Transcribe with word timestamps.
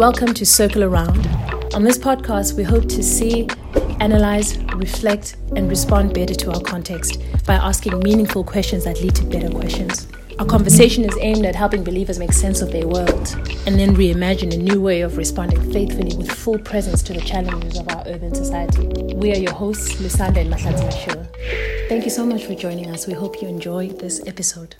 Welcome 0.00 0.32
to 0.32 0.46
Circle 0.46 0.82
Around. 0.82 1.26
On 1.74 1.84
this 1.84 1.98
podcast, 1.98 2.54
we 2.54 2.62
hope 2.62 2.88
to 2.88 3.02
see, 3.02 3.46
analyze, 4.00 4.56
reflect, 4.74 5.36
and 5.56 5.68
respond 5.68 6.14
better 6.14 6.34
to 6.36 6.54
our 6.54 6.60
context 6.62 7.20
by 7.44 7.56
asking 7.56 7.98
meaningful 7.98 8.42
questions 8.42 8.84
that 8.84 9.02
lead 9.02 9.14
to 9.16 9.24
better 9.24 9.50
questions. 9.50 10.08
Our 10.38 10.46
conversation 10.46 11.04
is 11.04 11.14
aimed 11.20 11.44
at 11.44 11.54
helping 11.54 11.84
believers 11.84 12.18
make 12.18 12.32
sense 12.32 12.62
of 12.62 12.72
their 12.72 12.88
world 12.88 13.36
and 13.66 13.78
then 13.78 13.94
reimagine 13.94 14.54
a 14.54 14.56
new 14.56 14.80
way 14.80 15.02
of 15.02 15.18
responding 15.18 15.70
faithfully 15.70 16.16
with 16.16 16.32
full 16.32 16.58
presence 16.58 17.02
to 17.02 17.12
the 17.12 17.20
challenges 17.20 17.78
of 17.78 17.86
our 17.90 18.02
urban 18.06 18.34
society. 18.34 18.86
We 19.16 19.32
are 19.32 19.38
your 19.38 19.52
hosts, 19.52 19.96
Lusanda 19.96 20.38
and 20.38 20.50
Mahlatsi 20.50 20.90
Mashua. 20.90 21.88
Thank 21.90 22.04
you 22.04 22.10
so 22.10 22.24
much 22.24 22.46
for 22.46 22.54
joining 22.54 22.90
us. 22.90 23.06
We 23.06 23.12
hope 23.12 23.42
you 23.42 23.48
enjoy 23.48 23.88
this 23.90 24.26
episode. 24.26 24.76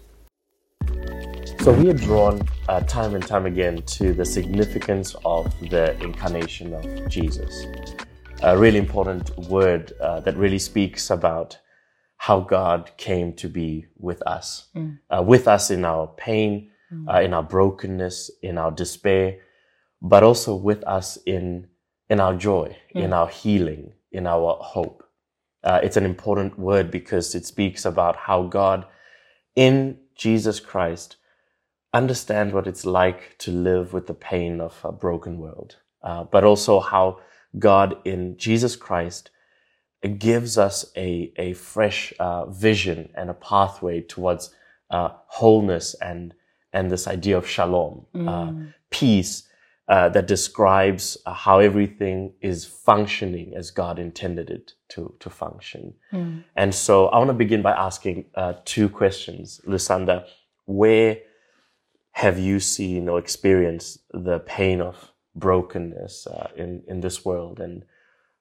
So 1.63 1.75
we 1.75 1.91
are 1.91 1.93
drawn 1.93 2.41
uh, 2.71 2.81
time 2.81 3.15
and 3.15 3.27
time 3.27 3.45
again 3.45 3.83
to 3.83 4.15
the 4.15 4.25
significance 4.25 5.15
of 5.27 5.53
the 5.69 5.95
incarnation 6.03 6.73
of 6.73 7.07
Jesus. 7.11 7.67
A 8.43 8.57
really 8.57 8.79
important 8.79 9.37
word 9.37 9.93
uh, 10.01 10.21
that 10.21 10.39
really 10.39 10.59
speaks 10.59 11.11
about 11.11 11.59
how 12.17 12.41
God 12.41 12.91
came 12.96 13.35
to 13.35 13.49
be 13.51 13.85
with 13.99 14.23
us, 14.27 14.68
mm. 14.75 14.99
uh, 15.11 15.23
with 15.23 15.46
us 15.46 15.71
in 15.71 15.85
our 15.85 16.07
pain, 16.07 16.71
mm. 16.91 17.23
in 17.23 17.35
our 17.35 17.43
brokenness, 17.43 18.31
in 18.43 18.57
our 18.57 18.71
despair, 18.71 19.40
but 20.01 20.23
also 20.23 20.54
with 20.54 20.82
us 20.85 21.18
in 21.27 21.67
in 22.09 22.21
our 22.21 22.35
joy, 22.35 22.75
mm. 22.95 23.03
in 23.03 23.13
our 23.13 23.29
healing, 23.29 23.93
in 24.13 24.27
our 24.27 24.57
hope. 24.63 25.04
Uh, 25.63 25.79
it's 25.82 25.99
an 25.99 26.07
important 26.07 26.59
word 26.59 26.90
because 26.90 27.35
it 27.35 27.45
speaks 27.45 27.85
about 27.85 28.17
how 28.17 28.45
God, 28.45 28.87
in 29.54 29.99
Jesus 30.17 30.59
Christ, 30.59 31.17
understand 31.93 32.53
what 32.53 32.67
it's 32.67 32.84
like 32.84 33.36
to 33.39 33.50
live 33.50 33.92
with 33.92 34.06
the 34.06 34.14
pain 34.14 34.61
of 34.61 34.81
a 34.84 34.92
broken 34.92 35.39
world, 35.39 35.77
uh, 36.03 36.25
but 36.25 36.44
also 36.44 36.81
how 36.81 37.19
God 37.58 37.97
in 38.05 38.36
Jesus 38.36 38.77
Christ 38.77 39.31
gives 40.19 40.56
us 40.56 40.91
a, 40.97 41.33
a 41.37 41.53
fresh 41.55 42.12
uh, 42.19 42.47
vision 42.47 43.11
and 43.15 43.28
a 43.28 43.34
pathway 43.34 44.00
towards 44.00 44.55
uh, 44.91 45.11
wholeness 45.27 45.95
and 45.95 46.34
and 46.73 46.89
this 46.89 47.09
idea 47.09 47.37
of 47.37 47.48
shalom, 47.48 48.06
uh, 48.15 48.19
mm. 48.19 48.72
peace 48.91 49.48
uh, 49.89 50.09
that 50.09 50.28
describes 50.28 51.19
uh, 51.27 51.33
how 51.33 51.59
everything 51.59 52.33
is 52.41 52.65
functioning 52.65 53.53
as 53.56 53.72
God 53.72 53.98
intended 53.98 54.50
it 54.50 54.75
to 54.91 55.12
to 55.19 55.28
function. 55.28 55.95
Mm. 56.12 56.45
And 56.55 56.72
so 56.72 57.09
I 57.09 57.19
want 57.19 57.28
to 57.28 57.34
begin 57.34 57.61
by 57.61 57.72
asking 57.72 58.27
two 58.65 58.89
questions, 58.89 59.61
Lusanda. 59.67 60.27
Where 60.67 61.19
have 62.21 62.39
you 62.39 62.61
seen 62.61 63.09
or 63.09 63.19
experienced 63.19 64.01
the 64.13 64.39
pain 64.41 64.81
of 64.83 65.13
brokenness 65.35 66.27
uh, 66.27 66.49
in 66.57 66.83
in 66.87 67.01
this 67.01 67.25
world? 67.25 67.61
And 67.61 67.85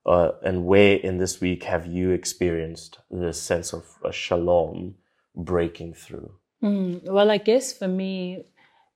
uh, 0.06 0.32
and 0.44 0.66
where 0.66 0.98
in 0.98 1.18
this 1.18 1.40
week 1.40 1.64
have 1.64 1.86
you 1.86 2.12
experienced 2.12 3.00
this 3.10 3.42
sense 3.42 3.74
of 3.74 3.86
a 4.04 4.12
shalom 4.12 4.96
breaking 5.36 5.94
through? 5.94 6.32
Mm, 6.62 7.04
well 7.06 7.32
i 7.32 7.38
guess 7.38 7.72
for 7.72 7.88
me 7.88 8.44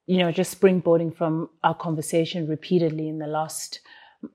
you 0.06 0.18
know 0.18 0.32
just 0.34 0.60
springboarding 0.60 1.16
from 1.16 1.50
our 1.64 1.74
conversation 1.74 2.46
repeatedly 2.46 3.08
in 3.08 3.20
the 3.20 3.28
last 3.28 3.80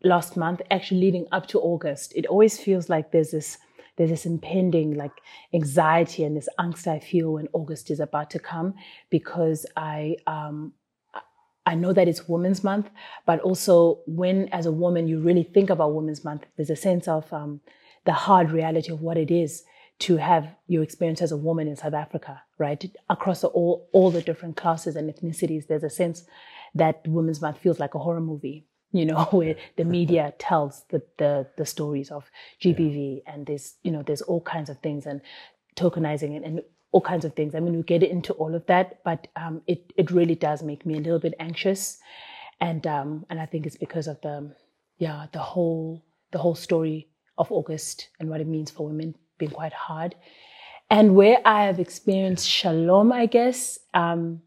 last 0.02 0.34
month 0.34 0.62
actually 0.70 1.00
leading 1.00 1.26
up 1.30 1.46
to 1.48 1.60
august 1.60 2.14
it 2.16 2.24
always 2.24 2.58
feels 2.58 2.88
like 2.88 3.12
there's 3.12 3.32
this 3.32 3.58
there's 3.98 4.10
this 4.10 4.24
impending 4.24 4.94
like 4.94 5.12
anxiety 5.52 6.24
and 6.24 6.36
this 6.36 6.48
angst 6.58 6.86
I 6.86 7.00
feel 7.00 7.34
when 7.34 7.48
August 7.52 7.90
is 7.90 8.00
about 8.00 8.30
to 8.30 8.38
come 8.38 8.74
because 9.10 9.66
I 9.76 10.16
um, 10.26 10.72
I 11.66 11.74
know 11.74 11.92
that 11.92 12.08
it's 12.08 12.26
Women's 12.26 12.64
Month, 12.64 12.88
but 13.26 13.40
also 13.40 14.00
when 14.06 14.48
as 14.52 14.64
a 14.64 14.72
woman 14.72 15.06
you 15.08 15.20
really 15.20 15.42
think 15.42 15.68
about 15.68 15.94
Women's 15.94 16.24
Month, 16.24 16.46
there's 16.56 16.70
a 16.70 16.76
sense 16.76 17.06
of 17.06 17.30
um, 17.30 17.60
the 18.06 18.12
hard 18.12 18.52
reality 18.52 18.90
of 18.90 19.02
what 19.02 19.18
it 19.18 19.30
is 19.30 19.64
to 19.98 20.16
have 20.16 20.48
your 20.68 20.84
experience 20.84 21.20
as 21.20 21.32
a 21.32 21.36
woman 21.36 21.66
in 21.66 21.74
South 21.76 21.92
Africa, 21.92 22.40
right? 22.56 22.82
Across 23.10 23.42
all 23.44 23.88
all 23.92 24.10
the 24.12 24.22
different 24.22 24.56
classes 24.56 24.94
and 24.94 25.12
ethnicities, 25.12 25.66
there's 25.66 25.82
a 25.82 25.90
sense 25.90 26.24
that 26.74 27.02
Women's 27.06 27.42
Month 27.42 27.58
feels 27.58 27.80
like 27.80 27.94
a 27.96 27.98
horror 27.98 28.20
movie 28.20 28.67
you 28.92 29.04
know, 29.04 29.24
where 29.30 29.56
the 29.76 29.84
media 29.84 30.34
tells 30.38 30.84
the, 30.90 31.02
the, 31.18 31.46
the 31.56 31.66
stories 31.66 32.10
of 32.10 32.24
GBV 32.62 33.22
and 33.26 33.46
there's, 33.46 33.74
you 33.82 33.90
know, 33.90 34.02
there's 34.02 34.22
all 34.22 34.40
kinds 34.40 34.70
of 34.70 34.78
things 34.80 35.06
and 35.06 35.20
tokenizing 35.76 36.36
and, 36.36 36.44
and 36.44 36.62
all 36.92 37.00
kinds 37.00 37.24
of 37.24 37.34
things. 37.34 37.54
I 37.54 37.60
mean, 37.60 37.76
we 37.76 37.82
get 37.82 38.02
into 38.02 38.32
all 38.34 38.54
of 38.54 38.66
that, 38.66 39.02
but 39.04 39.28
um, 39.36 39.62
it, 39.66 39.92
it 39.96 40.10
really 40.10 40.34
does 40.34 40.62
make 40.62 40.86
me 40.86 40.94
a 40.94 41.00
little 41.00 41.18
bit 41.18 41.34
anxious. 41.38 41.98
And, 42.60 42.86
um, 42.86 43.26
and 43.30 43.38
I 43.40 43.46
think 43.46 43.66
it's 43.66 43.76
because 43.76 44.06
of 44.08 44.20
the, 44.22 44.54
yeah, 44.98 45.26
the 45.32 45.38
whole, 45.38 46.02
the 46.32 46.38
whole 46.38 46.54
story 46.54 47.08
of 47.36 47.52
August 47.52 48.08
and 48.18 48.28
what 48.28 48.40
it 48.40 48.46
means 48.46 48.70
for 48.70 48.86
women 48.86 49.14
being 49.38 49.52
quite 49.52 49.72
hard. 49.72 50.14
And 50.90 51.14
where 51.14 51.38
I 51.44 51.64
have 51.66 51.78
experienced 51.78 52.48
shalom, 52.48 53.12
I 53.12 53.26
guess, 53.26 53.78
um, 53.92 54.40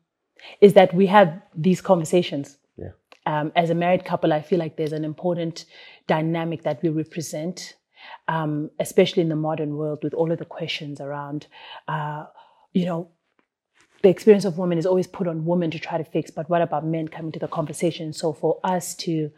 is 0.59 0.73
that 0.73 0.93
we 0.93 1.05
have 1.05 1.39
these 1.55 1.81
conversations 1.81 2.57
um, 3.25 3.51
as 3.55 3.69
a 3.69 3.75
married 3.75 4.05
couple, 4.05 4.33
I 4.33 4.41
feel 4.41 4.59
like 4.59 4.77
there's 4.77 4.93
an 4.93 5.05
important 5.05 5.65
dynamic 6.07 6.63
that 6.63 6.81
we 6.81 6.89
represent, 6.89 7.75
um, 8.27 8.71
especially 8.79 9.21
in 9.21 9.29
the 9.29 9.35
modern 9.35 9.75
world 9.75 9.99
with 10.03 10.13
all 10.13 10.31
of 10.31 10.39
the 10.39 10.45
questions 10.45 10.99
around, 10.99 11.47
uh, 11.87 12.25
you 12.73 12.85
know, 12.85 13.09
the 14.01 14.09
experience 14.09 14.45
of 14.45 14.57
women 14.57 14.79
is 14.79 14.85
always 14.85 15.05
put 15.05 15.27
on 15.27 15.45
women 15.45 15.69
to 15.71 15.77
try 15.77 15.97
to 15.97 16.03
fix, 16.03 16.31
but 16.31 16.49
what 16.49 16.61
about 16.61 16.85
men 16.85 17.07
coming 17.07 17.31
to 17.31 17.39
the 17.39 17.47
conversation? 17.47 18.13
So 18.13 18.33
for 18.33 18.59
us 18.63 18.95
to 18.95 19.31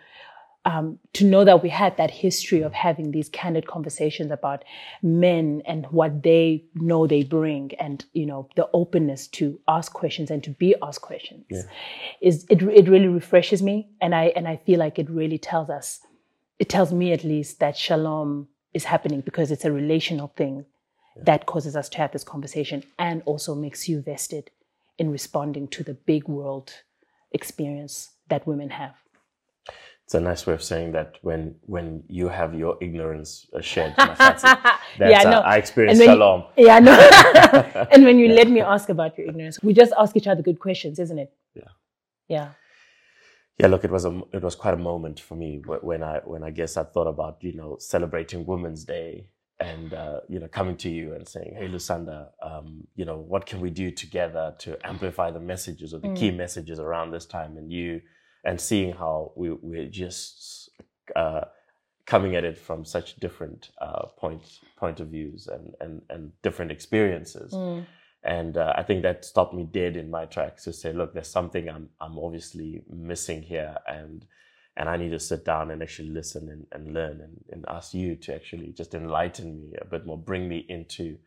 um, 0.66 1.00
to 1.14 1.26
know 1.26 1.44
that 1.44 1.62
we 1.62 1.70
had 1.70 1.98
that 1.98 2.10
history 2.10 2.62
of 2.62 2.74
having 2.74 3.12
these 3.12 3.28
candid 3.30 3.68
conversations 3.68 4.32
about 4.32 4.64
men 5.02 5.62
and 5.66 5.86
what 5.88 6.24
they 6.24 6.64
know 6.76 7.06
they 7.06 7.24
bring 7.24 7.72
and 7.80 8.06
you 8.14 8.26
know 8.26 8.48
the 8.56 8.70
openness 8.74 9.28
to 9.28 9.60
ask 9.68 9.92
questions 9.94 10.32
and 10.32 10.44
to 10.44 10.52
be 10.52 10.74
asked 10.82 11.02
questions 11.02 11.46
yeah. 11.50 11.64
is 12.22 12.46
it, 12.50 12.62
it 12.62 12.88
really 12.88 13.08
refreshes 13.08 13.62
me 13.62 13.90
and 14.02 14.16
i 14.16 14.26
and 14.36 14.48
i 14.48 14.56
feel 14.56 14.80
like 14.80 14.98
it 14.98 15.10
really 15.10 15.38
tells 15.38 15.70
us 15.70 16.00
it 16.60 16.70
tells 16.70 16.94
me 16.94 17.12
at 17.12 17.24
least 17.24 17.60
that 17.60 17.76
shalom 17.78 18.48
is 18.74 18.86
happening 18.86 19.22
because 19.22 19.52
it's 19.52 19.66
a 19.66 19.72
relational 19.72 20.30
thing 20.38 20.66
yeah. 21.18 21.24
that 21.26 21.46
causes 21.46 21.76
us 21.76 21.90
to 21.90 21.98
have 21.98 22.12
this 22.12 22.24
conversation 22.24 22.84
and 22.98 23.22
also 23.26 23.54
makes 23.54 23.90
you 23.90 24.02
vested 24.02 24.50
in 24.98 25.12
responding 25.12 25.68
to 25.68 25.84
the 25.84 25.94
big 25.94 26.28
world 26.28 26.72
experience 27.32 28.12
that 28.30 28.48
women 28.48 28.70
have 28.70 29.03
it's 30.06 30.14
a 30.14 30.20
nice 30.20 30.46
way 30.46 30.54
of 30.54 30.62
saying 30.62 30.92
that 30.92 31.18
when 31.22 31.56
when 31.62 32.04
you 32.08 32.28
have 32.28 32.54
your 32.54 32.78
ignorance 32.82 33.48
uh, 33.56 33.62
shared, 33.62 33.94
that's 33.98 34.44
yeah, 35.00 35.24
no. 35.24 35.38
Uh, 35.40 35.44
I 35.46 35.58
experience 35.58 36.00
shalom. 36.00 36.44
You, 36.58 36.66
yeah, 36.68 36.80
no. 36.80 36.92
and 37.92 38.04
when 38.04 38.20
you 38.20 38.28
let 38.40 38.50
me 38.50 38.60
ask 38.60 38.90
about 38.90 39.18
your 39.18 39.28
ignorance, 39.28 39.60
we 39.64 39.74
just 39.74 39.94
ask 39.98 40.16
each 40.18 40.28
other 40.28 40.42
good 40.42 40.60
questions, 40.60 41.00
isn't 41.00 41.20
it? 41.20 41.34
Yeah. 41.56 41.64
Yeah. 42.28 42.50
Yeah, 43.60 43.68
look, 43.68 43.84
it 43.86 43.92
was 43.92 44.04
a 44.04 44.22
it 44.34 44.42
was 44.42 44.56
quite 44.56 44.74
a 44.74 44.78
moment 44.78 45.20
for 45.20 45.36
me 45.36 45.62
when 45.66 46.04
I 46.04 46.20
when 46.26 46.44
I 46.44 46.50
guess 46.50 46.76
I 46.76 46.84
thought 46.84 47.08
about 47.08 47.38
you 47.42 47.54
know 47.54 47.78
celebrating 47.80 48.46
Women's 48.46 48.84
Day 48.84 49.30
and 49.60 49.94
uh, 49.94 50.20
you 50.28 50.40
know 50.40 50.48
coming 50.48 50.76
to 50.78 50.90
you 50.90 51.14
and 51.14 51.26
saying, 51.28 51.56
"Hey, 51.58 51.68
Lusanda, 51.70 52.30
um, 52.42 52.88
you 52.96 53.06
know 53.06 53.18
what 53.18 53.46
can 53.46 53.62
we 53.62 53.70
do 53.70 53.90
together 53.92 54.56
to 54.60 54.78
amplify 54.86 55.32
the 55.32 55.40
messages 55.40 55.94
or 55.94 56.00
the 56.00 56.10
mm. 56.10 56.18
key 56.18 56.32
messages 56.32 56.80
around 56.80 57.12
this 57.12 57.26
time?" 57.26 57.58
And 57.58 57.72
you 57.72 58.02
and 58.44 58.60
seeing 58.60 58.94
how 58.94 59.32
we, 59.36 59.52
we're 59.52 59.90
just 59.90 60.70
uh, 61.16 61.42
coming 62.06 62.36
at 62.36 62.44
it 62.44 62.58
from 62.58 62.86
such 62.86 63.16
different 63.18 63.70
uh, 63.82 64.06
point 64.18 64.60
point 64.78 65.00
of 65.00 65.08
views 65.08 65.48
and 65.48 65.74
and, 65.80 66.02
and 66.10 66.32
different 66.42 66.72
experiences. 66.72 67.54
Mm. 67.54 67.86
And 68.26 68.58
uh, 68.58 68.74
I 68.78 68.84
think 68.84 69.04
that 69.04 69.26
stopped 69.26 69.54
me 69.54 69.66
dead 69.66 69.98
in 69.98 70.10
my 70.10 70.26
tracks 70.26 70.64
to 70.64 70.72
say, 70.74 70.94
look, 70.94 71.14
there's 71.14 71.28
something 71.28 71.70
I'm 71.70 71.90
I'm 72.00 72.18
obviously 72.18 72.84
missing 72.90 73.42
here, 73.42 73.76
and 73.88 74.26
and 74.78 74.90
I 74.90 74.98
need 74.98 75.12
to 75.12 75.20
sit 75.20 75.46
down 75.46 75.72
and 75.72 75.84
actually 75.84 76.10
listen 76.10 76.50
and, 76.50 76.66
and 76.72 76.94
learn 76.94 77.22
and, 77.22 77.44
and 77.52 77.66
ask 77.68 77.94
you 77.94 78.16
to 78.16 78.34
actually 78.34 78.72
just 78.72 78.96
enlighten 78.96 79.60
me 79.60 79.74
a 79.80 79.86
bit 79.86 80.06
more, 80.06 80.18
bring 80.18 80.48
me 80.48 80.66
into 80.70 81.18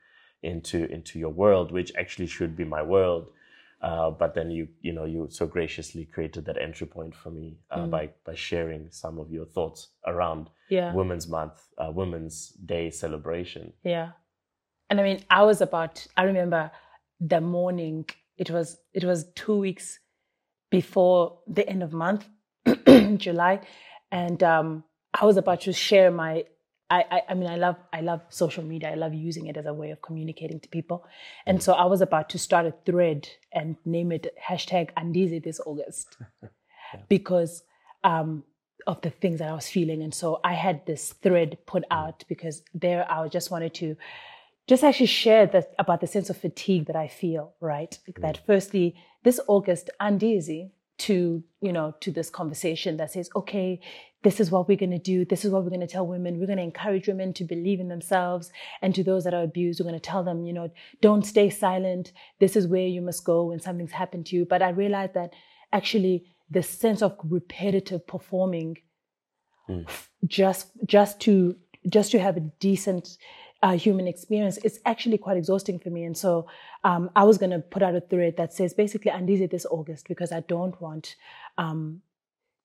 into 0.43 0.91
into 0.91 1.19
your 1.19 1.31
world, 1.31 1.71
which 1.71 1.93
actually 1.97 2.27
should 2.27 2.57
be 2.57 2.65
my 2.65 2.83
world. 2.83 3.31
Uh, 3.83 4.11
but 4.11 4.35
then 4.35 4.51
you 4.51 4.67
you 4.81 4.93
know 4.93 5.05
you 5.05 5.29
so 5.31 5.47
graciously 5.47 6.07
created 6.07 6.47
that 6.47 6.57
entry 6.59 6.87
point 6.87 7.15
for 7.15 7.31
me 7.31 7.59
uh, 7.71 7.81
mm. 7.81 7.91
by 7.91 8.09
by 8.25 8.35
sharing 8.35 8.89
some 8.91 9.19
of 9.19 9.31
your 9.31 9.45
thoughts 9.45 9.89
around 10.07 10.49
yeah. 10.71 10.95
Women's 10.95 11.29
Month, 11.29 11.61
uh, 11.79 11.91
Women's 11.93 12.49
Day 12.65 12.91
celebration. 12.91 13.73
Yeah, 13.85 14.13
and 14.89 14.99
I 14.99 15.03
mean, 15.03 15.25
I 15.29 15.43
was 15.43 15.61
about. 15.61 16.07
I 16.17 16.23
remember 16.25 16.71
the 17.21 17.41
morning. 17.41 18.07
It 18.39 18.51
was 18.51 18.79
it 18.95 19.05
was 19.05 19.27
two 19.35 19.59
weeks 19.59 19.99
before 20.71 21.41
the 21.47 21.69
end 21.69 21.83
of 21.83 21.93
month, 21.93 22.27
July, 23.17 23.61
and 24.11 24.43
um, 24.43 24.85
I 25.13 25.27
was 25.27 25.37
about 25.37 25.61
to 25.63 25.73
share 25.73 26.11
my 26.11 26.45
I, 26.89 27.05
I, 27.11 27.23
I 27.31 27.35
mean 27.35 27.49
I 27.49 27.57
love 27.57 27.77
I 27.93 28.01
love 28.01 28.23
social 28.29 28.63
media. 28.63 28.91
I 28.91 28.95
love 28.95 29.13
using 29.13 29.47
it 29.47 29.57
as 29.57 29.67
a 29.67 29.75
way 29.75 29.91
of 29.91 30.03
communicating 30.03 30.61
to 30.61 30.69
people. 30.69 31.05
And 31.47 31.63
so 31.63 31.73
I 31.73 31.85
was 31.87 32.01
about 32.01 32.29
to 32.31 32.39
start 32.39 32.67
a 32.67 32.75
thread 32.85 33.29
and 33.53 33.77
name 33.85 34.13
it 34.13 34.35
hashtag 34.49 34.91
Andizi 34.95 35.43
this 35.43 35.61
August. 35.67 36.17
yeah. 36.43 37.01
Because 37.09 37.65
um, 38.05 38.45
of 38.87 39.01
the 39.01 39.11
things 39.11 39.41
that 39.41 39.49
I 39.49 39.55
was 39.55 39.69
feeling. 39.69 40.03
And 40.03 40.15
so 40.15 40.41
I 40.45 40.55
had 40.55 40.87
this 40.87 41.13
thread 41.15 41.59
put 41.67 41.85
out 41.91 42.25
because 42.29 42.63
there 42.73 43.11
I 43.11 43.27
just 43.29 43.51
wanted 43.51 43.75
to 43.75 43.97
just 44.67 44.85
actually 44.85 45.07
share 45.07 45.47
that 45.47 45.75
about 45.79 46.01
the 46.01 46.07
sense 46.07 46.31
of 46.31 46.37
fatigue 46.37 46.87
that 46.87 46.97
I 46.97 47.09
feel, 47.09 47.55
right? 47.61 47.99
That 48.19 48.41
firstly, 48.47 48.97
this 49.23 49.41
August, 49.47 49.91
Andizi, 50.01 50.71
to 50.99 51.43
you 51.61 51.73
know 51.73 51.95
to 52.01 52.11
this 52.11 52.31
conversation 52.31 52.97
that 52.97 53.13
says 53.13 53.29
okay 53.37 53.81
this 54.27 54.41
is 54.41 54.51
what 54.51 54.67
we're 54.67 54.77
going 54.77 54.91
to 54.91 54.99
do. 54.99 55.25
This 55.25 55.45
is 55.45 55.53
what 55.53 55.63
we're 55.63 55.71
going 55.71 55.87
to 55.87 55.87
tell 55.87 56.05
women. 56.05 56.41
We're 56.41 56.47
going 56.47 56.59
to 56.59 56.65
encourage 56.65 57.07
women 57.07 57.33
to 57.35 57.45
believe 57.45 57.79
in 57.79 57.87
themselves. 57.87 58.51
And 58.83 58.93
to 58.97 59.05
those 59.05 59.23
that 59.23 59.35
are 59.35 59.45
abused 59.45 59.79
we're 59.79 59.89
going 59.89 60.01
to 60.01 60.01
tell 60.01 60.25
them 60.25 60.45
you 60.45 60.53
know 60.53 60.69
don't 61.01 61.25
stay 61.25 61.49
silent. 61.49 62.13
This 62.41 62.57
is 62.57 62.67
where 62.67 62.89
you 62.89 63.01
must 63.01 63.25
go 63.25 63.45
when 63.45 63.61
something's 63.61 63.93
happened 63.93 64.27
to 64.27 64.37
you. 64.37 64.45
But 64.45 64.63
i 64.63 64.71
realized 64.71 65.15
that 65.15 65.31
actually 65.73 66.25
the 66.51 66.63
sense 66.63 67.03
of 67.03 67.17
repetitive 67.23 68.07
performing 68.07 68.79
mm. 69.69 69.87
just 70.27 70.71
just 70.87 71.21
to 71.21 71.57
just 71.89 72.11
to 72.11 72.19
have 72.19 72.37
a 72.37 72.49
decent 72.59 73.19
uh, 73.63 73.73
human 73.73 74.07
experience 74.07 74.59
it's 74.59 74.79
actually 74.85 75.19
quite 75.19 75.37
exhausting 75.37 75.79
for 75.79 75.91
me. 75.91 76.05
And 76.05 76.17
so 76.17 76.47
um, 76.85 77.11
i 77.17 77.25
was 77.25 77.39
going 77.39 77.51
to 77.51 77.59
put 77.59 77.83
out 77.83 77.95
a 77.95 78.01
thread 78.01 78.37
that 78.37 78.53
says 78.53 78.75
basically 78.75 79.11
andizi 79.11 79.51
this 79.51 79.67
august 79.67 80.07
because 80.09 80.31
i 80.31 80.41
don't 80.41 80.81
want 80.81 81.17
um, 81.59 82.03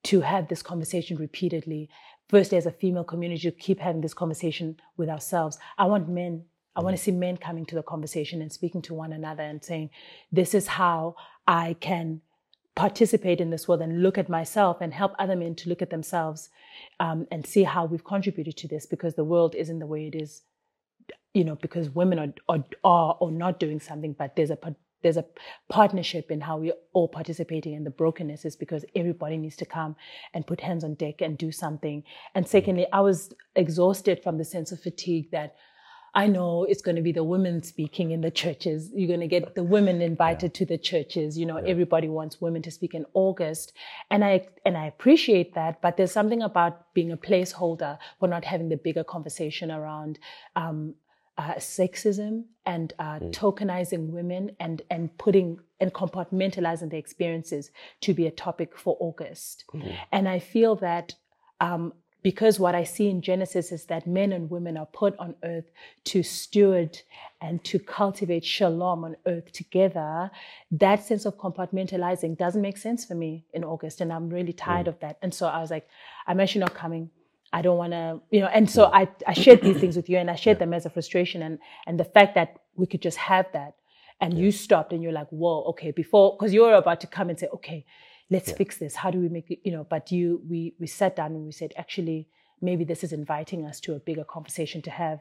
to 0.04 0.22
have 0.22 0.48
this 0.48 0.62
conversation 0.62 1.18
repeatedly 1.18 1.90
firstly 2.32 2.58
as 2.58 2.66
a 2.66 2.72
female 2.72 3.04
community 3.04 3.42
to 3.42 3.52
keep 3.52 3.80
having 3.80 4.00
this 4.02 4.14
conversation 4.14 4.80
with 4.96 5.10
ourselves. 5.10 5.60
I 5.78 5.86
want 5.86 6.08
men 6.08 6.46
I 6.74 6.80
want 6.80 6.96
to 6.96 7.04
see 7.04 7.12
men 7.12 7.36
coming 7.36 7.66
to 7.66 7.76
the 7.76 7.84
conversation 7.84 8.42
and 8.42 8.50
speaking 8.50 8.82
to 8.84 8.94
one 8.94 9.12
another 9.12 9.44
and 9.44 9.62
saying, 9.62 9.90
this 10.32 10.54
is 10.54 10.68
how 10.68 11.16
I 11.46 11.76
can 11.82 12.22
participate 12.76 13.42
in 13.42 13.50
this 13.50 13.68
world 13.68 13.82
and 13.82 14.02
look 14.02 14.18
at 14.18 14.30
myself 14.30 14.78
and 14.80 14.94
help 14.94 15.12
other 15.20 15.36
men 15.36 15.54
to 15.56 15.68
look 15.68 15.82
at 15.82 15.90
themselves 15.90 16.50
um, 17.02 17.28
and 17.30 17.46
see 17.46 17.64
how 17.64 17.84
we've 17.84 18.06
contributed 18.06 18.56
to 18.56 18.70
this 18.70 18.86
because 18.86 19.16
the 19.16 19.26
world 19.26 19.54
isn't 19.54 19.80
the 19.80 19.86
way 19.86 20.08
it 20.08 20.16
is 20.16 20.44
you 21.34 21.44
know 21.44 21.56
because 21.56 21.90
women 21.90 22.20
are, 22.20 22.34
are, 22.50 22.64
are 22.84 23.18
or 23.20 23.32
not 23.32 23.60
doing 23.60 23.80
something 23.80 24.14
but 24.18 24.36
there's 24.36 24.52
a 24.52 24.58
there's 25.02 25.18
a 25.18 25.26
partnership 25.70 26.30
in 26.30 26.42
how 26.42 26.58
we're 26.58 26.74
all 26.94 27.08
participating 27.08 27.74
in 27.74 27.84
the 27.84 27.90
brokenness 27.90 28.46
is 28.46 28.56
because 28.56 28.86
everybody 28.96 29.38
needs 29.38 29.56
to 29.56 29.66
come 29.66 29.96
and 30.34 30.46
put 30.46 30.62
hands 30.62 30.84
on 30.84 30.94
deck 30.94 31.22
and 31.22 31.40
do 31.40 31.52
something. 31.52 32.04
And 32.36 32.46
mm-hmm. 32.46 32.52
secondly 32.52 32.88
i 32.94 33.00
was 33.00 33.34
exhausted 33.56 34.22
from 34.22 34.38
the 34.38 34.46
sense 34.46 34.72
of 34.72 34.80
fatigue 34.80 35.32
that 35.32 35.56
I 36.14 36.28
know 36.28 36.66
it's 36.66 36.82
going 36.82 36.98
to 36.98 37.02
be 37.02 37.14
the 37.14 37.24
women 37.24 37.64
speaking 37.64 38.12
in 38.12 38.22
the 38.22 38.32
churches. 38.32 38.92
You're 38.94 39.08
going 39.08 39.22
to 39.22 39.28
get 39.28 39.56
the 39.56 39.64
women 39.64 40.02
invited 40.02 40.52
yeah. 40.54 40.60
to 40.60 40.66
the 40.66 40.78
churches. 40.78 41.38
You 41.38 41.46
know, 41.46 41.58
yeah. 41.58 41.70
everybody 41.70 42.10
wants 42.10 42.42
women 42.42 42.62
to 42.64 42.72
speak 42.72 42.94
in 42.94 43.06
August. 43.14 43.72
And 44.10 44.24
I, 44.26 44.48
and 44.66 44.78
I 44.78 44.88
appreciate 44.88 45.54
that. 45.56 45.82
But 45.82 45.96
there's 45.96 46.12
something 46.12 46.42
about 46.42 46.94
being 46.94 47.12
a 47.12 47.18
placeholder 47.18 47.98
for 48.20 48.28
not 48.28 48.44
having 48.44 48.70
the 48.70 48.78
bigger 48.78 49.06
conversation 49.06 49.72
around, 49.72 50.20
um, 50.56 50.96
uh, 51.38 51.56
sexism 51.56 52.44
and 52.66 52.94
uh, 53.00 53.18
mm. 53.18 53.32
tokenizing 53.32 54.10
women 54.10 54.52
and 54.60 54.82
and 54.92 55.18
putting 55.18 55.58
and 55.80 55.94
compartmentalizing 55.94 56.92
their 56.92 57.00
experiences 57.00 57.72
to 58.02 58.14
be 58.14 58.28
a 58.28 58.32
topic 58.32 58.78
for 58.78 58.96
August. 59.00 59.64
Mm. 59.74 59.96
And 60.12 60.30
I 60.30 60.40
feel 60.40 60.76
that 60.76 61.16
um, 61.60 61.94
because 62.24 62.60
what 62.60 62.76
I 62.76 62.84
see 62.84 63.10
in 63.10 63.22
Genesis 63.22 63.72
is 63.72 63.86
that 63.86 64.06
men 64.06 64.32
and 64.32 64.50
women 64.50 64.78
are 64.78 64.86
put 64.86 65.18
on 65.18 65.36
earth 65.44 65.66
to 66.06 66.22
steward 66.22 67.02
and 67.42 67.64
to 67.64 67.80
cultivate 67.80 68.46
shalom 68.46 69.04
on 69.04 69.16
earth 69.26 69.52
together, 69.52 70.30
that 70.72 71.04
sense 71.04 71.26
of 71.26 71.38
compartmentalizing 71.38 72.38
doesn't 72.38 72.62
make 72.62 72.78
sense 72.78 73.06
for 73.06 73.16
me 73.16 73.46
in 73.54 73.64
August. 73.64 74.02
And 74.02 74.14
I'm 74.14 74.30
really 74.30 74.54
tired 74.54 74.86
mm. 74.86 74.90
of 74.90 75.00
that. 75.00 75.18
And 75.22 75.34
so 75.34 75.48
I 75.48 75.60
was 75.60 75.72
like, 75.72 75.88
I'm 76.28 76.40
actually 76.40 76.62
not 76.62 76.76
coming. 76.76 77.10
I 77.54 77.62
don't 77.62 77.78
want 77.78 77.92
to, 77.92 78.22
you 78.30 78.40
know, 78.42 78.48
and 78.48 78.70
so 78.70 78.86
I, 78.86 79.10
I 79.28 79.34
shared 79.34 79.62
these 79.62 79.80
things 79.80 79.96
with 79.96 80.08
you 80.08 80.18
and 80.18 80.30
I 80.30 80.36
shared 80.36 80.60
them 80.60 80.74
as 80.74 80.86
a 80.86 80.90
frustration 80.90 81.42
and, 81.42 81.60
and 81.86 82.00
the 82.00 82.06
fact 82.06 82.36
that 82.36 82.58
we 82.76 82.86
could 82.86 83.02
just 83.02 83.18
have 83.18 83.48
that 83.54 83.76
and 84.22 84.38
you 84.38 84.52
stopped 84.52 84.94
and 84.94 85.02
you're 85.02 85.12
like, 85.12 85.28
whoa, 85.30 85.64
okay, 85.70 85.92
before, 85.92 86.38
cause 86.38 86.54
you 86.54 86.62
were 86.62 86.76
about 86.76 87.02
to 87.02 87.08
come 87.08 87.30
and 87.30 87.38
say, 87.38 87.48
okay, 87.54 87.86
let's 88.32 88.50
yeah. 88.50 88.56
fix 88.56 88.78
this. 88.78 88.96
How 88.96 89.12
do 89.12 89.20
we 89.20 89.30
make 89.30 89.52
it, 89.52 89.60
you 89.64 89.72
know, 89.72 89.86
but 89.88 90.12
you, 90.12 90.42
we, 90.50 90.74
we 90.80 90.88
sat 90.88 91.16
down 91.16 91.32
and 91.36 91.46
we 91.46 91.52
said, 91.52 91.74
actually, 91.78 92.28
maybe 92.62 92.84
this 92.84 93.04
is 93.04 93.14
inviting 93.14 93.66
us 93.66 93.80
to 93.82 93.94
a 93.94 94.00
bigger 94.00 94.24
conversation 94.24 94.82
to 94.82 94.90
have 94.90 95.20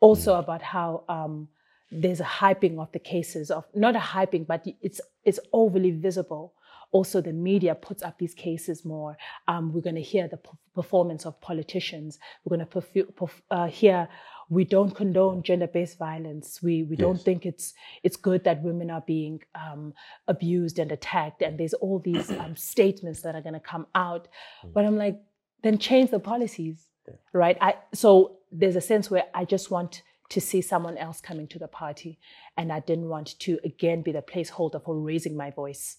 also 0.00 0.34
mm. 0.34 0.40
about 0.40 0.62
how, 0.62 1.04
um, 1.08 1.48
there's 1.90 2.20
a 2.20 2.24
hyping 2.24 2.80
of 2.80 2.90
the 2.92 2.98
cases 2.98 3.50
of 3.50 3.64
not 3.72 3.94
a 3.94 4.00
hyping, 4.00 4.44
but 4.44 4.66
it's 4.82 5.00
it's 5.24 5.38
overly 5.52 5.92
visible. 5.92 6.54
Also, 6.92 7.20
the 7.20 7.32
media 7.32 7.74
puts 7.74 8.02
up 8.02 8.18
these 8.18 8.34
cases 8.34 8.84
more. 8.84 9.16
Um, 9.48 9.72
we're 9.72 9.82
going 9.82 9.96
to 9.96 10.02
hear 10.02 10.28
the 10.28 10.40
performance 10.74 11.26
of 11.26 11.40
politicians. 11.40 12.18
We're 12.44 12.56
going 12.56 12.66
to 12.66 12.80
perf- 12.80 13.12
perf- 13.12 13.42
uh, 13.50 13.66
hear 13.66 14.08
we 14.48 14.64
don't 14.64 14.94
condone 14.94 15.42
gender-based 15.42 15.98
violence. 15.98 16.62
We 16.62 16.84
we 16.84 16.96
yes. 16.96 17.00
don't 17.00 17.20
think 17.20 17.44
it's 17.44 17.74
it's 18.02 18.16
good 18.16 18.44
that 18.44 18.62
women 18.62 18.90
are 18.90 19.02
being 19.06 19.42
um, 19.54 19.92
abused 20.28 20.78
and 20.78 20.92
attacked. 20.92 21.42
And 21.42 21.58
there's 21.58 21.74
all 21.74 21.98
these 21.98 22.30
um, 22.30 22.56
statements 22.74 23.22
that 23.22 23.34
are 23.34 23.40
going 23.40 23.54
to 23.54 23.60
come 23.60 23.86
out. 23.94 24.28
Mm. 24.64 24.72
But 24.72 24.84
I'm 24.84 24.96
like, 24.96 25.20
then 25.62 25.78
change 25.78 26.10
the 26.10 26.20
policies, 26.20 26.86
yeah. 27.08 27.14
right? 27.32 27.58
I 27.60 27.74
so 27.92 28.38
there's 28.52 28.76
a 28.76 28.80
sense 28.80 29.10
where 29.10 29.24
I 29.34 29.44
just 29.44 29.70
want 29.70 30.02
to 30.28 30.40
see 30.40 30.60
someone 30.60 30.98
else 30.98 31.20
coming 31.20 31.46
to 31.48 31.58
the 31.58 31.68
party, 31.68 32.18
and 32.56 32.72
I 32.72 32.80
didn't 32.80 33.08
want 33.08 33.38
to 33.40 33.58
again 33.64 34.02
be 34.02 34.12
the 34.12 34.22
placeholder 34.22 34.82
for 34.82 34.96
raising 34.98 35.36
my 35.36 35.50
voice 35.50 35.98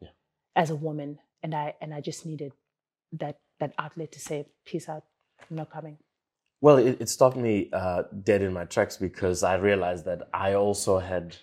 yeah. 0.00 0.08
as 0.56 0.70
a 0.70 0.76
woman. 0.76 1.18
And 1.44 1.54
I 1.54 1.74
and 1.80 1.94
I 1.94 2.00
just 2.00 2.26
needed 2.26 2.52
that 3.12 3.38
that 3.60 3.72
outlet 3.78 4.10
to 4.12 4.18
say, 4.18 4.46
"Peace 4.64 4.88
out, 4.88 5.04
I'm 5.48 5.56
not 5.56 5.70
coming." 5.70 5.98
Well, 6.64 6.78
it, 6.78 6.96
it 6.98 7.10
stopped 7.10 7.36
me 7.36 7.68
uh, 7.74 8.04
dead 8.22 8.40
in 8.40 8.54
my 8.54 8.64
tracks 8.64 8.96
because 8.96 9.42
I 9.42 9.56
realized 9.56 10.06
that 10.06 10.30
I 10.32 10.54
also 10.54 10.98
had, 10.98 11.36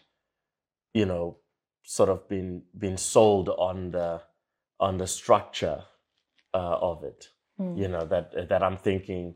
you 0.96 1.06
know, 1.06 1.38
sort 1.84 2.10
of 2.10 2.28
been 2.28 2.64
been 2.76 2.98
sold 2.98 3.48
on 3.50 3.92
the 3.92 4.24
on 4.80 4.98
the 4.98 5.06
structure 5.06 5.84
uh, 6.56 6.78
of 6.82 7.04
it. 7.04 7.30
Mm. 7.60 7.78
You 7.78 7.88
know 7.90 8.04
that 8.06 8.50
that 8.50 8.64
I'm 8.64 8.78
thinking, 8.78 9.36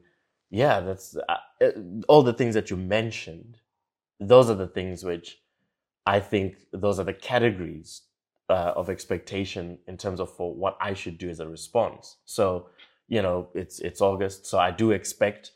yeah, 0.50 0.80
that's 0.80 1.16
uh, 1.30 1.70
all 2.08 2.24
the 2.24 2.34
things 2.34 2.56
that 2.56 2.72
you 2.72 2.78
mentioned. 2.78 3.60
Those 4.20 4.50
are 4.50 4.56
the 4.56 4.74
things 4.80 5.04
which 5.04 5.38
I 6.08 6.20
think 6.20 6.56
those 6.74 6.98
are 6.98 7.04
the 7.04 7.14
categories 7.14 8.02
uh, 8.50 8.74
of 8.76 8.90
expectation 8.90 9.78
in 9.88 9.98
terms 9.98 10.20
of 10.20 10.36
for 10.36 10.52
what 10.52 10.78
I 10.82 10.96
should 10.96 11.20
do 11.20 11.30
as 11.30 11.40
a 11.40 11.48
response. 11.48 12.18
So, 12.26 12.70
you 13.08 13.22
know, 13.22 13.50
it's 13.54 13.78
it's 13.82 14.02
August, 14.02 14.48
so 14.48 14.58
I 14.58 14.72
do 14.72 14.90
expect 14.90 15.52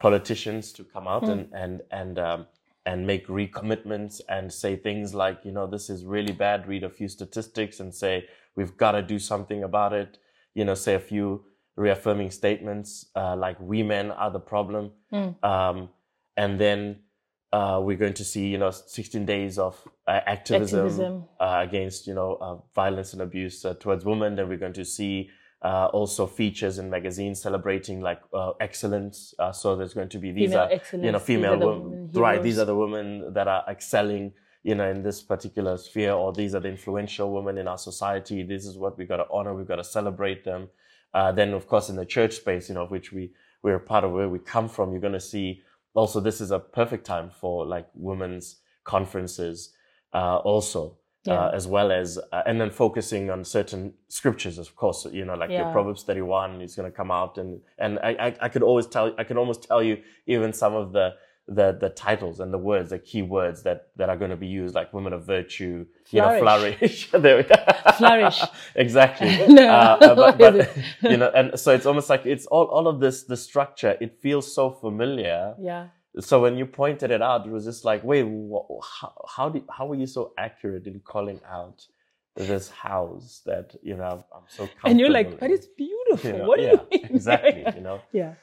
politicians 0.00 0.72
to 0.72 0.82
come 0.82 1.06
out 1.06 1.22
mm. 1.22 1.32
and 1.32 1.54
and 1.54 1.82
and 1.90 2.18
um, 2.18 2.46
and 2.86 3.06
make 3.06 3.28
recommitments 3.28 4.20
and 4.28 4.52
say 4.52 4.74
things 4.74 5.14
like, 5.14 5.44
you 5.44 5.52
know, 5.52 5.66
this 5.66 5.90
is 5.90 6.04
really 6.04 6.32
bad. 6.32 6.66
Read 6.66 6.82
a 6.82 6.90
few 6.90 7.08
statistics 7.08 7.78
and 7.78 7.94
say 7.94 8.26
we've 8.56 8.76
got 8.76 8.92
to 8.92 9.02
do 9.02 9.18
something 9.18 9.62
about 9.62 9.92
it. 9.92 10.18
You 10.54 10.64
know, 10.64 10.74
say 10.74 10.94
a 10.94 11.00
few 11.00 11.44
reaffirming 11.76 12.30
statements 12.30 13.06
uh, 13.14 13.36
like 13.36 13.60
"we 13.60 13.82
men 13.82 14.10
are 14.10 14.30
the 14.30 14.40
problem," 14.40 14.90
mm. 15.12 15.44
um, 15.44 15.90
and 16.36 16.58
then 16.58 17.00
uh, 17.52 17.80
we're 17.82 17.96
going 17.96 18.14
to 18.14 18.24
see, 18.24 18.46
you 18.46 18.58
know, 18.58 18.70
16 18.70 19.26
days 19.26 19.58
of 19.58 19.76
uh, 20.06 20.20
activism, 20.26 20.80
activism. 20.80 21.24
Uh, 21.40 21.60
against, 21.62 22.06
you 22.06 22.14
know, 22.14 22.38
uh, 22.40 22.56
violence 22.74 23.12
and 23.12 23.22
abuse 23.22 23.64
uh, 23.64 23.74
towards 23.74 24.04
women. 24.04 24.36
Then 24.36 24.48
we're 24.48 24.56
going 24.56 24.72
to 24.74 24.84
see 24.84 25.30
uh, 25.62 25.86
also 25.92 26.26
features 26.26 26.78
in 26.78 26.88
magazines 26.88 27.40
celebrating 27.40 28.00
like 28.00 28.20
uh, 28.32 28.52
excellence. 28.60 29.34
Uh, 29.38 29.52
so 29.52 29.76
there's 29.76 29.94
going 29.94 30.08
to 30.08 30.18
be 30.18 30.32
these 30.32 30.50
female 30.50 30.62
are 30.62 31.04
you 31.04 31.12
know 31.12 31.18
female 31.18 31.58
women, 31.58 32.10
right? 32.14 32.42
These 32.42 32.58
are 32.58 32.64
the 32.64 32.76
women 32.76 33.32
that 33.34 33.46
are 33.46 33.64
excelling 33.68 34.32
you 34.62 34.74
know 34.74 34.90
in 34.90 35.02
this 35.02 35.22
particular 35.22 35.76
sphere, 35.76 36.12
or 36.12 36.32
these 36.32 36.54
are 36.54 36.60
the 36.60 36.68
influential 36.68 37.32
women 37.32 37.58
in 37.58 37.68
our 37.68 37.78
society. 37.78 38.42
This 38.42 38.64
is 38.64 38.78
what 38.78 38.96
we 38.96 39.04
got 39.04 39.18
to 39.18 39.26
honor. 39.30 39.54
We've 39.54 39.68
got 39.68 39.76
to 39.76 39.84
celebrate 39.84 40.44
them. 40.44 40.68
Uh, 41.12 41.32
then 41.32 41.52
of 41.52 41.66
course 41.66 41.90
in 41.90 41.96
the 41.96 42.06
church 42.06 42.36
space, 42.36 42.68
you 42.68 42.74
know, 42.74 42.84
of 42.84 42.90
which 42.90 43.12
we 43.12 43.32
we're 43.62 43.76
a 43.76 43.80
part 43.80 44.04
of 44.04 44.12
where 44.12 44.28
we 44.28 44.38
come 44.38 44.68
from, 44.68 44.92
you're 44.92 45.00
going 45.00 45.12
to 45.12 45.20
see 45.20 45.62
also 45.94 46.20
this 46.20 46.40
is 46.40 46.50
a 46.50 46.58
perfect 46.58 47.04
time 47.04 47.30
for 47.30 47.66
like 47.66 47.86
women's 47.94 48.56
conferences 48.84 49.74
uh, 50.14 50.36
also 50.36 50.96
yeah. 51.24 51.34
uh, 51.34 51.50
as 51.54 51.66
well 51.66 51.92
as 51.92 52.18
uh, 52.32 52.42
and 52.46 52.60
then 52.60 52.70
focusing 52.70 53.30
on 53.30 53.44
certain 53.44 53.92
scriptures 54.08 54.58
of 54.58 54.74
course 54.74 55.06
you 55.12 55.24
know 55.24 55.34
like 55.34 55.50
yeah. 55.50 55.70
proverbs 55.72 56.02
31 56.02 56.62
is 56.62 56.74
going 56.74 56.90
to 56.90 56.96
come 56.96 57.10
out 57.10 57.38
and 57.38 57.60
and 57.78 57.98
I, 58.02 58.10
I, 58.10 58.36
I 58.42 58.48
could 58.48 58.62
always 58.62 58.86
tell 58.86 59.14
i 59.18 59.24
could 59.24 59.36
almost 59.36 59.64
tell 59.64 59.82
you 59.82 60.02
even 60.26 60.52
some 60.52 60.74
of 60.74 60.92
the 60.92 61.14
the 61.50 61.76
the 61.80 61.88
titles 61.90 62.38
and 62.38 62.54
the 62.54 62.58
words 62.58 62.90
the 62.90 62.98
key 62.98 63.22
words 63.22 63.64
that 63.64 63.88
that 63.96 64.08
are 64.08 64.16
going 64.16 64.30
to 64.30 64.36
be 64.36 64.46
used 64.46 64.74
like 64.74 64.92
women 64.94 65.12
of 65.12 65.26
virtue 65.26 65.84
flourish. 66.04 66.10
you 66.12 66.20
know 66.20 66.40
flourish 66.40 67.10
there 67.12 67.44
flourish 67.98 68.40
exactly 68.76 69.46
no. 69.48 69.68
Uh, 69.68 69.98
uh, 70.00 70.14
but, 70.14 70.38
but 70.38 70.76
you 71.02 71.16
know 71.16 71.30
and 71.34 71.58
so 71.58 71.74
it's 71.74 71.86
almost 71.86 72.08
like 72.08 72.24
it's 72.24 72.46
all 72.46 72.66
all 72.66 72.86
of 72.86 73.00
this 73.00 73.24
the 73.24 73.36
structure 73.36 73.96
it 74.00 74.20
feels 74.22 74.54
so 74.54 74.70
familiar 74.70 75.54
yeah 75.60 75.88
so 76.18 76.40
when 76.40 76.56
you 76.56 76.66
pointed 76.66 77.10
it 77.10 77.22
out, 77.22 77.46
it 77.46 77.52
was 77.52 77.64
just 77.64 77.84
like, 77.84 78.02
wait, 78.02 78.24
how 78.24 79.14
how, 79.28 79.48
did, 79.48 79.62
how 79.70 79.86
were 79.86 79.94
you 79.94 80.06
so 80.06 80.32
accurate 80.36 80.86
in 80.86 81.00
calling 81.00 81.40
out 81.48 81.86
this 82.36 82.70
house 82.70 83.42
that 83.46 83.76
you 83.82 83.96
know 83.96 84.24
I'm 84.34 84.42
so 84.48 84.64
comfortable? 84.66 84.90
and 84.90 85.00
you're 85.00 85.10
like, 85.10 85.26
comfortable 85.26 85.48
but 85.48 85.54
it's 85.54 85.66
beautiful. 85.66 86.30
You 86.30 86.38
know, 86.38 86.48
what 86.48 86.58
do 86.58 86.64
yeah, 86.64 86.72
you 86.72 86.98
mean? 87.02 87.10
exactly. 87.14 87.64
You 87.74 87.80
know. 87.80 88.00
yeah. 88.12 88.34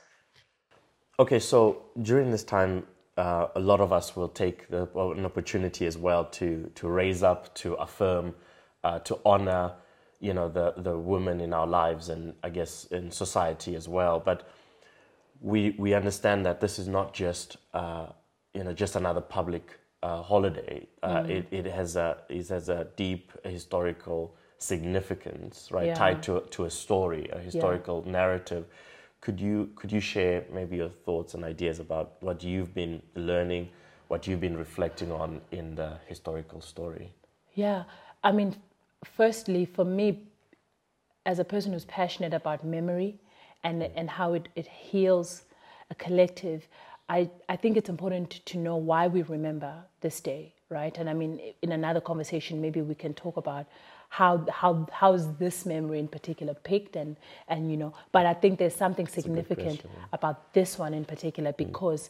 Okay, 1.19 1.39
so 1.39 1.83
during 2.01 2.31
this 2.31 2.43
time, 2.43 2.86
uh, 3.17 3.47
a 3.55 3.59
lot 3.59 3.81
of 3.81 3.91
us 3.91 4.15
will 4.15 4.29
take 4.29 4.69
the, 4.69 4.88
an 4.95 5.25
opportunity 5.25 5.86
as 5.86 5.97
well 5.97 6.24
to 6.25 6.71
to 6.75 6.88
raise 6.88 7.21
up, 7.24 7.53
to 7.55 7.74
affirm, 7.74 8.33
uh, 8.83 9.00
to 9.00 9.19
honor, 9.25 9.74
you 10.21 10.33
know, 10.33 10.47
the 10.47 10.74
the 10.77 10.97
women 10.97 11.41
in 11.41 11.53
our 11.53 11.67
lives 11.67 12.07
and 12.07 12.33
I 12.43 12.50
guess 12.50 12.86
in 12.86 13.12
society 13.12 13.75
as 13.75 13.89
well. 13.89 14.21
But 14.24 14.47
we 15.41 15.75
we 15.77 15.94
understand 15.94 16.46
that 16.46 16.60
this 16.62 16.79
is 16.79 16.88
not 16.88 17.13
just 17.13 17.58
uh, 17.74 18.08
you 18.53 18.63
know 18.63 18.74
just 18.74 18.96
another 18.96 19.22
public 19.22 19.79
uh, 20.03 20.22
holiday. 20.22 20.88
Uh, 21.03 21.24
Mm. 21.24 21.29
it, 21.29 21.48
it 21.51 21.65
has 21.65 21.96
a 21.96 22.17
it 22.29 22.48
has 22.50 22.70
a 22.70 22.88
deep 22.96 23.32
historical 23.44 24.36
significance, 24.58 25.70
right? 25.72 25.88
Yeah. 25.88 25.94
Tied 25.96 26.24
to 26.24 26.41
to 26.51 26.65
a 26.65 26.70
story, 26.70 27.29
a 27.32 27.39
historical 27.39 28.03
narrative. 28.06 28.65
Could 29.22 29.39
you 29.39 29.70
could 29.75 29.91
you 29.91 30.00
share 30.00 30.46
maybe 30.51 30.77
your 30.77 30.89
thoughts 30.89 31.34
and 31.34 31.44
ideas 31.44 31.79
about 31.79 32.17
what 32.22 32.44
you've 32.44 32.74
been 32.74 33.01
learning, 33.15 33.70
what 34.08 34.27
you've 34.27 34.39
been 34.41 34.58
reflecting 34.58 35.12
on 35.12 35.41
in 35.51 35.75
the 35.75 35.98
historical 36.08 36.62
story? 36.62 37.12
Yeah, 37.56 37.84
I 38.24 38.32
mean, 38.32 38.56
firstly, 39.03 39.65
for 39.65 39.84
me, 39.86 40.22
as 41.25 41.39
a 41.39 41.44
person 41.44 41.74
who's 41.74 41.86
passionate 41.86 42.34
about 42.34 42.63
memory 42.63 43.20
and 43.63 43.83
and 43.83 44.09
how 44.09 44.33
it, 44.33 44.47
it 44.55 44.67
heals 44.67 45.43
a 45.89 45.95
collective, 45.95 46.67
I, 47.09 47.29
I 47.47 47.55
think 47.55 47.77
it's 47.77 47.89
important 47.89 48.45
to 48.45 48.57
know 48.57 48.75
why 48.75 49.07
we 49.07 49.21
remember 49.21 49.73
this 50.01 50.19
day, 50.19 50.53
right? 50.69 50.97
And 50.97 51.09
I 51.09 51.13
mean, 51.13 51.39
in 51.61 51.71
another 51.71 52.01
conversation, 52.01 52.61
maybe 52.61 52.81
we 52.81 52.95
can 52.95 53.13
talk 53.13 53.37
about 53.37 53.65
how 54.09 54.45
how 54.51 54.87
how 54.91 55.13
is 55.13 55.33
this 55.33 55.65
memory 55.65 55.99
in 55.99 56.07
particular 56.07 56.53
picked 56.53 56.95
and 56.95 57.17
and 57.47 57.71
you 57.71 57.77
know. 57.77 57.93
But 58.11 58.25
I 58.25 58.33
think 58.33 58.59
there's 58.59 58.75
something 58.75 59.07
significant 59.07 59.83
about 60.13 60.53
this 60.53 60.77
one 60.77 60.93
in 60.93 61.05
particular 61.05 61.53
because 61.53 62.09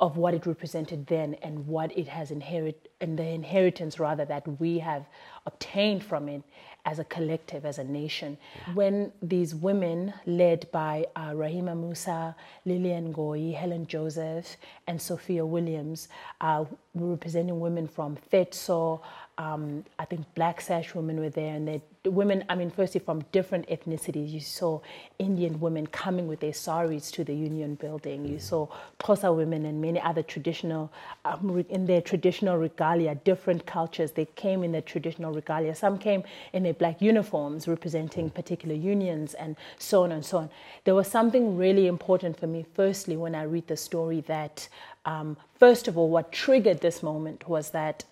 of 0.00 0.16
what 0.16 0.34
it 0.34 0.44
represented 0.44 1.06
then 1.06 1.34
and 1.34 1.66
what 1.66 1.96
it 1.96 2.08
has 2.08 2.30
inherit 2.30 2.90
and 3.00 3.18
the 3.18 3.26
inheritance 3.26 4.00
rather 4.00 4.24
that 4.24 4.46
we 4.60 4.78
have 4.80 5.06
obtained 5.46 6.02
from 6.02 6.28
it 6.28 6.42
as 6.84 6.98
a 6.98 7.04
collective, 7.04 7.64
as 7.64 7.78
a 7.78 7.84
nation. 7.84 8.36
When 8.74 9.12
these 9.22 9.54
women, 9.54 10.12
led 10.26 10.70
by 10.70 11.06
uh, 11.16 11.30
Rahima 11.30 11.74
Moosa, 11.74 12.34
Lillian 12.64 13.12
Ngoyi, 13.12 13.54
Helen 13.54 13.86
Joseph, 13.86 14.56
and 14.86 15.00
Sophia 15.00 15.46
Williams, 15.46 16.08
uh, 16.40 16.64
were 16.94 17.10
representing 17.10 17.58
women 17.58 17.88
from 17.88 18.16
FEDSAW, 18.30 19.00
um, 19.36 19.84
I 19.98 20.04
think 20.04 20.22
Black 20.34 20.60
Sash 20.60 20.94
women 20.94 21.18
were 21.18 21.30
there, 21.30 21.54
and 21.54 21.66
they 21.66 21.82
women. 22.04 22.44
I 22.48 22.54
mean, 22.54 22.70
firstly 22.70 23.00
from 23.00 23.24
different 23.32 23.68
ethnicities. 23.68 24.30
You 24.30 24.40
saw 24.40 24.80
Indian 25.18 25.58
women 25.58 25.88
coming 25.88 26.28
with 26.28 26.38
their 26.40 26.52
saris 26.52 27.10
to 27.12 27.24
the 27.24 27.34
Union 27.34 27.74
Building. 27.74 28.26
You 28.26 28.38
saw 28.38 28.68
Xhosa 29.00 29.34
women 29.34 29.64
and 29.66 29.80
many 29.80 30.00
other 30.00 30.22
traditional, 30.22 30.92
um, 31.24 31.64
in 31.68 31.86
their 31.86 32.00
traditional 32.00 32.56
regalia, 32.58 33.16
different 33.16 33.66
cultures. 33.66 34.12
They 34.12 34.26
came 34.36 34.62
in 34.62 34.70
their 34.70 34.82
traditional 34.82 35.32
regalia. 35.32 35.74
Some 35.74 35.98
came 35.98 36.22
in 36.52 36.62
their 36.62 36.74
black 36.74 37.02
uniforms 37.02 37.66
representing 37.66 38.30
particular 38.30 38.74
unions, 38.74 39.34
and 39.34 39.56
so 39.78 40.04
on 40.04 40.12
and 40.12 40.24
so 40.24 40.38
on. 40.38 40.50
There 40.84 40.94
was 40.94 41.08
something 41.08 41.56
really 41.56 41.88
important 41.88 42.38
for 42.38 42.46
me. 42.46 42.64
Firstly, 42.74 43.16
when 43.16 43.34
I 43.34 43.42
read 43.42 43.66
the 43.66 43.76
story, 43.76 44.20
that 44.22 44.68
um, 45.06 45.36
first 45.58 45.88
of 45.88 45.98
all, 45.98 46.08
what 46.08 46.30
triggered 46.30 46.80
this 46.80 47.02
moment 47.02 47.48
was 47.48 47.70
that. 47.70 48.04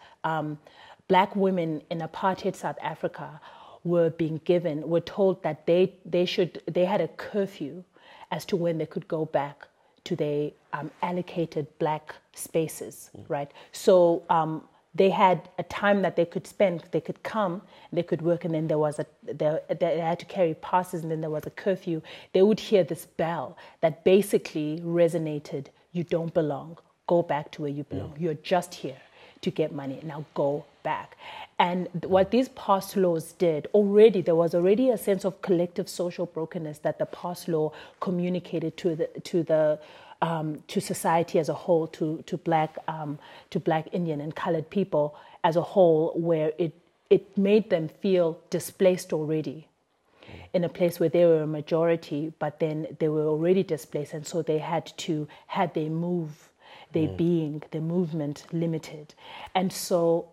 Black 1.12 1.36
women 1.36 1.82
in 1.90 1.98
apartheid 1.98 2.56
South 2.56 2.78
Africa 2.80 3.38
were 3.84 4.08
being 4.08 4.40
given, 4.46 4.88
were 4.88 5.06
told 5.18 5.42
that 5.42 5.66
they, 5.66 5.92
they 6.06 6.24
should, 6.24 6.62
they 6.66 6.86
had 6.86 7.02
a 7.02 7.08
curfew 7.08 7.84
as 8.30 8.46
to 8.46 8.56
when 8.56 8.78
they 8.78 8.86
could 8.86 9.06
go 9.08 9.26
back 9.26 9.68
to 10.04 10.16
their 10.16 10.52
um, 10.72 10.90
allocated 11.02 11.66
black 11.78 12.14
spaces, 12.32 13.10
right? 13.28 13.50
So 13.72 14.22
um, 14.30 14.64
they 14.94 15.10
had 15.10 15.50
a 15.58 15.64
time 15.64 16.00
that 16.00 16.16
they 16.16 16.24
could 16.24 16.46
spend, 16.46 16.84
they 16.92 17.02
could 17.02 17.22
come, 17.22 17.60
they 17.92 18.02
could 18.02 18.22
work, 18.22 18.46
and 18.46 18.54
then 18.54 18.66
there 18.66 18.78
was 18.78 18.98
a, 18.98 19.04
they, 19.22 19.58
they 19.80 20.00
had 20.00 20.18
to 20.20 20.24
carry 20.24 20.54
passes, 20.54 21.02
and 21.02 21.10
then 21.10 21.20
there 21.20 21.28
was 21.28 21.44
a 21.44 21.50
curfew. 21.50 22.00
They 22.32 22.40
would 22.40 22.58
hear 22.58 22.84
this 22.84 23.04
bell 23.04 23.58
that 23.82 24.02
basically 24.02 24.80
resonated, 24.82 25.66
you 25.92 26.04
don't 26.04 26.32
belong, 26.32 26.78
go 27.06 27.20
back 27.22 27.50
to 27.50 27.60
where 27.60 27.70
you 27.70 27.84
belong, 27.84 28.14
you're 28.18 28.42
just 28.54 28.72
here 28.72 29.02
to 29.42 29.50
get 29.50 29.72
money. 29.72 30.00
Now 30.02 30.24
go 30.32 30.64
back. 30.82 31.16
And 31.58 31.88
what 32.06 32.30
these 32.30 32.48
pass 32.50 32.96
laws 32.96 33.32
did 33.32 33.68
already, 33.74 34.20
there 34.20 34.34
was 34.34 34.54
already 34.54 34.90
a 34.90 34.98
sense 34.98 35.24
of 35.24 35.40
collective 35.42 35.88
social 35.88 36.26
brokenness 36.26 36.78
that 36.78 36.98
the 36.98 37.06
pass 37.06 37.48
law 37.48 37.72
communicated 38.00 38.76
to 38.78 38.96
the 38.96 39.06
to 39.24 39.42
the 39.42 39.78
um, 40.20 40.62
to 40.68 40.80
society 40.80 41.38
as 41.38 41.48
a 41.48 41.54
whole, 41.54 41.86
to 41.88 42.22
to 42.26 42.36
black 42.36 42.78
um, 42.88 43.18
to 43.50 43.60
black 43.60 43.88
Indian 43.92 44.20
and 44.20 44.34
colored 44.34 44.70
people 44.70 45.16
as 45.44 45.56
a 45.56 45.62
whole, 45.62 46.12
where 46.16 46.52
it 46.58 46.72
it 47.10 47.36
made 47.36 47.70
them 47.70 47.88
feel 47.88 48.38
displaced 48.50 49.12
already 49.12 49.68
in 50.54 50.64
a 50.64 50.68
place 50.68 50.98
where 50.98 51.08
they 51.08 51.24
were 51.24 51.42
a 51.42 51.46
majority, 51.46 52.32
but 52.38 52.58
then 52.60 52.86
they 52.98 53.08
were 53.08 53.26
already 53.26 53.62
displaced, 53.62 54.14
and 54.14 54.26
so 54.26 54.42
they 54.42 54.58
had 54.58 54.86
to 54.96 55.28
had 55.46 55.74
they 55.74 55.88
move 55.88 56.48
their 56.92 57.08
being, 57.08 57.62
their 57.70 57.80
movement 57.80 58.44
limited. 58.52 59.14
And 59.54 59.72
so 59.72 60.28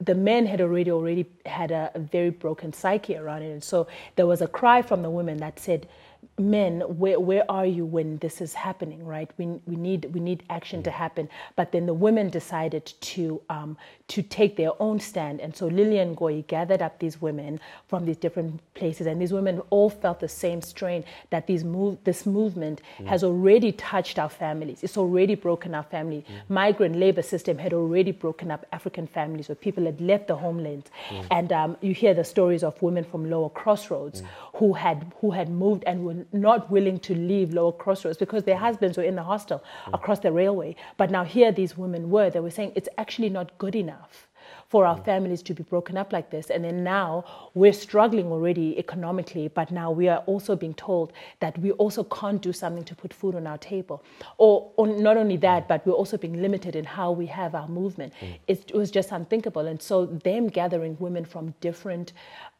the 0.00 0.14
men 0.14 0.46
had 0.46 0.60
already 0.60 0.90
already 0.90 1.26
had 1.46 1.70
a, 1.70 1.90
a, 1.94 1.98
very 1.98 2.30
broken 2.30 2.72
psyche 2.72 3.16
around 3.16 3.42
it. 3.42 3.50
And 3.50 3.62
so 3.62 3.86
there 4.16 4.26
was 4.26 4.42
a 4.42 4.48
cry 4.48 4.82
from 4.82 5.02
the 5.02 5.10
women 5.10 5.38
that 5.38 5.58
said, 5.58 5.88
Men, 6.38 6.80
where, 6.80 7.20
where 7.20 7.44
are 7.50 7.66
you 7.66 7.84
when 7.84 8.18
this 8.18 8.40
is 8.40 8.54
happening, 8.54 9.04
right? 9.04 9.30
We, 9.38 9.46
we, 9.66 9.76
need, 9.76 10.06
we 10.12 10.20
need 10.20 10.42
action 10.50 10.82
to 10.84 10.90
happen. 10.90 11.28
But 11.56 11.72
then 11.72 11.86
the 11.86 11.94
women 11.94 12.30
decided 12.30 12.86
to, 12.86 13.40
um, 13.48 13.76
to 14.08 14.22
take 14.22 14.56
their 14.56 14.70
own 14.80 15.00
stand. 15.00 15.40
And 15.40 15.54
so 15.54 15.66
Lillian 15.66 16.16
Ngoyi 16.16 16.46
gathered 16.46 16.82
up 16.82 16.98
these 16.98 17.20
women 17.20 17.60
from 17.88 18.04
these 18.04 18.16
different 18.16 18.60
places. 18.74 19.06
And 19.06 19.20
these 19.20 19.32
women 19.32 19.60
all 19.70 19.90
felt 19.90 20.20
the 20.20 20.28
same 20.28 20.62
strain 20.62 21.04
that 21.30 21.46
these 21.46 21.64
move, 21.64 21.98
this 22.04 22.26
movement 22.26 22.80
has 23.06 23.24
already 23.24 23.72
touched 23.72 24.18
our 24.18 24.28
families. 24.28 24.82
It's 24.82 24.96
already 24.96 25.34
broken 25.34 25.74
our 25.74 25.82
family. 25.82 26.24
Migrant 26.48 26.96
labor 26.96 27.22
system 27.22 27.58
had 27.58 27.72
already 27.72 28.12
broken 28.12 28.50
up 28.50 28.66
African 28.72 29.06
families 29.06 29.48
where 29.48 29.56
people 29.56 29.84
had 29.84 30.00
left 30.00 30.28
the 30.28 30.36
homeland. 30.36 30.90
And 31.30 31.52
um, 31.52 31.76
you 31.80 31.94
hear 31.94 32.14
the 32.14 32.24
stories 32.24 32.62
of 32.62 32.80
women 32.82 33.04
from 33.04 33.28
Lower 33.30 33.50
Crossroads 33.50 34.22
who, 34.54 34.72
had, 34.74 35.12
who 35.20 35.30
had 35.30 35.48
moved 35.48 35.84
and 35.84 36.04
were 36.04 36.13
not 36.32 36.70
willing 36.70 36.98
to 37.00 37.14
leave 37.14 37.52
Lower 37.52 37.72
Crossroads 37.72 38.18
because 38.18 38.44
their 38.44 38.56
husbands 38.56 38.96
were 38.96 39.04
in 39.04 39.16
the 39.16 39.22
hostel 39.22 39.62
mm. 39.86 39.94
across 39.94 40.20
the 40.20 40.32
railway. 40.32 40.76
But 40.96 41.10
now 41.10 41.24
here 41.24 41.52
these 41.52 41.76
women 41.76 42.10
were, 42.10 42.30
they 42.30 42.40
were 42.40 42.50
saying 42.50 42.72
it's 42.74 42.88
actually 42.98 43.30
not 43.30 43.56
good 43.58 43.76
enough 43.76 44.28
for 44.68 44.86
our 44.86 44.98
mm. 44.98 45.04
families 45.04 45.42
to 45.42 45.54
be 45.54 45.62
broken 45.62 45.96
up 45.96 46.12
like 46.12 46.30
this. 46.30 46.50
And 46.50 46.64
then 46.64 46.82
now 46.82 47.24
we're 47.54 47.72
struggling 47.72 48.26
already 48.32 48.78
economically, 48.78 49.48
but 49.48 49.70
now 49.70 49.90
we 49.90 50.08
are 50.08 50.18
also 50.26 50.56
being 50.56 50.74
told 50.74 51.12
that 51.40 51.56
we 51.58 51.70
also 51.72 52.04
can't 52.04 52.42
do 52.42 52.52
something 52.52 52.84
to 52.84 52.94
put 52.94 53.12
food 53.12 53.34
on 53.34 53.46
our 53.46 53.58
table. 53.58 54.02
Or, 54.38 54.72
or 54.76 54.86
not 54.86 55.16
only 55.16 55.36
that, 55.38 55.68
but 55.68 55.86
we're 55.86 55.92
also 55.92 56.16
being 56.16 56.40
limited 56.42 56.76
in 56.76 56.84
how 56.84 57.12
we 57.12 57.26
have 57.26 57.54
our 57.54 57.68
movement. 57.68 58.12
It, 58.48 58.70
it 58.70 58.74
was 58.74 58.90
just 58.90 59.12
unthinkable. 59.12 59.66
And 59.66 59.80
so 59.80 60.06
them 60.06 60.48
gathering 60.48 60.96
women 60.98 61.24
from 61.24 61.54
different 61.60 62.12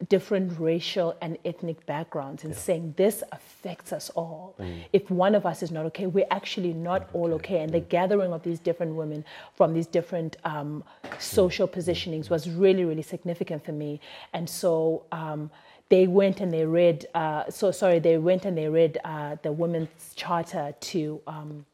different 0.09 0.59
racial 0.59 1.17
and 1.21 1.39
ethnic 1.45 1.85
backgrounds 1.87 2.45
and 2.45 2.53
yeah. 2.53 2.59
saying 2.59 2.95
this 2.97 3.23
affects 3.33 3.93
us 3.93 4.11
all. 4.11 4.55
Mm. 4.59 4.85
If 4.93 5.11
one 5.11 5.35
of 5.35 5.47
us 5.47 5.63
is 5.63 5.71
not 5.71 5.87
okay, 5.87 6.07
we're 6.07 6.27
actually 6.31 6.73
not 6.73 7.03
okay. 7.03 7.11
all 7.15 7.35
okay. 7.35 7.61
And 7.61 7.71
mm. 7.71 7.75
the 7.75 7.81
gathering 7.81 8.33
of 8.33 8.43
these 8.43 8.59
different 8.59 8.95
women 8.95 9.25
from 9.55 9.75
these 9.75 9.87
different 9.87 10.37
um, 10.45 10.85
social 11.19 11.69
positionings 11.69 12.31
was 12.31 12.49
really, 12.49 12.85
really 12.85 13.03
significant 13.03 13.65
for 13.65 13.73
me. 13.73 14.01
And 14.33 14.49
so 14.49 15.05
um, 15.13 15.51
they 15.89 16.07
went 16.07 16.41
and 16.41 16.53
they 16.53 16.65
read, 16.65 17.07
uh, 17.15 17.51
so 17.51 17.71
sorry, 17.71 17.99
they 17.99 18.19
went 18.19 18.45
and 18.45 18.57
they 18.57 18.69
read 18.69 18.99
uh, 19.05 19.37
the 19.43 19.53
Women's 19.53 20.15
Charter 20.17 20.75
to. 20.81 21.21
Um, 21.27 21.67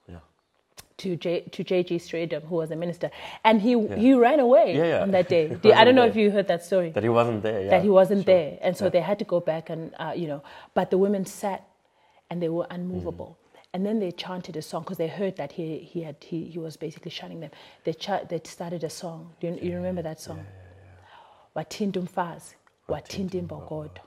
to 1.00 1.16
J, 1.16 1.40
to 1.40 1.64
J.G. 1.64 1.96
Strijdom, 1.96 2.44
who 2.44 2.56
was 2.56 2.70
a 2.70 2.76
minister, 2.76 3.10
and 3.44 3.60
he 3.60 3.72
yeah. 3.72 3.96
he 3.96 4.14
ran 4.14 4.40
away 4.40 4.76
yeah, 4.76 4.84
yeah. 4.84 5.02
on 5.02 5.10
that 5.12 5.28
day. 5.28 5.44
I 5.74 5.84
don't 5.84 5.94
know 5.94 6.06
if 6.06 6.16
you 6.16 6.30
heard 6.30 6.48
that 6.48 6.64
story. 6.64 6.90
That 6.90 7.02
he 7.02 7.08
wasn't 7.08 7.42
there. 7.42 7.68
that 7.70 7.82
he 7.82 7.88
wasn't 7.88 8.24
sure. 8.24 8.34
there, 8.34 8.58
and 8.60 8.76
so 8.76 8.90
they 8.90 9.00
had 9.00 9.18
to 9.18 9.24
go 9.24 9.40
back 9.40 9.70
and 9.70 9.94
uh, 9.98 10.12
you 10.14 10.28
know. 10.28 10.42
But 10.74 10.90
the 10.90 10.98
women 10.98 11.24
sat, 11.24 11.66
and 12.28 12.42
they 12.42 12.48
were 12.48 12.66
unmovable. 12.70 13.30
Mm. 13.30 13.36
And 13.72 13.86
then 13.86 14.00
they 14.00 14.10
chanted 14.10 14.56
a 14.56 14.62
song 14.62 14.82
because 14.82 14.98
they 14.98 15.06
heard 15.08 15.36
that 15.36 15.52
he 15.52 15.78
he 15.78 16.02
had 16.02 16.16
he, 16.20 16.44
he 16.44 16.58
was 16.58 16.76
basically 16.76 17.10
shunning 17.10 17.40
them. 17.40 17.50
They 17.84 17.92
ch- 17.92 18.24
they 18.28 18.40
started 18.44 18.84
a 18.84 18.90
song. 18.90 19.32
Do 19.40 19.46
you, 19.46 19.58
you 19.62 19.76
remember 19.76 20.02
that 20.02 20.20
song? 20.20 20.44
Wathint 21.56 21.92
umfazi, 21.92 22.54
wathint 22.88 23.30
imbokodo. 23.30 24.02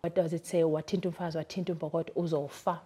What 0.00 0.14
does 0.14 0.32
it 0.32 0.46
say? 0.46 0.62
Wathint 0.62 1.04
umfazi, 1.10 1.36
wathint 1.36 1.68
imbokodo 1.74 2.10
uzofa. 2.16 2.78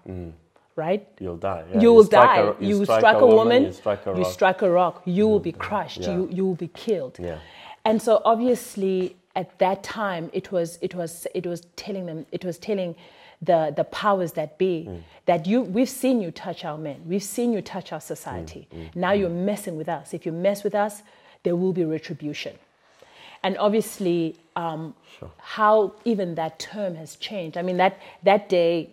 Mm 0.76 0.83
right? 0.83 1.07
You'll 1.21 1.37
die. 1.37 1.64
Yeah. 1.73 1.81
You 1.81 1.93
will 1.93 2.05
die. 2.05 2.38
A, 2.38 2.47
you, 2.61 2.79
you 2.79 2.85
strike, 2.85 3.00
strike, 3.00 3.21
a 3.21 3.26
woman, 3.26 3.64
you 3.64 3.73
strike 3.73 4.07
a 4.07 4.11
rock. 4.11 4.19
You, 4.19 4.25
strike 4.25 4.62
a 4.62 4.71
rock, 4.71 5.02
you 5.05 5.29
will 5.29 5.41
be 5.41 5.52
crushed. 5.52 6.00
Yeah. 6.00 6.14
You, 6.14 6.29
you 6.31 6.47
will 6.47 6.55
be 6.55 6.69
killed. 6.69 7.19
Yeah. 7.21 7.38
And 7.85 8.00
so 8.00 8.23
obviously, 8.25 9.17
at 9.35 9.59
that 9.59 9.83
time 9.83 10.31
it 10.33 10.52
was 10.52 10.79
it 10.83 10.95
was 10.95 11.26
it 11.35 11.47
was 11.47 11.62
telling 11.76 12.07
them 12.07 12.26
it 12.33 12.45
was 12.45 12.59
telling 12.59 12.95
the 13.41 13.73
the 13.76 13.85
powers 13.85 14.33
that 14.33 14.59
be 14.59 14.87
mm. 14.88 15.00
that 15.25 15.47
you 15.47 15.62
we've 15.62 15.88
seen 15.88 16.21
you 16.21 16.31
touch 16.31 16.67
our 16.67 16.76
men 16.76 17.00
we've 17.07 17.23
seen 17.23 17.50
you 17.50 17.62
touch 17.62 17.93
our 17.93 18.00
society 18.00 18.69
mm. 18.71 18.79
Mm. 18.79 18.97
now 18.97 19.12
you're 19.12 19.31
messing 19.31 19.75
with 19.76 19.88
us 19.88 20.12
if 20.12 20.26
you 20.26 20.33
mess 20.33 20.62
with 20.62 20.75
us 20.75 21.02
there 21.45 21.57
will 21.57 21.73
be 21.73 21.85
retribution 21.85 22.55
and 23.43 23.57
obviously 23.57 24.37
um, 24.55 24.95
sure. 25.19 25.31
how 25.38 25.95
even 26.05 26.35
that 26.35 26.59
term 26.59 26.95
has 26.95 27.17
changed 27.17 27.57
i 27.57 27.62
mean 27.62 27.79
that 27.79 27.99
that 28.23 28.50
day 28.50 28.91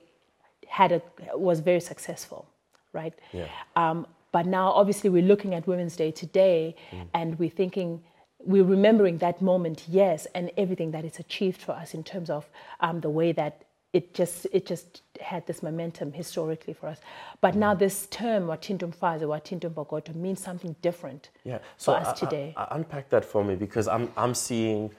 had 0.69 0.91
a 0.91 1.01
was 1.37 1.59
very 1.59 1.81
successful 1.81 2.47
right 2.93 3.13
yeah. 3.33 3.47
Um, 3.75 4.07
but 4.31 4.45
now 4.45 4.71
obviously 4.71 5.09
we're 5.09 5.29
looking 5.33 5.53
at 5.55 5.67
women's 5.67 5.95
day 5.95 6.11
today 6.11 6.75
mm. 6.91 7.07
and 7.13 7.37
we're 7.39 7.49
thinking 7.49 8.01
we're 8.39 8.63
remembering 8.63 9.17
that 9.17 9.41
moment, 9.41 9.83
yes, 9.87 10.25
and 10.33 10.49
everything 10.57 10.91
that 10.91 11.03
it's 11.03 11.19
achieved 11.19 11.61
for 11.61 11.73
us 11.73 11.93
in 11.93 12.03
terms 12.03 12.29
of 12.29 12.49
um, 12.79 13.01
the 13.01 13.09
way 13.09 13.31
that 13.33 13.63
it 13.91 14.13
just 14.13 14.45
it 14.53 14.65
just 14.65 15.01
had 15.19 15.45
this 15.47 15.63
momentum 15.63 16.13
historically 16.13 16.73
for 16.73 16.87
us. 16.87 16.99
But 17.41 17.55
now 17.55 17.73
mm. 17.73 17.79
this 17.79 18.05
term 18.07 18.47
Wathint 18.47 18.79
umfazi, 18.79 19.23
wathint 19.23 19.61
imbokodo 19.61 20.15
means 20.15 20.39
something 20.39 20.75
different 20.81 21.29
yeah. 21.43 21.57
so 21.77 21.93
for 21.93 21.99
us 21.99 22.07
I, 22.21 22.25
today. 22.25 22.53
I, 22.55 22.63
I 22.63 22.75
unpack 22.75 23.09
that 23.09 23.25
for 23.25 23.43
me 23.43 23.55
because 23.55 23.87
I'm 23.87 24.11
I'm 24.15 24.33
seeing 24.33 24.91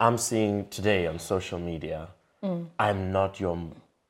I'm 0.00 0.18
seeing 0.18 0.66
today 0.68 1.06
on 1.06 1.18
social 1.18 1.58
media, 1.58 2.08
mm. 2.42 2.66
I'm 2.78 3.12
not 3.12 3.38
your 3.38 3.58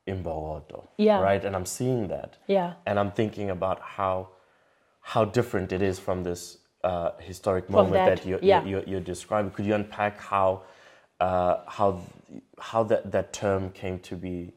Imbokodo. 0.07 0.87
Yeah. 0.97 1.19
Right? 1.19 1.43
And 1.43 1.55
I'm 1.55 1.65
seeing 1.65 2.07
that. 2.09 2.37
Yeah. 2.47 2.73
And 2.85 2.99
I'm 2.99 3.11
thinking 3.11 3.49
about 3.49 3.81
how 3.81 4.29
how 5.01 5.23
different 5.23 5.71
it 5.71 5.81
is 5.81 5.99
from 5.99 6.23
this 6.23 6.57
uh, 6.83 7.11
historic 7.19 7.69
moment 7.69 7.93
that, 7.93 8.17
that 8.17 8.25
you're, 8.27 8.39
yeah. 8.41 8.63
you're, 8.63 8.83
you're, 8.83 8.99
describing. 8.99 9.51
Could 9.51 9.65
you 9.65 9.75
unpack 9.75 10.19
how 10.19 10.63
uh, 11.19 11.57
how 11.67 12.01
how 12.59 12.83
that, 12.83 13.11
that 13.11 13.31
term 13.31 13.71
came 13.71 13.99
to 13.99 14.15
be 14.15 14.53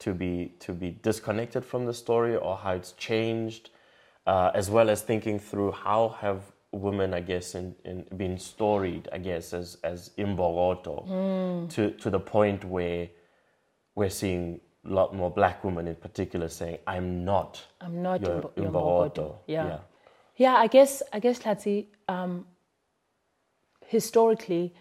to 0.00 0.14
be 0.14 0.52
to 0.60 0.72
be 0.72 0.90
disconnected 1.02 1.64
from 1.64 1.86
the 1.86 1.94
story, 1.94 2.36
or 2.36 2.56
how 2.56 2.72
it's 2.72 2.92
changed, 2.92 3.70
uh, 4.26 4.50
as 4.54 4.70
well 4.70 4.88
as 4.90 5.02
thinking 5.02 5.38
through 5.38 5.72
how 5.72 6.16
have 6.20 6.42
women, 6.72 7.14
I 7.14 7.20
guess, 7.20 7.54
in, 7.54 7.74
in 7.84 8.04
been 8.16 8.38
storied, 8.38 9.08
I 9.12 9.18
guess, 9.18 9.52
as 9.52 9.78
as 9.84 10.10
imbokodo, 10.18 11.08
mm. 11.08 11.70
to 11.70 11.90
to 11.92 12.10
the 12.10 12.20
point 12.20 12.64
where 12.64 13.08
we're 13.94 14.10
seeing 14.10 14.60
lot 14.84 15.14
more 15.14 15.30
black 15.30 15.64
women 15.64 15.86
in 15.86 15.96
particular 15.96 16.48
saying, 16.48 16.78
"I'm 16.86 17.24
not, 17.24 17.64
I'm 17.80 18.02
not 18.02 18.20
your, 18.22 18.42
imbokodo." 18.56 19.36
Yeah. 19.46 19.66
yeah. 19.66 19.78
Yeah, 20.36 20.54
I 20.54 20.68
guess 20.68 21.02
I 21.12 21.18
guess 21.18 21.40
Latsi, 21.40 21.86
um, 22.08 22.46
historically, 23.86 24.74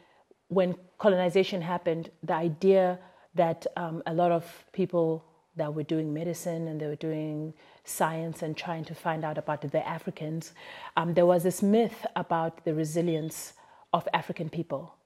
when 0.49 0.75
colonization 0.97 1.61
happened, 1.61 2.11
the 2.23 2.33
idea 2.33 2.99
that 3.35 3.65
um, 3.75 4.03
a 4.05 4.13
lot 4.13 4.31
of 4.31 4.65
people 4.71 5.23
that 5.55 5.73
were 5.73 5.83
doing 5.83 6.13
medicine 6.13 6.67
and 6.67 6.79
they 6.79 6.87
were 6.87 6.95
doing 6.95 7.53
science 7.83 8.43
and 8.43 8.55
trying 8.55 8.85
to 8.85 8.93
find 8.93 9.25
out 9.25 9.37
about 9.37 9.61
the 9.61 9.87
Africans, 9.87 10.53
um, 10.95 11.13
there 11.15 11.25
was 11.25 11.43
this 11.43 11.63
myth 11.63 12.05
about 12.15 12.63
the 12.63 12.73
resilience 12.73 13.53
of 13.93 14.07
African 14.13 14.49
people. 14.49 14.96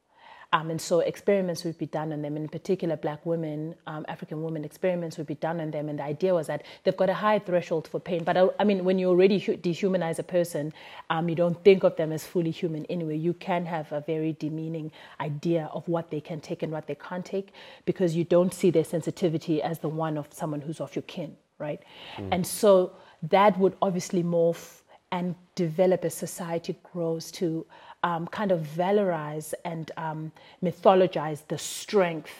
Um, 0.53 0.69
and 0.69 0.81
so 0.81 0.99
experiments 0.99 1.63
would 1.63 1.77
be 1.77 1.85
done 1.85 2.11
on 2.11 2.21
them, 2.21 2.35
in 2.35 2.49
particular 2.49 2.97
black 2.97 3.25
women, 3.25 3.73
um, 3.87 4.05
African 4.09 4.43
women, 4.43 4.65
experiments 4.65 5.17
would 5.17 5.27
be 5.27 5.35
done 5.35 5.61
on 5.61 5.71
them. 5.71 5.87
And 5.87 5.99
the 5.99 6.03
idea 6.03 6.33
was 6.33 6.47
that 6.47 6.63
they've 6.83 6.97
got 6.97 7.09
a 7.09 7.13
high 7.13 7.39
threshold 7.39 7.87
for 7.87 8.01
pain. 8.01 8.25
But 8.25 8.35
I, 8.35 8.49
I 8.59 8.63
mean, 8.65 8.83
when 8.83 8.99
you 8.99 9.07
already 9.07 9.39
dehumanize 9.39 10.19
a 10.19 10.23
person, 10.23 10.73
um, 11.09 11.29
you 11.29 11.35
don't 11.35 11.63
think 11.63 11.83
of 11.83 11.95
them 11.95 12.11
as 12.11 12.25
fully 12.25 12.51
human 12.51 12.85
anyway. 12.87 13.15
You 13.15 13.33
can 13.33 13.65
have 13.65 13.91
a 13.93 14.01
very 14.01 14.33
demeaning 14.33 14.91
idea 15.21 15.69
of 15.73 15.87
what 15.87 16.11
they 16.11 16.19
can 16.19 16.41
take 16.41 16.63
and 16.63 16.71
what 16.71 16.85
they 16.85 16.95
can't 16.95 17.25
take 17.25 17.53
because 17.85 18.15
you 18.15 18.25
don't 18.25 18.53
see 18.53 18.71
their 18.71 18.83
sensitivity 18.83 19.61
as 19.61 19.79
the 19.79 19.89
one 19.89 20.17
of 20.17 20.27
someone 20.33 20.59
who's 20.59 20.81
of 20.81 20.93
your 20.97 21.03
kin, 21.03 21.37
right? 21.59 21.81
Mm. 22.17 22.27
And 22.33 22.47
so 22.47 22.91
that 23.23 23.57
would 23.57 23.77
obviously 23.81 24.21
morph 24.21 24.81
and 25.11 25.35
develop 25.55 26.05
as 26.05 26.13
society 26.13 26.77
grows 26.91 27.31
to 27.31 27.65
um, 28.03 28.27
kind 28.27 28.51
of 28.51 28.61
valorize 28.61 29.53
and 29.65 29.91
um, 29.97 30.31
mythologize 30.63 31.47
the 31.47 31.57
strength 31.57 32.33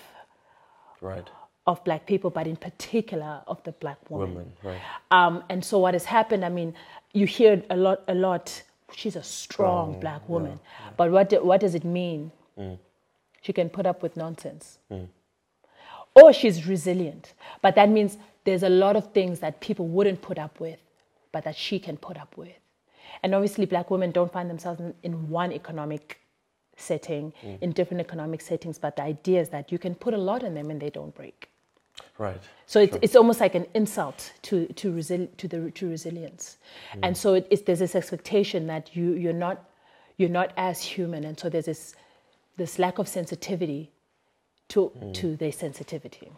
right. 1.01 1.29
of 1.67 1.83
black 1.83 2.05
people, 2.05 2.29
but 2.29 2.47
in 2.47 2.55
particular 2.55 3.41
of 3.47 3.61
the 3.63 3.71
black 3.73 3.97
woman. 4.09 4.35
Women, 4.35 4.53
right. 4.63 4.81
Um, 5.11 5.43
and 5.49 5.63
so 5.63 5.79
what 5.79 5.93
has 5.93 6.05
happened, 6.05 6.43
I 6.43 6.49
mean, 6.49 6.73
you 7.13 7.25
hear 7.25 7.63
a 7.69 7.75
lot, 7.75 8.01
a 8.07 8.15
lot, 8.15 8.61
she's 8.93 9.15
a 9.15 9.23
strong, 9.23 9.91
strong 9.91 9.99
black 9.99 10.27
woman. 10.27 10.59
Yeah, 10.63 10.85
yeah. 10.85 10.91
But 10.97 11.11
what, 11.11 11.29
do, 11.29 11.43
what 11.43 11.61
does 11.61 11.75
it 11.75 11.83
mean? 11.83 12.31
Mm. 12.57 12.79
She 13.41 13.53
can 13.53 13.69
put 13.69 13.85
up 13.85 14.01
with 14.01 14.15
nonsense. 14.17 14.79
Mm. 14.91 15.07
Or 16.15 16.33
she's 16.33 16.67
resilient. 16.67 17.33
But 17.61 17.75
that 17.75 17.89
means 17.89 18.17
there's 18.43 18.63
a 18.63 18.69
lot 18.69 18.95
of 18.95 19.13
things 19.13 19.39
that 19.39 19.61
people 19.61 19.87
wouldn't 19.87 20.21
put 20.21 20.37
up 20.37 20.59
with, 20.59 20.79
but 21.31 21.43
that 21.43 21.55
she 21.55 21.79
can 21.79 21.97
put 21.97 22.17
up 22.17 22.35
with. 22.37 22.49
And 23.23 23.35
obviously, 23.35 23.65
black 23.65 23.91
women 23.91 24.11
don't 24.11 24.31
find 24.31 24.49
themselves 24.49 24.79
in, 24.79 24.93
in 25.03 25.29
one 25.29 25.51
economic 25.51 26.19
setting, 26.77 27.33
mm. 27.43 27.61
in 27.61 27.71
different 27.71 28.01
economic 28.01 28.41
settings, 28.41 28.77
but 28.77 28.95
the 28.95 29.03
idea 29.03 29.41
is 29.41 29.49
that 29.49 29.71
you 29.71 29.77
can 29.77 29.95
put 29.95 30.13
a 30.13 30.17
lot 30.17 30.43
in 30.43 30.53
them 30.53 30.69
and 30.69 30.81
they 30.81 30.89
don't 30.89 31.13
break. 31.15 31.49
Right. 32.17 32.41
So 32.65 32.79
it's, 32.79 32.97
it's 33.01 33.15
almost 33.15 33.39
like 33.39 33.55
an 33.55 33.67
insult 33.73 34.33
to 34.43 34.65
to, 34.67 34.91
resi- 34.91 35.35
to 35.37 35.47
the 35.47 35.71
to 35.71 35.89
resilience, 35.89 36.57
mm. 36.93 36.99
and 37.03 37.17
so 37.17 37.35
it, 37.35 37.47
it's, 37.49 37.63
there's 37.63 37.79
this 37.79 37.95
expectation 37.95 38.67
that 38.67 38.95
you 38.95 39.13
you're 39.13 39.33
not 39.33 39.69
you're 40.17 40.29
not 40.29 40.51
as 40.57 40.81
human, 40.81 41.23
and 41.25 41.39
so 41.39 41.49
there's 41.49 41.65
this 41.65 41.95
this 42.57 42.79
lack 42.79 42.97
of 42.97 43.07
sensitivity 43.07 43.91
to 44.69 44.91
mm. 44.97 45.13
to 45.13 45.35
their 45.35 45.51
sensitivity, 45.51 46.31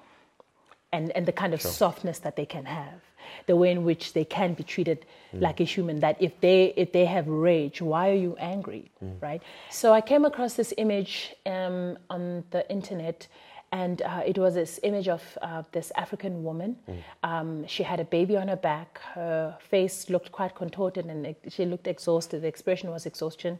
and 0.94 1.12
and 1.12 1.26
the 1.26 1.32
kind 1.32 1.54
of 1.54 1.62
sure. 1.62 1.72
softness 1.72 2.20
that 2.20 2.36
they 2.36 2.46
can 2.46 2.66
have 2.66 3.02
the 3.48 3.56
way 3.56 3.72
in 3.72 3.84
which 3.84 4.14
they 4.14 4.26
can 4.26 4.54
be 4.54 4.64
treated 4.64 5.00
mm. 5.34 5.42
like 5.42 5.60
a 5.60 5.64
human 5.64 6.00
that 6.00 6.16
if 6.22 6.40
they 6.40 6.74
if 6.78 6.92
they 6.92 7.06
have 7.06 7.28
rage 7.28 7.82
why 7.82 8.10
are 8.10 8.22
you 8.28 8.36
angry 8.40 8.92
mm. 9.04 9.22
right 9.22 9.42
so 9.70 9.92
i 9.94 10.02
came 10.02 10.24
across 10.24 10.54
this 10.54 10.74
image 10.78 11.34
um, 11.46 11.98
on 12.10 12.44
the 12.52 12.70
internet 12.70 13.28
and 13.74 14.04
uh, 14.04 14.22
it 14.24 14.38
was 14.38 14.54
this 14.54 14.80
image 14.84 15.08
of 15.08 15.24
uh, 15.42 15.64
this 15.72 15.92
African 15.96 16.44
woman. 16.44 16.78
Mm. 16.88 17.04
Um, 17.24 17.68
she 17.68 17.82
had 17.82 18.00
a 18.00 18.04
baby 18.04 18.38
on 18.38 18.48
her 18.48 18.56
back. 18.56 19.00
Her 19.16 19.58
face 19.68 20.12
looked 20.12 20.32
quite 20.32 20.54
contorted 20.54 21.08
and 21.08 21.36
she 21.50 21.66
looked 21.66 21.88
exhausted. 21.88 22.44
The 22.44 22.48
expression 22.48 22.92
was 22.92 23.08
exhaustion. 23.08 23.58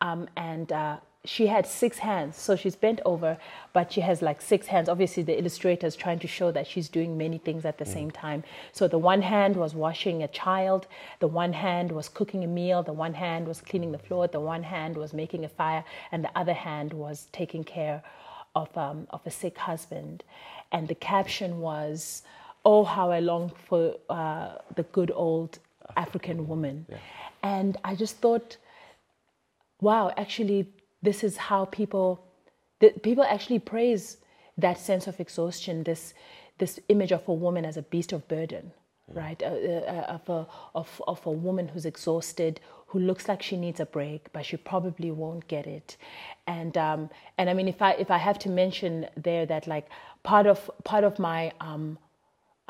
Um, 0.00 0.28
and 0.36 0.72
uh, 0.72 0.96
she 1.24 1.46
had 1.46 1.68
six 1.68 1.98
hands, 1.98 2.36
so 2.36 2.56
she's 2.56 2.74
bent 2.74 3.00
over, 3.04 3.38
but 3.72 3.92
she 3.92 4.00
has 4.00 4.22
like 4.22 4.42
six 4.42 4.66
hands. 4.66 4.88
Obviously, 4.88 5.22
the 5.22 5.38
illustrator 5.38 5.86
is 5.86 5.94
trying 5.94 6.18
to 6.18 6.26
show 6.26 6.50
that 6.50 6.66
she's 6.66 6.88
doing 6.88 7.16
many 7.16 7.38
things 7.38 7.64
at 7.64 7.78
the 7.78 7.84
mm. 7.84 7.92
same 7.92 8.10
time. 8.10 8.42
So 8.72 8.88
the 8.88 8.98
one 8.98 9.22
hand 9.22 9.54
was 9.54 9.72
washing 9.72 10.24
a 10.24 10.28
child, 10.28 10.88
the 11.20 11.28
one 11.28 11.52
hand 11.52 11.92
was 11.92 12.08
cooking 12.08 12.42
a 12.42 12.48
meal, 12.48 12.82
the 12.82 12.92
one 12.92 13.14
hand 13.14 13.46
was 13.46 13.60
cleaning 13.60 13.92
the 13.92 13.98
floor, 13.98 14.26
the 14.26 14.40
one 14.40 14.64
hand 14.64 14.96
was 14.96 15.12
making 15.12 15.44
a 15.44 15.48
fire, 15.48 15.84
and 16.10 16.24
the 16.24 16.36
other 16.36 16.54
hand 16.54 16.92
was 16.92 17.28
taking 17.30 17.62
care 17.62 18.02
of 18.56 18.76
um, 18.76 19.06
of 19.10 19.20
a 19.24 19.30
sick 19.30 19.58
husband. 19.58 20.24
And 20.72 20.88
the 20.88 20.96
caption 20.96 21.60
was, 21.60 22.22
"Oh, 22.64 22.82
how 22.82 23.12
I 23.12 23.20
long 23.20 23.52
for 23.68 23.94
uh, 24.10 24.56
the 24.74 24.82
good 24.82 25.12
old 25.14 25.60
African 25.96 26.48
woman," 26.48 26.86
yeah. 26.88 26.96
and 27.44 27.76
I 27.84 27.94
just 27.94 28.16
thought, 28.16 28.56
wow, 29.80 30.12
actually 30.16 30.66
this 31.02 31.24
is 31.24 31.36
how 31.36 31.64
people 31.64 32.24
people 33.02 33.24
actually 33.24 33.58
praise 33.58 34.18
that 34.58 34.78
sense 34.78 35.06
of 35.06 35.20
exhaustion 35.20 35.84
this 35.84 36.14
this 36.58 36.78
image 36.88 37.12
of 37.12 37.26
a 37.28 37.34
woman 37.34 37.64
as 37.64 37.76
a 37.76 37.82
beast 37.82 38.12
of 38.12 38.26
burden 38.28 38.72
right? 39.14 39.42
Uh, 39.42 39.46
uh, 39.46 40.18
of, 40.20 40.28
a, 40.28 40.46
of, 40.74 41.02
of 41.06 41.26
a 41.26 41.30
woman 41.30 41.68
who's 41.68 41.84
exhausted 41.84 42.60
who 42.86 42.98
looks 42.98 43.26
like 43.28 43.42
she 43.42 43.56
needs 43.56 43.80
a 43.80 43.86
break 43.86 44.32
but 44.32 44.44
she 44.44 44.56
probably 44.56 45.10
won't 45.10 45.46
get 45.48 45.66
it. 45.66 45.96
And 46.46 46.76
um, 46.76 47.10
and 47.38 47.48
i 47.48 47.54
mean 47.54 47.68
if 47.68 47.80
i 47.80 47.92
if 47.92 48.10
i 48.10 48.18
have 48.18 48.38
to 48.40 48.48
mention 48.48 49.06
there 49.16 49.46
that 49.46 49.66
like 49.66 49.88
part 50.22 50.46
of 50.46 50.70
part 50.84 51.04
of 51.04 51.18
my 51.18 51.52
um, 51.60 51.98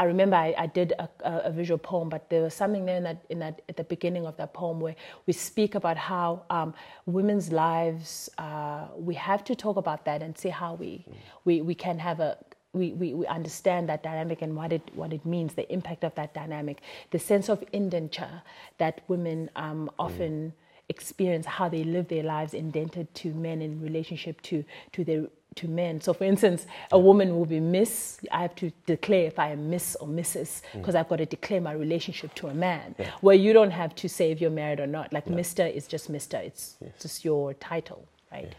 I 0.02 0.04
remember 0.06 0.34
I, 0.34 0.52
I 0.58 0.66
did 0.66 0.94
a, 0.98 1.08
a, 1.20 1.52
visual 1.52 1.78
poem, 1.78 2.08
but 2.08 2.28
there 2.28 2.42
was 2.42 2.54
something 2.54 2.84
there 2.86 2.96
in 2.96 3.04
that, 3.04 3.24
in 3.28 3.38
that 3.38 3.62
at 3.68 3.76
the 3.76 3.84
beginning 3.84 4.26
of 4.26 4.36
that 4.38 4.52
poem 4.52 4.80
where 4.80 4.96
we 5.26 5.32
speak 5.32 5.76
about 5.76 5.96
how 5.96 6.42
um, 6.50 6.74
women's 7.06 7.52
lives. 7.52 8.28
Uh, 8.36 8.86
we 8.96 9.14
have 9.14 9.44
to 9.44 9.54
talk 9.54 9.76
about 9.76 10.04
that 10.06 10.20
and 10.20 10.36
see 10.36 10.48
how 10.48 10.74
we 10.74 11.06
we, 11.44 11.60
we 11.60 11.76
can 11.76 12.00
have 12.00 12.18
a 12.18 12.36
we, 12.72 12.90
we, 12.94 13.14
we 13.14 13.26
understand 13.26 13.88
that 13.90 14.02
dynamic 14.02 14.42
and 14.42 14.56
what 14.56 14.72
it 14.72 14.82
what 14.94 15.12
it 15.12 15.24
means, 15.24 15.54
the 15.54 15.72
impact 15.72 16.02
of 16.02 16.12
that 16.16 16.34
dynamic, 16.34 16.80
the 17.12 17.20
sense 17.20 17.48
of 17.48 17.62
indenture 17.72 18.42
that 18.78 19.02
women 19.06 19.50
um, 19.54 19.88
often 20.00 20.34
mm. 20.48 20.52
experience, 20.88 21.46
how 21.46 21.68
they 21.68 21.84
live 21.84 22.08
their 22.08 22.24
lives 22.24 22.54
indented 22.54 23.14
to 23.14 23.32
men 23.34 23.62
in 23.62 23.80
relationship 23.80 24.40
to 24.42 24.64
to 24.94 25.04
their 25.04 25.26
to 25.56 25.68
men. 25.68 26.00
So, 26.00 26.12
for 26.12 26.24
instance, 26.24 26.66
a 26.90 26.98
woman 26.98 27.36
will 27.36 27.46
be 27.46 27.60
Miss. 27.60 28.18
I 28.30 28.42
have 28.42 28.54
to 28.56 28.72
declare 28.86 29.26
if 29.26 29.38
I 29.38 29.50
am 29.50 29.70
Miss 29.70 29.96
or 29.96 30.08
Mrs. 30.08 30.62
because 30.72 30.94
mm. 30.94 30.98
I've 30.98 31.08
got 31.08 31.16
to 31.16 31.26
declare 31.26 31.60
my 31.60 31.72
relationship 31.72 32.34
to 32.36 32.48
a 32.48 32.54
man. 32.54 32.94
Yeah. 32.98 33.10
Where 33.20 33.36
you 33.36 33.52
don't 33.52 33.70
have 33.70 33.94
to 33.96 34.08
say 34.08 34.30
if 34.30 34.40
you're 34.40 34.50
married 34.50 34.80
or 34.80 34.86
not. 34.86 35.12
Like 35.12 35.28
Mister 35.28 35.66
is 35.66 35.86
just 35.86 36.08
Mister. 36.08 36.38
It's 36.38 36.76
yes. 36.80 36.92
just 37.00 37.24
your 37.24 37.54
title, 37.54 38.06
right? 38.30 38.54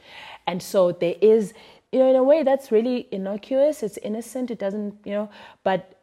And 0.47 0.61
so 0.61 0.91
there 0.91 1.15
is, 1.21 1.53
you 1.91 1.99
know, 1.99 2.09
in 2.09 2.15
a 2.15 2.23
way 2.23 2.43
that's 2.43 2.71
really 2.71 3.07
innocuous. 3.11 3.83
It's 3.83 3.97
innocent. 3.97 4.51
It 4.51 4.59
doesn't, 4.59 4.99
you 5.05 5.13
know, 5.13 5.29
but 5.63 5.99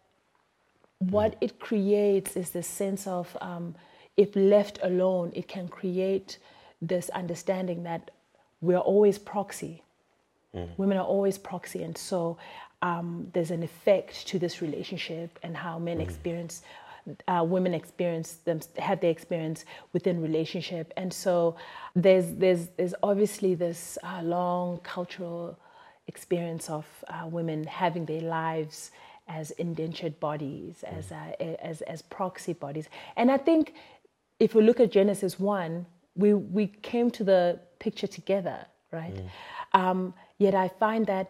what 0.99 1.37
it 1.41 1.59
creates 1.59 2.37
is 2.37 2.51
this 2.51 2.67
sense 2.67 3.07
of, 3.07 3.37
um, 3.41 3.75
if 4.17 4.37
left 4.37 4.79
alone, 4.83 5.33
it 5.35 5.49
can 5.49 5.67
create 5.69 6.39
this 6.83 7.09
understanding 7.11 7.85
that 7.85 8.11
we're 8.61 8.77
always 8.77 9.19
proxy. 9.19 9.83
Women 10.77 10.99
are 10.99 11.05
always 11.05 11.39
proxy, 11.39 11.83
and 11.85 11.97
so 11.97 12.37
um, 12.83 13.29
there's 13.33 13.51
an 13.51 13.63
effect 13.63 14.27
to 14.29 14.39
this 14.39 14.61
relationship 14.61 15.39
and 15.43 15.57
how 15.57 15.79
men 15.79 16.01
experience, 16.01 16.63
uh, 17.29 17.45
women 17.47 17.73
experience 17.75 18.33
them, 18.45 18.61
have 18.79 19.01
their 19.01 19.11
experience 19.11 19.65
within 19.93 20.21
relationship, 20.21 20.93
and 20.97 21.13
so 21.13 21.57
there's 21.95 22.35
there's 22.35 22.69
there's 22.77 22.95
obviously 23.03 23.55
this 23.55 23.97
uh, 24.03 24.23
long 24.23 24.79
cultural 24.79 25.57
experience 26.09 26.69
of 26.69 26.85
uh, 27.09 27.27
women 27.27 27.65
having 27.65 28.05
their 28.07 28.23
lives 28.23 28.91
as 29.29 29.53
indentured 29.53 30.19
bodies, 30.19 30.83
as, 30.83 31.13
uh, 31.13 31.33
as 31.63 31.83
as 31.83 32.03
proxy 32.03 32.55
bodies, 32.55 32.89
and 33.17 33.31
I 33.31 33.37
think 33.37 33.75
if 34.41 34.55
we 34.57 34.63
look 34.63 34.81
at 34.81 34.91
Genesis 34.91 35.39
one, 35.39 35.87
we 36.17 36.35
we 36.35 36.67
came 36.67 37.11
to 37.13 37.23
the 37.23 37.61
picture 37.79 38.09
together, 38.09 38.67
right? 38.91 39.15
Um, 39.75 40.13
yet 40.45 40.55
I 40.65 40.69
find 40.85 41.07
that 41.07 41.27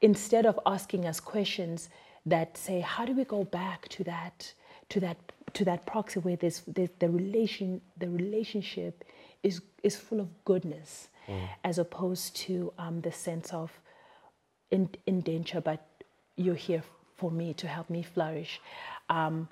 instead 0.00 0.44
of 0.46 0.56
asking 0.64 1.02
us 1.10 1.18
questions 1.18 1.88
that 2.26 2.56
say, 2.56 2.78
how 2.80 3.04
do 3.08 3.12
we 3.20 3.24
go 3.24 3.42
back 3.44 3.88
to 3.96 4.04
that 4.04 4.36
to 4.90 5.00
that 5.00 5.16
to 5.54 5.64
that 5.64 5.80
proxy 5.86 6.20
where 6.20 6.36
there's, 6.36 6.62
there's 6.74 6.94
the 7.00 7.08
relation 7.08 7.80
the 8.02 8.08
relationship 8.08 8.94
is 9.42 9.56
is 9.82 9.96
full 9.96 10.20
of 10.20 10.28
goodness, 10.44 11.08
as 11.64 11.78
opposed 11.78 12.36
to 12.44 12.72
um, 12.78 13.00
the 13.00 13.12
sense 13.26 13.48
of 13.52 13.70
in, 14.70 14.88
indenture, 15.06 15.60
but 15.60 15.80
you're 16.36 16.62
here 16.68 16.82
for 17.16 17.30
me 17.30 17.54
to 17.54 17.66
help 17.66 17.88
me 17.90 18.02
flourish. 18.02 18.60
Um, 19.08 19.48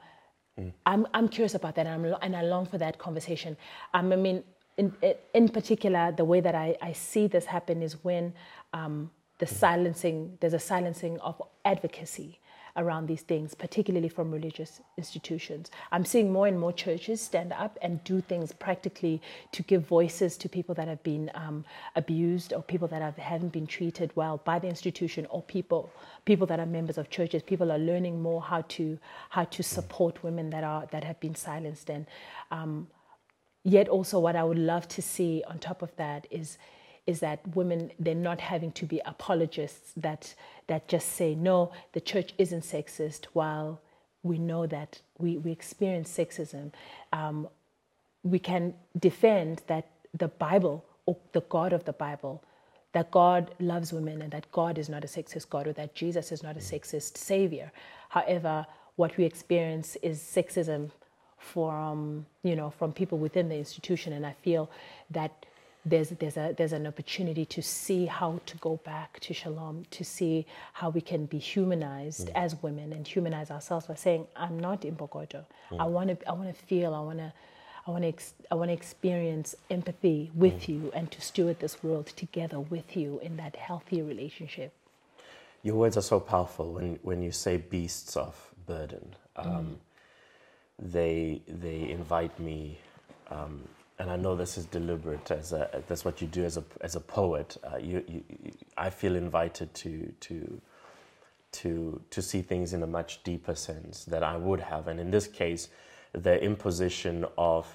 I'm, 0.86 1.06
I'm 1.14 1.28
curious 1.28 1.54
about 1.54 1.74
that, 1.76 1.86
and, 1.86 2.06
I'm, 2.06 2.16
and 2.20 2.34
I 2.34 2.42
long 2.42 2.66
for 2.66 2.78
that 2.78 2.98
conversation. 2.98 3.56
Um, 3.94 4.12
I 4.12 4.16
mean, 4.16 4.42
in, 4.76 4.92
in 5.34 5.48
particular, 5.48 6.12
the 6.12 6.24
way 6.24 6.40
that 6.40 6.54
I, 6.54 6.76
I 6.82 6.92
see 6.92 7.26
this 7.26 7.44
happen 7.44 7.82
is 7.82 8.02
when 8.04 8.32
um, 8.72 9.10
the 9.38 9.46
silencing, 9.46 10.36
there's 10.40 10.54
a 10.54 10.58
silencing 10.58 11.18
of 11.20 11.40
advocacy 11.64 12.40
around 12.78 13.06
these 13.06 13.22
things, 13.22 13.54
particularly 13.54 14.08
from 14.08 14.30
religious 14.30 14.80
institutions. 14.96 15.70
I'm 15.90 16.04
seeing 16.04 16.32
more 16.32 16.46
and 16.46 16.58
more 16.58 16.72
churches 16.72 17.20
stand 17.20 17.52
up 17.52 17.76
and 17.82 18.02
do 18.04 18.20
things 18.20 18.52
practically 18.52 19.20
to 19.52 19.62
give 19.64 19.86
voices 19.86 20.36
to 20.38 20.48
people 20.48 20.74
that 20.76 20.86
have 20.86 21.02
been 21.02 21.30
um, 21.34 21.64
abused 21.96 22.52
or 22.52 22.62
people 22.62 22.86
that 22.88 23.02
have, 23.02 23.16
haven't 23.16 23.52
been 23.52 23.66
treated 23.66 24.12
well 24.14 24.40
by 24.44 24.58
the 24.60 24.68
institution 24.68 25.26
or 25.30 25.42
people 25.42 25.90
people 26.24 26.46
that 26.46 26.60
are 26.60 26.66
members 26.66 26.98
of 26.98 27.10
churches. 27.10 27.42
People 27.42 27.72
are 27.72 27.78
learning 27.78 28.22
more 28.22 28.40
how 28.40 28.62
to 28.68 28.98
how 29.30 29.44
to 29.44 29.62
support 29.62 30.22
women 30.22 30.50
that 30.50 30.62
are 30.62 30.86
that 30.92 31.02
have 31.02 31.18
been 31.18 31.34
silenced 31.34 31.90
and 31.90 32.06
um, 32.52 32.86
yet 33.64 33.88
also 33.88 34.20
what 34.20 34.36
I 34.36 34.44
would 34.44 34.58
love 34.58 34.86
to 34.88 35.02
see 35.02 35.42
on 35.48 35.58
top 35.58 35.82
of 35.82 35.94
that 35.96 36.26
is 36.30 36.58
is 37.08 37.20
that 37.20 37.40
women 37.56 37.90
they're 37.98 38.14
not 38.14 38.40
having 38.40 38.70
to 38.72 38.84
be 38.84 39.00
apologists 39.06 39.92
that 39.96 40.34
that 40.68 40.86
just 40.88 41.08
say 41.08 41.34
no 41.34 41.72
the 41.94 42.00
church 42.00 42.34
isn't 42.38 42.62
sexist 42.62 43.24
while 43.32 43.80
we 44.22 44.38
know 44.38 44.66
that 44.66 45.00
we, 45.18 45.38
we 45.38 45.50
experience 45.50 46.10
sexism. 46.16 46.72
Um, 47.12 47.48
we 48.22 48.38
can 48.38 48.74
defend 48.98 49.62
that 49.68 49.86
the 50.12 50.28
bible 50.28 50.84
or 51.06 51.16
the 51.32 51.40
god 51.42 51.72
of 51.72 51.84
the 51.84 51.92
bible 51.92 52.42
that 52.92 53.10
god 53.10 53.54
loves 53.60 53.92
women 53.92 54.22
and 54.22 54.32
that 54.32 54.50
god 54.52 54.76
is 54.76 54.88
not 54.88 55.04
a 55.04 55.06
sexist 55.06 55.48
god 55.48 55.66
or 55.66 55.72
that 55.72 55.94
jesus 55.94 56.32
is 56.32 56.42
not 56.42 56.56
a 56.56 56.60
sexist 56.60 57.16
savior. 57.16 57.70
However 58.10 58.66
what 58.96 59.16
we 59.16 59.24
experience 59.24 59.96
is 60.02 60.20
sexism 60.20 60.90
from 61.38 62.26
you 62.42 62.56
know 62.56 62.70
from 62.70 62.92
people 62.92 63.18
within 63.18 63.48
the 63.48 63.56
institution. 63.56 64.12
And 64.12 64.26
i 64.26 64.34
feel 64.42 64.70
that 65.10 65.46
there's 65.90 66.10
there's 66.20 66.36
a 66.36 66.54
there's 66.58 66.72
an 66.72 66.86
opportunity 66.86 67.44
to 67.46 67.62
see 67.62 68.06
how 68.06 68.40
to 68.46 68.56
go 68.58 68.76
back 68.84 69.18
to 69.20 69.34
shalom 69.34 69.84
to 69.90 70.04
see 70.04 70.46
how 70.74 70.88
we 70.90 71.00
can 71.00 71.26
be 71.26 71.38
humanized 71.38 72.30
as 72.34 72.50
women 72.62 72.92
and 72.92 73.06
humanize 73.06 73.50
ourselves 73.50 73.86
by 73.86 73.94
saying 73.94 74.26
i'm 74.36 74.58
not 74.58 74.82
imbokodo 74.82 75.44
i 75.78 75.84
want 75.84 76.08
to 76.10 76.28
i 76.28 76.32
want 76.32 76.48
to 76.54 76.64
feel 76.66 76.94
i 76.94 77.00
want 77.00 77.18
to 77.18 77.32
I 77.86 77.90
want 77.90 78.02
to 78.02 78.08
ex- 78.08 78.34
I 78.50 78.54
want 78.54 78.68
to 78.68 78.74
experience 78.74 79.54
empathy 79.70 80.30
with 80.34 80.68
you 80.68 80.90
and 80.94 81.10
to 81.10 81.20
steward 81.22 81.58
this 81.60 81.82
world 81.82 82.08
together 82.08 82.60
with 82.60 82.94
you 82.96 83.18
in 83.22 83.38
that 83.38 83.56
healthy 83.56 84.02
relationship. 84.02 84.72
Your 85.62 85.76
words 85.76 85.96
are 85.96 86.02
so 86.02 86.20
powerful 86.20 86.74
when, 86.74 86.98
when 87.02 87.22
you 87.22 87.32
say 87.32 87.56
beasts 87.56 88.14
of 88.16 88.34
burden. 88.66 89.14
Um, 89.36 89.78
They 90.78 91.40
they 91.48 91.88
invite 91.90 92.38
me, 92.38 92.78
um, 93.30 93.66
and 93.98 94.10
I 94.10 94.16
know 94.16 94.36
this 94.36 94.56
is 94.58 94.66
deliberate. 94.66 95.30
As 95.30 95.52
a, 95.52 95.82
that's 95.88 96.04
what 96.04 96.20
you 96.22 96.28
do 96.28 96.44
as 96.44 96.56
a 96.56 96.64
as 96.80 96.96
a 96.96 97.00
poet. 97.00 97.56
Uh, 97.64 97.78
you, 97.78 98.04
you, 98.08 98.24
you- 98.44 98.52
I 98.76 98.90
feel 98.90 99.16
invited 99.16 99.74
to 99.74 100.12
to 100.20 100.60
to 101.52 102.00
to 102.10 102.22
see 102.22 102.42
things 102.42 102.72
in 102.72 102.82
a 102.82 102.86
much 102.86 103.22
deeper 103.24 103.54
sense 103.54 104.04
that 104.04 104.22
I 104.22 104.36
would 104.36 104.60
have, 104.60 104.86
and 104.88 105.00
in 105.00 105.10
this 105.10 105.26
case, 105.26 105.68
the 106.12 106.42
imposition 106.42 107.24
of 107.36 107.66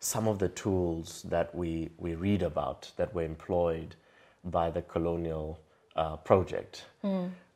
some 0.00 0.28
of 0.28 0.38
the 0.38 0.48
tools 0.50 1.22
that 1.28 1.54
we 1.54 1.90
we 1.98 2.14
read 2.14 2.42
about 2.42 2.90
that 2.96 3.14
were 3.14 3.22
employed 3.24 3.96
by 4.44 4.70
the 4.70 4.82
colonial 4.82 5.58
uh, 5.96 6.16
project 6.18 6.84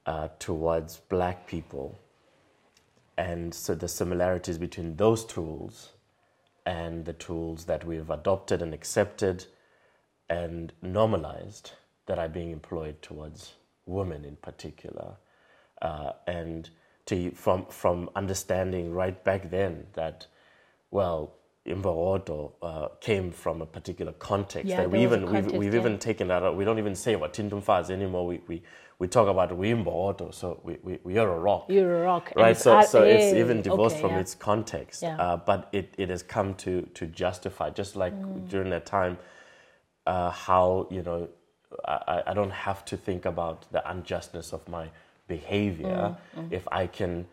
uh, 0.06 0.28
towards 0.38 0.96
black 1.08 1.46
people, 1.46 1.98
and 3.16 3.52
so 3.54 3.74
the 3.74 3.88
similarities 3.88 4.58
between 4.58 4.96
those 4.96 5.24
tools 5.24 5.90
and 6.68 7.06
the 7.06 7.14
tools 7.14 7.64
that 7.64 7.82
we've 7.82 8.10
adopted 8.10 8.60
and 8.60 8.74
accepted 8.74 9.46
and 10.28 10.70
normalized 10.82 11.72
that 12.04 12.18
are 12.18 12.28
being 12.28 12.50
employed 12.50 13.00
towards 13.00 13.54
women 13.86 14.22
in 14.22 14.36
particular. 14.36 15.14
Uh, 15.80 16.12
and 16.26 16.68
to, 17.06 17.30
from, 17.30 17.64
from 17.70 18.10
understanding 18.14 18.92
right 18.92 19.24
back 19.24 19.50
then 19.50 19.86
that, 19.94 20.26
well, 20.90 21.32
Imbokodo 21.66 22.52
uh, 22.60 22.88
came 23.00 23.30
from 23.30 23.62
a 23.62 23.66
particular 23.66 24.12
context 24.12 24.68
Yeah, 24.68 24.76
that 24.82 24.90
we 24.90 24.98
there 24.98 25.08
was 25.08 25.16
a 25.16 25.20
even 25.20 25.32
we've, 25.32 25.42
context, 25.44 25.58
we've 25.58 25.74
yeah. 25.74 25.80
even 25.80 25.98
taken 25.98 26.28
that 26.28 26.42
out. 26.42 26.54
We 26.54 26.66
don't 26.66 26.78
even 26.78 26.94
say 26.94 27.14
wathint 27.14 27.50
umfazi 27.50 27.92
anymore. 27.92 28.26
We, 28.26 28.42
we, 28.46 28.62
we 28.98 29.06
talk 29.06 29.28
about 29.28 29.56
we 29.56 29.70
Imbokodo, 29.72 30.34
so 30.34 30.60
we, 30.64 30.76
we, 30.82 30.98
we 31.04 31.18
are 31.18 31.30
a 31.32 31.38
rock 31.38 31.66
You're 31.68 32.02
a 32.02 32.04
rock. 32.04 32.32
right 32.36 32.56
so, 32.56 32.82
so 32.82 33.02
it's 33.02 33.32
even 33.34 33.62
divorced 33.62 33.96
okay, 33.96 34.02
from 34.02 34.10
yeah. 34.12 34.20
its 34.20 34.34
context 34.34 35.02
Yeah. 35.02 35.16
uh, 35.18 35.36
but 35.36 35.68
it, 35.72 35.94
it 35.98 36.08
has 36.10 36.22
come 36.22 36.54
to 36.56 36.82
to 36.94 37.06
justify 37.06 37.70
just 37.70 37.96
like 37.96 38.12
Mm. 38.12 38.48
during 38.48 38.70
that 38.70 38.86
time 38.86 39.18
uh, 40.06 40.30
how 40.30 40.86
you 40.90 41.02
know 41.02 41.28
I, 41.84 42.22
I- 42.28 42.34
don't 42.34 42.50
have 42.50 42.84
to 42.86 42.96
think 42.96 43.26
about 43.26 43.66
the 43.72 43.82
unjustness 43.90 44.52
of 44.52 44.66
my 44.68 44.88
behavior 45.28 46.16
Mm, 46.36 46.50
if 46.52 46.66
I 46.72 46.86
can 46.86 47.26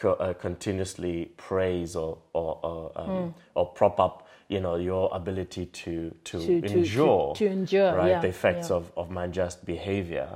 co- 0.00 0.14
uh, 0.14 0.34
continuously 0.34 1.30
praise 1.36 1.96
or 1.96 2.18
or 2.34 2.58
or, 2.62 2.92
um, 2.96 3.08
Mm. 3.10 3.34
or 3.54 3.66
prop 3.66 3.98
up 4.00 4.26
you 4.48 4.60
know 4.60 4.76
your 4.76 5.08
ability 5.14 5.66
to 5.66 6.10
to, 6.24 6.38
To- 6.38 6.60
to- 6.60 6.68
to- 6.68 6.78
endure 6.78 7.34
to 7.36 7.46
endure, 7.46 7.94
right 7.96 8.08
yeah, 8.10 8.20
the 8.20 8.28
effects 8.28 8.68
yeah. 8.70 8.76
of, 8.76 8.90
of 8.96 9.10
my 9.10 9.26
just 9.28 9.64
behavior 9.64 10.28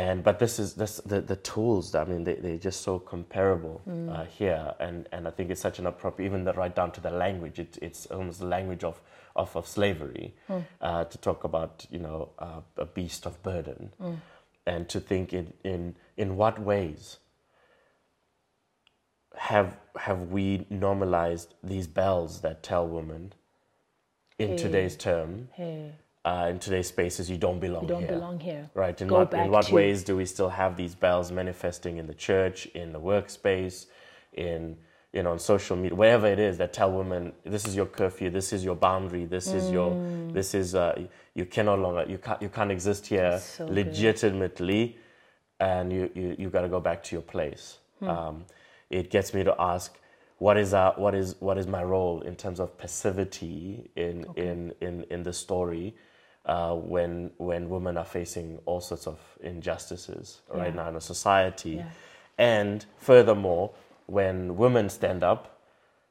and 0.00 0.22
but 0.22 0.38
this 0.38 0.58
is 0.58 0.74
this 0.74 0.96
the, 1.12 1.20
the 1.32 1.36
tools 1.36 1.94
i 1.94 2.04
mean 2.04 2.22
they, 2.28 2.34
they're 2.44 2.64
just 2.70 2.80
so 2.88 2.98
comparable 3.12 3.80
Mm. 3.88 4.08
uh, 4.14 4.24
here 4.38 4.74
and 4.86 5.08
and 5.14 5.26
i 5.28 5.30
think 5.36 5.50
it's 5.52 5.60
such 5.68 5.78
an 5.82 5.86
appropriate 5.86 6.26
even 6.28 6.44
the 6.48 6.52
right 6.62 6.74
down 6.80 6.90
to 6.96 7.00
the 7.00 7.10
language 7.10 7.58
it, 7.64 7.78
it's 7.80 8.06
almost 8.06 8.38
the 8.40 8.50
language 8.56 8.84
of 8.90 9.00
of, 9.42 9.56
of 9.56 9.66
slavery 9.66 10.34
Mm. 10.48 10.64
uh, 10.88 11.04
to 11.12 11.18
talk 11.28 11.44
about 11.44 11.86
you 11.90 11.98
know 12.06 12.18
uh, 12.46 12.60
a 12.86 12.86
beast 12.96 13.26
of 13.26 13.42
burden 13.42 13.92
Mm. 14.00 14.18
and 14.66 14.88
to 14.94 15.00
think 15.00 15.32
in 15.32 15.52
in 15.64 15.94
in 16.16 16.36
what 16.36 16.58
ways 16.72 17.18
have 19.50 19.76
have 20.08 20.20
we 20.30 20.66
normalized 20.70 21.54
these 21.62 21.86
bells 21.86 22.40
that 22.40 22.62
tell 22.62 22.86
women 22.86 23.32
in 24.38 24.48
Hey. 24.48 24.56
today's 24.56 24.96
term 24.96 25.48
Hey, 25.52 25.92
uh, 26.26 26.48
in 26.50 26.58
today's 26.58 26.88
spaces 26.88 27.30
you 27.30 27.38
don't 27.46 27.60
belong 27.60 27.82
here. 27.86 27.88
you 27.88 27.94
don't 27.94 28.08
here 28.08 28.18
belong 28.18 28.40
here. 28.40 28.70
Right. 28.74 29.00
In 29.02 29.08
Go 29.08 29.18
what, 29.18 29.32
in 29.32 29.50
what 29.50 29.66
to- 29.66 29.74
ways 29.74 29.98
do 30.08 30.16
we 30.16 30.26
still 30.26 30.48
have 30.62 30.76
these 30.76 30.94
bells 30.94 31.30
manifesting 31.30 31.94
in 31.98 32.06
the 32.06 32.14
church, 32.28 32.66
in 32.82 32.92
the 32.92 33.00
workspace, 33.00 33.86
in 34.32 34.76
you 35.12 35.22
know, 35.22 35.30
on 35.32 35.38
social 35.38 35.76
media, 35.76 35.94
wherever 35.96 36.26
it 36.26 36.38
is 36.38 36.58
that 36.58 36.72
tell 36.74 36.90
women 36.92 37.32
this 37.44 37.66
is 37.66 37.74
your 37.74 37.86
curfew, 37.86 38.28
this 38.28 38.52
is 38.52 38.62
your 38.68 38.74
boundary, 38.74 39.24
this 39.24 39.46
is 39.58 39.70
your, 39.70 39.90
Mm. 39.92 40.32
this 40.38 40.52
is 40.52 40.74
uh, 40.74 40.94
you 41.34 41.46
can 41.46 41.64
no 41.66 41.76
longer 41.84 42.04
you 42.14 42.18
can't 42.18 42.40
you 42.42 42.50
can't 42.56 42.70
exist 42.70 43.06
here 43.06 43.38
So 43.38 43.64
good. 43.66 43.74
legitimately, 43.80 44.98
and 45.60 45.92
you 45.92 46.10
you, 46.14 46.36
you 46.40 46.50
got 46.50 46.62
to 46.62 46.68
go 46.68 46.80
back 46.80 47.02
to 47.04 47.10
your 47.16 47.22
place. 47.22 47.78
Hmm. 48.00 48.08
Um, 48.08 48.44
it 48.90 49.10
gets 49.10 49.32
me 49.32 49.44
to 49.44 49.54
ask. 49.58 49.90
What 50.38 50.58
is, 50.58 50.74
our, 50.74 50.92
what, 51.04 51.14
is, 51.14 51.34
what 51.40 51.56
is 51.56 51.66
my 51.66 51.82
role 51.82 52.20
in 52.20 52.36
terms 52.36 52.60
of 52.60 52.76
passivity 52.76 53.88
in, 53.96 54.26
in, 54.36 54.70
in, 54.82 55.06
in 55.10 55.22
the 55.22 55.32
story 55.32 55.94
uh, 56.46 56.74
when 56.74 57.30
when 57.38 57.68
women 57.68 57.96
are 57.98 58.04
facing 58.04 58.58
all 58.66 58.80
sorts 58.80 59.06
of 59.06 59.18
injustices 59.42 60.40
right 60.48 60.68
Yeah. 60.74 60.82
now 60.82 60.88
in 60.88 60.96
a 60.96 61.00
society, 61.00 61.70
Yeah. 61.76 61.90
and 62.38 62.86
furthermore, 62.98 63.72
when 64.06 64.56
women 64.56 64.88
stand 64.88 65.22
up, 65.24 65.60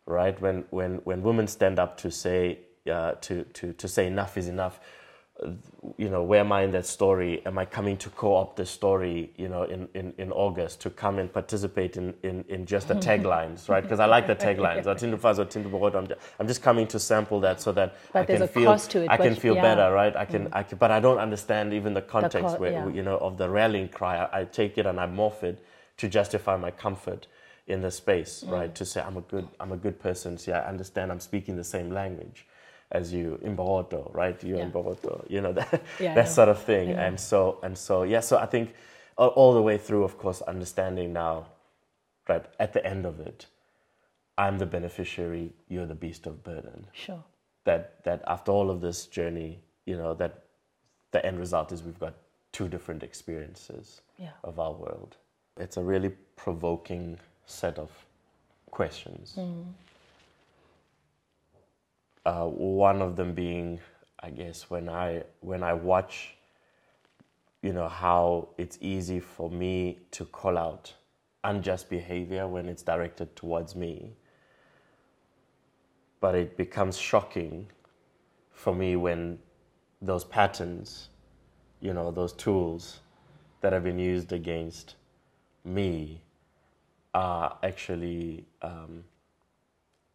right? 0.06 0.40
When 0.42 0.66
when 0.70 0.96
when 1.06 1.24
women 1.24 1.48
stand 1.48 1.80
up 1.80 1.98
to 1.98 2.12
say 2.12 2.60
uh, 2.92 3.14
to 3.22 3.44
to 3.44 3.74
to 3.74 3.88
say 3.88 4.08
enough 4.08 4.38
is 4.38 4.48
enough. 4.48 4.80
You 5.98 6.10
know, 6.10 6.24
where 6.24 6.40
am 6.40 6.52
I 6.54 6.64
in 6.64 6.72
that 6.72 6.86
story? 6.86 7.46
Am 7.46 7.58
I 7.58 7.66
coming 7.66 7.98
to 7.98 8.10
co-opt 8.12 8.56
the 8.56 8.66
story? 8.66 9.32
You 9.36 9.50
know, 9.50 9.64
in, 9.64 9.88
in, 9.94 10.14
in 10.18 10.32
August 10.32 10.80
to 10.82 10.90
come 10.90 11.20
and 11.20 11.32
participate 11.32 11.98
in, 11.98 12.14
in, 12.24 12.46
in 12.48 12.66
just 12.66 12.88
the 12.88 12.96
taglines, 13.10 13.68
right? 13.68 13.84
Because 13.84 14.00
I 14.00 14.06
like 14.06 14.28
the 14.28 14.36
taglines. 14.36 14.86
Wathint 14.86 15.14
umfazi, 15.14 15.46
wathint 15.46 15.66
imbokodo. 15.70 15.96
I'm 15.96 16.08
ju- 16.08 16.16
I'm 16.40 16.48
just 16.48 16.62
coming 16.62 16.88
to 16.88 17.00
sample 17.00 17.42
that 17.42 17.60
so 17.60 17.74
that 17.74 17.96
But 18.14 18.22
I 18.22 18.26
can 18.26 18.42
a 18.44 18.48
feel 18.48 18.66
cost 18.66 18.92
to 18.92 19.02
it, 19.02 19.10
I 19.12 19.18
can 19.18 19.36
feel 19.36 19.56
yeah. 19.56 19.62
better, 19.62 19.92
right? 19.94 20.16
I 20.16 20.24
can, 20.26 20.48
I 20.54 20.64
can, 20.64 20.78
but 20.78 20.90
I 20.90 21.02
don't 21.02 21.20
understand 21.20 21.74
even 21.74 21.94
the 21.94 22.02
context 22.02 22.56
co- 22.56 22.62
where 22.62 22.72
yeah. 22.72 22.88
you 22.88 23.04
know 23.04 23.18
of 23.18 23.38
the 23.38 23.50
rallying 23.50 23.90
cry. 23.90 24.16
I, 24.18 24.42
I 24.42 24.46
take 24.46 24.78
it 24.78 24.86
and 24.86 25.00
I 25.00 25.06
morph 25.08 25.44
it 25.44 25.60
to 25.98 26.08
justify 26.08 26.56
my 26.56 26.72
comfort 26.72 27.28
in 27.68 27.82
the 27.82 27.92
space, 27.92 28.44
Mm. 28.48 28.52
right? 28.52 28.76
To 28.76 28.86
say 28.86 29.02
I'm 29.02 29.18
a 29.18 29.22
good, 29.22 29.48
I'm 29.60 29.74
a 29.74 29.78
good 29.78 30.00
person. 30.00 30.38
See, 30.38 30.54
I 30.54 30.66
understand. 30.68 31.12
I'm 31.12 31.20
speaking 31.20 31.58
the 31.58 31.64
same 31.64 31.90
language 31.92 32.46
as 32.92 33.12
you 33.14 33.40
in 33.42 33.56
Bogoto, 33.58 34.14
right? 34.14 34.42
You 34.44 34.56
in 34.56 34.68
Yeah. 34.68 34.74
Bogoto, 34.74 35.26
you 35.30 35.42
know 35.42 35.54
that 35.60 35.82
Yeah, 36.00 36.14
that 36.16 36.30
sort 36.30 36.50
of 36.50 36.62
thing. 36.62 36.92
And 36.92 37.20
so 37.20 37.60
and 37.64 37.78
so, 37.78 38.04
yeah. 38.04 38.22
So 38.22 38.38
I 38.38 38.46
think 38.46 38.74
all, 39.18 39.30
all 39.30 39.54
the 39.54 39.62
way 39.62 39.78
through, 39.78 40.04
of 40.04 40.18
course, 40.18 40.42
understanding 40.42 41.14
now, 41.14 41.46
right? 42.30 42.46
At 42.60 42.74
the 42.74 42.86
end 42.86 43.06
of 43.06 43.20
it, 43.20 43.48
I'm 44.38 44.58
the 44.60 44.66
beneficiary. 44.66 45.54
You're 45.68 45.88
the 45.88 45.96
beast 45.96 46.28
of 46.28 46.44
burden 46.44 46.88
Sure. 46.94 47.24
that 47.64 48.04
that 48.04 48.22
after 48.28 48.52
all 48.52 48.70
of 48.70 48.82
this 48.82 49.08
journey, 49.08 49.60
you 49.86 49.98
know, 49.98 50.14
that 50.16 50.44
the 51.12 51.26
end 51.26 51.40
result 51.40 51.72
is 51.72 51.82
we've 51.84 52.00
got 52.00 52.14
two 52.52 52.68
different 52.70 53.04
experiences 53.04 54.02
Yeah. 54.18 54.32
of 54.44 54.60
our 54.60 54.74
world. 54.74 55.18
It's 55.58 55.78
a 55.78 55.84
really 55.84 56.10
provoking 56.36 57.18
set 57.46 57.80
of 57.80 57.90
questions. 58.72 59.38
Uh, 62.26 62.46
one 62.46 63.02
of 63.02 63.16
them 63.16 63.34
being, 63.34 63.80
I 64.20 64.32
guess, 64.32 64.70
when 64.70 64.90
I 64.90 65.24
when 65.42 65.62
I 65.64 65.74
watch, 65.74 66.36
you 67.62 67.74
know, 67.74 67.88
how 67.88 68.50
it's 68.58 68.78
easy 68.82 69.20
for 69.20 69.50
me 69.50 70.00
to 70.12 70.26
call 70.26 70.58
out 70.58 70.94
unjust 71.44 71.90
behavior 71.90 72.48
when 72.48 72.68
it's 72.68 72.82
directed 72.82 73.36
towards 73.36 73.76
me. 73.76 74.14
But 76.20 76.34
it 76.36 76.58
becomes 76.58 76.98
shocking 76.98 77.68
for 78.52 78.74
me 78.74 78.96
when 78.96 79.38
those 80.02 80.24
patterns, 80.24 81.10
you 81.82 81.94
know, 81.94 82.10
those 82.12 82.34
tools 82.34 83.00
that 83.62 83.74
have 83.74 83.84
been 83.84 84.00
used 84.00 84.32
against 84.32 84.96
me 85.64 86.22
are 87.14 87.58
actually 87.64 88.46
um, 88.62 89.04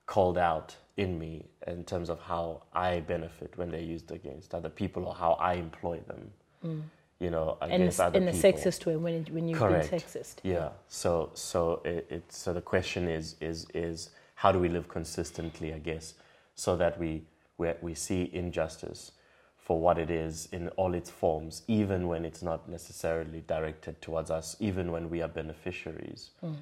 called 0.07 0.39
out 0.39 0.77
in 1.01 1.19
me 1.19 1.45
in 1.67 1.85
terms 1.85 2.11
of 2.11 2.21
how 2.21 2.63
I 2.73 3.01
benefit 3.01 3.57
when 3.57 3.71
they're 3.71 3.81
used 3.97 4.11
against 4.13 4.55
other 4.55 4.69
people 4.69 5.05
or 5.07 5.15
how 5.15 5.33
I 5.33 5.55
employ 5.55 6.01
them, 6.07 6.31
mm. 6.65 6.83
you 7.19 7.31
know, 7.31 7.57
In 7.63 7.73
against 7.73 7.99
a, 8.01 8.05
other 8.05 8.19
in 8.19 8.29
a 8.29 8.33
sexist 8.33 8.87
way 8.87 8.97
when, 8.97 9.15
it, 9.15 9.31
when 9.31 9.49
you've 9.49 9.59
Correct. 9.59 9.91
been 9.91 10.01
sexist. 10.01 10.37
Yeah. 10.43 10.71
So 10.89 11.31
so 11.35 11.81
it, 11.85 12.07
it 12.11 12.33
so 12.33 12.53
the 12.53 12.63
question 12.75 13.09
is 13.09 13.37
is 13.41 13.67
is 13.75 14.11
how 14.35 14.53
do 14.53 14.59
we 14.59 14.69
live 14.69 14.89
consistently? 14.89 15.73
I 15.75 15.79
guess 15.79 16.15
so 16.55 16.77
that 16.77 16.99
we 16.99 17.23
we 17.59 17.73
we 17.81 17.95
see 17.95 18.31
injustice 18.33 19.13
for 19.57 19.79
what 19.79 19.99
it 19.99 20.11
is 20.11 20.49
in 20.53 20.69
all 20.71 20.95
its 20.95 21.11
forms, 21.11 21.63
even 21.69 22.09
when 22.09 22.25
it's 22.25 22.43
not 22.43 22.69
necessarily 22.69 23.41
directed 23.47 24.01
towards 24.03 24.31
us, 24.31 24.57
even 24.59 24.91
when 24.91 25.09
we 25.09 25.23
are 25.23 25.29
beneficiaries 25.29 26.31
mm. 26.43 26.57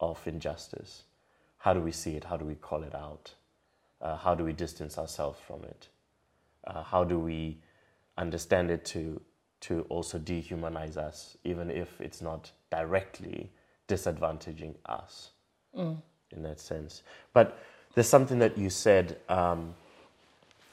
of 0.00 0.26
injustice. 0.26 1.02
How 1.58 1.74
do 1.74 1.80
we 1.80 1.92
see 1.92 2.16
it? 2.16 2.24
How 2.24 2.38
do 2.38 2.46
we 2.46 2.54
call 2.54 2.82
it 2.82 2.94
out? 2.94 3.34
Uh, 4.00 4.16
how 4.16 4.34
do 4.34 4.44
we 4.44 4.52
distance 4.52 4.98
ourselves 4.98 5.38
from 5.46 5.62
it? 5.64 5.88
Uh, 6.66 6.82
how 6.82 7.04
do 7.04 7.18
we 7.18 7.58
understand 8.18 8.70
it 8.70 8.84
to 8.84 9.20
to 9.60 9.84
also 9.90 10.18
dehumanize 10.18 10.96
us, 10.96 11.36
even 11.44 11.70
if 11.70 12.00
it's 12.00 12.22
not 12.22 12.50
directly 12.70 13.50
disadvantaging 13.88 14.74
us 14.86 15.32
in 16.32 16.42
that 16.42 16.60
sense. 16.60 17.02
But 17.34 17.58
there's 17.94 18.08
something 18.08 18.38
that 18.38 18.56
you 18.56 18.70
said 18.70 19.18
um, 19.28 19.74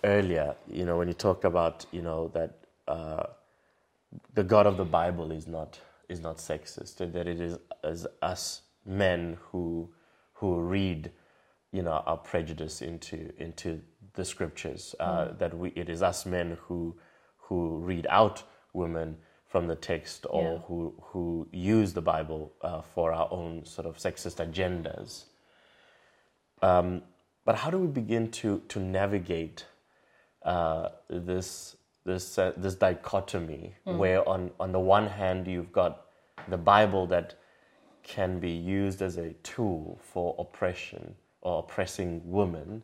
earlier, 0.03 0.55
you 0.67 0.85
know, 0.85 0.97
when 0.97 1.07
you 1.07 1.13
talked 1.13 1.43
about, 1.45 1.85
you 1.91 2.01
know, 2.01 2.29
that 2.33 2.53
uh, 2.87 3.23
the 4.35 4.43
God 4.43 4.67
of 4.67 4.77
the 4.77 4.85
Bible 4.85 5.31
is 5.31 5.47
not 5.47 5.79
is 6.09 6.21
not 6.21 6.37
sexist, 6.37 6.97
that 6.97 7.27
it 7.27 7.41
is 7.41 7.57
as 7.83 8.07
us 8.21 8.61
men 8.85 9.37
who 9.51 9.89
who 10.33 10.59
read, 10.61 11.11
you 11.71 11.82
know, 11.84 12.03
our 12.06 12.17
prejudice 12.17 12.82
into 12.82 13.32
into 13.38 13.82
the 14.13 14.25
scriptures. 14.25 14.95
Uh, 14.99 15.34
That 15.38 15.53
we 15.58 15.69
it 15.69 15.89
is 15.89 16.01
us 16.01 16.25
men 16.25 16.58
who 16.67 16.95
who 17.38 17.77
read 17.77 18.08
out 18.10 18.43
women 18.73 19.17
from 19.45 19.67
the 19.67 19.75
text 19.75 20.25
or 20.30 20.43
Yeah. 20.43 20.58
who 20.67 20.93
who 21.01 21.47
use 21.51 21.93
the 21.93 22.01
Bible 22.01 22.51
uh, 22.62 22.82
for 22.82 23.12
our 23.13 23.27
own 23.32 23.65
sort 23.65 23.88
of 23.88 23.97
sexist 23.97 24.39
agendas. 24.45 25.25
Um, 26.62 27.03
but 27.45 27.56
how 27.56 27.69
do 27.71 27.77
we 27.77 27.88
begin 27.88 28.32
to 28.32 28.60
to 28.69 28.80
navigate 28.80 29.65
uh, 30.43 30.89
this 31.10 31.75
this 32.06 32.38
uh, 32.38 32.53
this 32.58 32.75
dichotomy 32.75 33.75
where 33.84 34.27
on 34.27 34.51
on 34.60 34.71
the 34.71 34.80
one 34.80 35.08
hand 35.08 35.47
you've 35.47 35.71
got 35.71 36.06
the 36.49 36.58
Bible 36.58 37.06
that 37.08 37.36
can 38.03 38.39
be 38.39 38.51
used 38.51 39.01
as 39.01 39.17
a 39.17 39.34
tool 39.43 39.99
for 40.01 40.36
oppression 40.39 41.15
or 41.47 41.60
oppressing 41.60 42.21
women, 42.25 42.83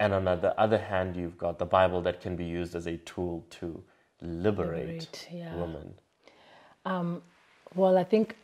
and 0.00 0.12
on 0.14 0.24
the 0.24 0.58
other 0.60 0.78
hand 0.78 1.16
you've 1.16 1.38
got 1.38 1.58
the 1.58 1.66
Bible 1.66 2.02
that 2.02 2.20
can 2.20 2.36
be 2.36 2.44
used 2.44 2.74
as 2.74 2.86
a 2.86 2.96
tool 2.98 3.46
to 3.50 3.82
liberate, 4.22 4.88
Liberate, 4.88 5.28
yeah. 5.32 5.56
women. 5.56 5.94
Well, 7.74 7.98
I 7.98 8.04
think 8.04 8.36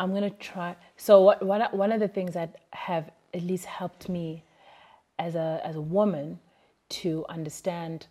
I'm 0.00 0.10
going 0.10 0.30
to 0.30 0.38
try. 0.38 0.76
So, 0.96 1.22
what, 1.22 1.42
one, 1.44 1.62
one 1.72 1.92
of 1.92 2.00
the 2.00 2.08
things 2.08 2.34
that 2.34 2.62
have 2.72 3.10
at 3.34 3.42
least 3.42 3.66
helped 3.66 4.08
me 4.08 4.44
as 5.18 5.34
a, 5.34 5.60
as 5.64 5.76
a 5.76 5.80
woman 5.80 6.38
to 6.90 7.24
understand 7.28 8.06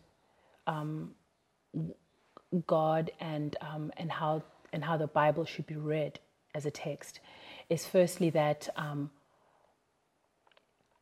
um, 0.67 1.11
God 2.67 3.11
and, 3.19 3.55
um, 3.61 3.91
and, 3.97 4.11
how, 4.11 4.43
and 4.73 4.83
how 4.83 4.97
the 4.97 5.07
Bible 5.07 5.45
should 5.45 5.67
be 5.67 5.75
read 5.75 6.19
as 6.55 6.65
a 6.65 6.71
text 6.71 7.21
is 7.69 7.85
firstly 7.85 8.29
that 8.31 8.69
um, 8.77 9.11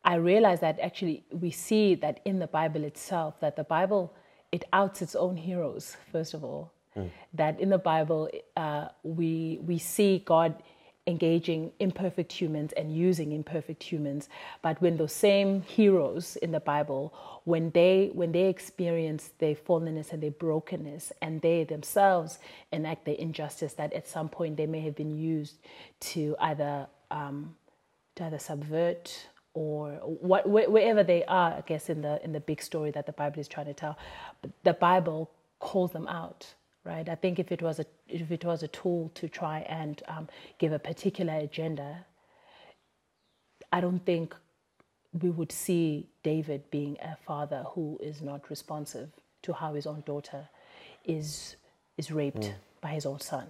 I 0.04 0.16
realize 0.16 0.60
that 0.60 0.78
actually 0.80 1.24
we 1.32 1.50
see 1.50 1.94
that 1.96 2.20
in 2.24 2.38
the 2.38 2.46
Bible 2.46 2.84
itself, 2.84 3.40
that 3.40 3.56
the 3.56 3.64
Bible, 3.64 4.12
it 4.52 4.64
outs 4.72 5.02
its 5.02 5.14
own 5.14 5.36
heroes, 5.36 5.96
first 6.12 6.34
of 6.34 6.44
all. 6.44 6.72
That 7.32 7.58
in 7.58 7.70
the 7.70 7.78
Bible, 7.78 8.30
uh, 8.56 8.88
we, 9.02 9.58
we 9.62 9.78
see 9.78 10.22
God 10.24 10.62
engaging 11.06 11.72
imperfect 11.80 12.32
humans 12.32 12.72
and 12.72 12.96
using 12.96 13.32
imperfect 13.32 13.82
humans. 13.82 14.28
But 14.62 14.80
when 14.80 14.96
those 14.96 15.12
same 15.12 15.62
heroes 15.62 16.36
in 16.36 16.52
the 16.52 16.60
Bible, 16.60 17.12
when 17.44 17.70
they, 17.70 18.10
when 18.12 18.32
they 18.32 18.48
experience 18.48 19.30
their 19.38 19.54
fallenness 19.54 20.12
and 20.12 20.22
their 20.22 20.30
brokenness, 20.30 21.12
and 21.20 21.42
they 21.42 21.64
themselves 21.64 22.38
enact 22.72 23.04
the 23.04 23.20
injustice 23.20 23.74
that 23.74 23.92
at 23.92 24.06
some 24.06 24.28
point 24.28 24.56
they 24.56 24.66
may 24.66 24.80
have 24.80 24.94
been 24.94 25.16
used 25.18 25.56
to 26.00 26.36
either 26.40 26.86
um, 27.10 27.54
to 28.14 28.24
either 28.24 28.38
subvert 28.38 29.26
or 29.54 29.92
what, 30.04 30.44
wh- 30.44 30.70
wherever 30.72 31.04
they 31.04 31.24
are, 31.26 31.52
I 31.54 31.62
guess, 31.66 31.90
in 31.90 32.02
the 32.02 32.22
in 32.24 32.32
the 32.32 32.40
big 32.40 32.62
story 32.62 32.92
that 32.92 33.06
the 33.06 33.12
Bible 33.12 33.40
is 33.40 33.48
trying 33.48 33.66
to 33.66 33.74
tell, 33.74 33.98
but 34.42 34.52
the 34.64 34.74
Bible 34.74 35.30
calls 35.60 35.92
them 35.92 36.08
out, 36.08 36.54
right? 36.84 37.08
I 37.08 37.16
think 37.16 37.38
if 37.40 37.52
it 37.52 37.62
was 37.62 37.80
a 37.80 37.86
if 38.08 38.32
it 38.32 38.44
was 38.44 38.62
a 38.64 38.68
tool 38.68 39.12
to 39.16 39.28
try 39.28 39.60
and 39.60 40.02
um, 40.08 40.28
give 40.58 40.72
a 40.72 40.80
particular 40.80 41.34
agenda, 41.34 42.06
I 43.72 43.80
don't 43.80 44.04
think 44.06 44.34
we 45.22 45.30
would 45.30 45.52
see 45.52 46.08
David 46.24 46.70
being 46.70 46.98
a 47.02 47.16
father 47.26 47.64
who 47.74 47.98
is 48.02 48.22
not 48.22 48.50
responsive 48.50 49.10
to 49.42 49.52
how 49.54 49.74
his 49.74 49.86
own 49.86 50.02
daughter 50.06 50.48
is 51.04 51.56
is 51.98 52.12
raped 52.12 52.54
by 52.82 52.90
his 52.90 53.06
own 53.06 53.20
son. 53.20 53.48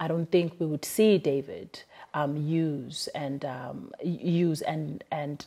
I 0.00 0.08
don't 0.08 0.30
think 0.30 0.54
we 0.58 0.66
would 0.66 0.84
see 0.84 1.18
David 1.18 1.82
um, 2.14 2.36
use 2.36 3.08
and 3.14 3.44
um, 3.44 3.92
use 4.02 4.62
and 4.62 5.04
and 5.10 5.44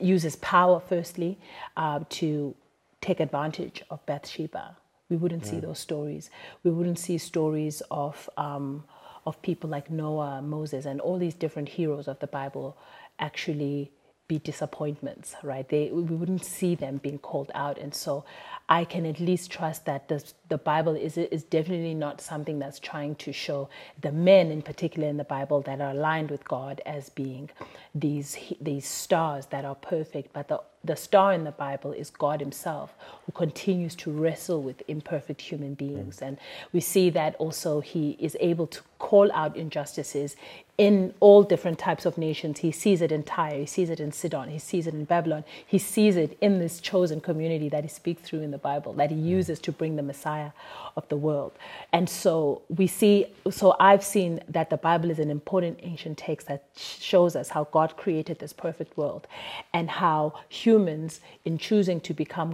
use 0.00 0.22
his 0.22 0.36
power 0.36 0.80
firstly 0.80 1.38
uh, 1.76 2.00
to 2.10 2.54
take 3.00 3.20
advantage 3.20 3.82
of 3.90 4.04
Bathsheba. 4.06 4.76
We 5.08 5.16
wouldn't 5.16 5.44
see 5.44 5.60
those 5.60 5.78
stories. 5.78 6.30
We 6.64 6.70
wouldn't 6.70 6.98
see 6.98 7.18
stories 7.18 7.82
of 7.90 8.30
um, 8.36 8.84
of 9.26 9.40
people 9.42 9.68
like 9.68 9.90
Noah, 9.90 10.42
Moses, 10.42 10.86
and 10.86 11.00
all 11.00 11.18
these 11.18 11.34
different 11.34 11.68
heroes 11.68 12.08
of 12.08 12.18
the 12.20 12.26
Bible 12.26 12.76
actually 13.18 13.92
be 14.32 14.38
disappointments, 14.38 15.34
right? 15.42 15.68
They, 15.68 15.90
we 15.92 16.02
wouldn't 16.02 16.44
see 16.44 16.74
them 16.74 16.96
being 16.98 17.18
called 17.18 17.50
out. 17.54 17.76
And 17.78 17.94
so 17.94 18.24
I 18.68 18.84
can 18.84 19.04
at 19.04 19.20
least 19.20 19.50
trust 19.50 19.84
that 19.84 20.08
the, 20.08 20.24
the 20.48 20.56
Bible 20.56 20.94
is, 20.94 21.18
is 21.18 21.44
definitely 21.44 21.94
not 21.94 22.20
something 22.22 22.58
that's 22.58 22.78
trying 22.78 23.14
to 23.16 23.32
show 23.32 23.68
the 24.00 24.12
men, 24.12 24.50
in 24.50 24.62
particular 24.62 25.06
in 25.08 25.18
the 25.18 25.24
Bible, 25.24 25.60
that 25.62 25.80
are 25.80 25.90
aligned 25.90 26.30
with 26.30 26.44
God 26.46 26.80
as 26.86 27.10
being 27.10 27.50
these, 27.94 28.38
these 28.60 28.86
stars 28.86 29.46
that 29.46 29.64
are 29.66 29.74
perfect. 29.74 30.32
But 30.32 30.48
the, 30.48 30.62
the 30.84 30.96
star 30.96 31.32
in 31.32 31.44
the 31.44 31.52
Bible 31.52 31.92
is 31.92 32.10
God 32.10 32.40
Himself, 32.40 32.94
who 33.24 33.32
continues 33.32 33.94
to 33.96 34.10
wrestle 34.10 34.62
with 34.62 34.82
imperfect 34.88 35.40
human 35.40 35.74
beings. 35.74 36.18
Mm. 36.18 36.26
And 36.26 36.38
we 36.72 36.80
see 36.80 37.10
that 37.10 37.36
also 37.36 37.80
He 37.80 38.16
is 38.18 38.36
able 38.40 38.66
to 38.68 38.80
call 38.98 39.30
out 39.32 39.56
injustices 39.56 40.36
in 40.78 41.12
all 41.20 41.42
different 41.42 41.78
types 41.78 42.06
of 42.06 42.16
nations. 42.16 42.60
He 42.60 42.72
sees 42.72 43.02
it 43.02 43.12
in 43.12 43.22
Tyre, 43.24 43.58
he 43.58 43.66
sees 43.66 43.90
it 43.90 44.00
in 44.00 44.10
Sidon, 44.10 44.48
he 44.48 44.58
sees 44.58 44.86
it 44.86 44.94
in 44.94 45.04
Babylon, 45.04 45.44
he 45.66 45.78
sees 45.78 46.16
it 46.16 46.36
in 46.40 46.60
this 46.60 46.80
chosen 46.80 47.20
community 47.20 47.68
that 47.68 47.84
he 47.84 47.88
speaks 47.88 48.22
through 48.22 48.40
in 48.40 48.52
the 48.52 48.58
Bible, 48.58 48.92
that 48.94 49.10
he 49.10 49.16
uses 49.16 49.58
to 49.60 49.72
bring 49.72 49.96
the 49.96 50.02
Messiah 50.02 50.52
of 50.96 51.06
the 51.08 51.16
world. 51.16 51.52
And 51.92 52.08
so 52.08 52.62
we 52.68 52.86
see, 52.86 53.26
so 53.50 53.76
I've 53.78 54.02
seen 54.02 54.40
that 54.48 54.70
the 54.70 54.76
Bible 54.76 55.10
is 55.10 55.18
an 55.18 55.30
important 55.30 55.78
ancient 55.82 56.16
text 56.18 56.48
that 56.48 56.64
shows 56.76 57.36
us 57.36 57.50
how 57.50 57.64
God 57.64 57.96
created 57.96 58.38
this 58.38 58.52
perfect 58.52 58.96
world 58.96 59.26
and 59.74 59.90
how 59.90 60.34
humans, 60.72 61.20
in 61.44 61.58
choosing 61.58 62.00
to 62.08 62.12
become 62.14 62.50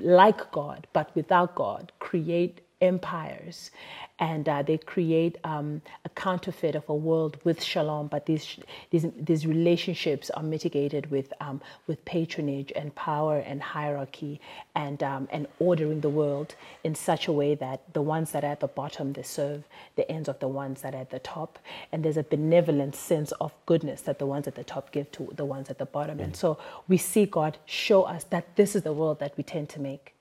like 0.00 0.42
God, 0.52 0.86
but 0.92 1.06
without 1.14 1.54
God, 1.54 1.92
create 1.98 2.60
empires 2.80 3.70
and 4.20 4.48
uh, 4.48 4.62
they 4.62 4.78
create 4.78 5.36
um, 5.44 5.80
a 6.04 6.08
counterfeit 6.10 6.74
of 6.74 6.88
a 6.88 6.94
world 6.94 7.36
with 7.44 7.62
shalom. 7.62 8.08
But 8.08 8.26
these 8.26 8.56
these, 8.90 9.06
these 9.16 9.46
relationships 9.46 10.30
are 10.30 10.42
mitigated 10.42 11.10
with 11.10 11.32
um, 11.40 11.60
with 11.86 12.04
patronage 12.04 12.72
and 12.74 12.94
power 12.94 13.38
and 13.38 13.62
hierarchy 13.62 14.40
and 14.74 15.02
um, 15.02 15.28
and 15.30 15.46
ordering 15.58 16.00
the 16.00 16.08
world 16.08 16.54
in 16.84 16.94
such 16.94 17.28
a 17.28 17.32
way 17.32 17.54
that 17.56 17.92
the 17.94 18.02
ones 18.02 18.32
that 18.32 18.44
are 18.44 18.52
at 18.52 18.60
the 18.60 18.68
bottom 18.68 19.12
they 19.12 19.22
serve 19.22 19.64
the 19.96 20.10
ends 20.10 20.28
of 20.28 20.38
the 20.40 20.48
ones 20.48 20.82
that 20.82 20.94
are 20.94 21.00
at 21.00 21.10
the 21.10 21.20
top, 21.20 21.58
and 21.92 22.04
there's 22.04 22.16
a 22.16 22.22
benevolent 22.22 22.94
sense 22.94 23.32
of 23.40 23.52
goodness 23.66 24.02
that 24.02 24.18
the 24.18 24.26
ones 24.26 24.48
at 24.48 24.54
the 24.54 24.64
top 24.64 24.90
give 24.90 25.10
to 25.12 25.32
the 25.36 25.44
ones 25.44 25.70
at 25.70 25.78
the 25.78 25.86
bottom. 25.86 26.18
Mm. 26.18 26.24
And 26.24 26.36
so 26.36 26.58
we 26.88 26.96
see 26.96 27.26
God 27.26 27.58
show 27.66 28.02
us 28.02 28.24
that 28.24 28.56
this 28.56 28.74
is 28.74 28.82
the 28.82 28.92
world 28.92 29.20
that 29.20 29.36
we 29.36 29.44
tend 29.44 29.68
to 29.70 29.80
make. 29.80 30.14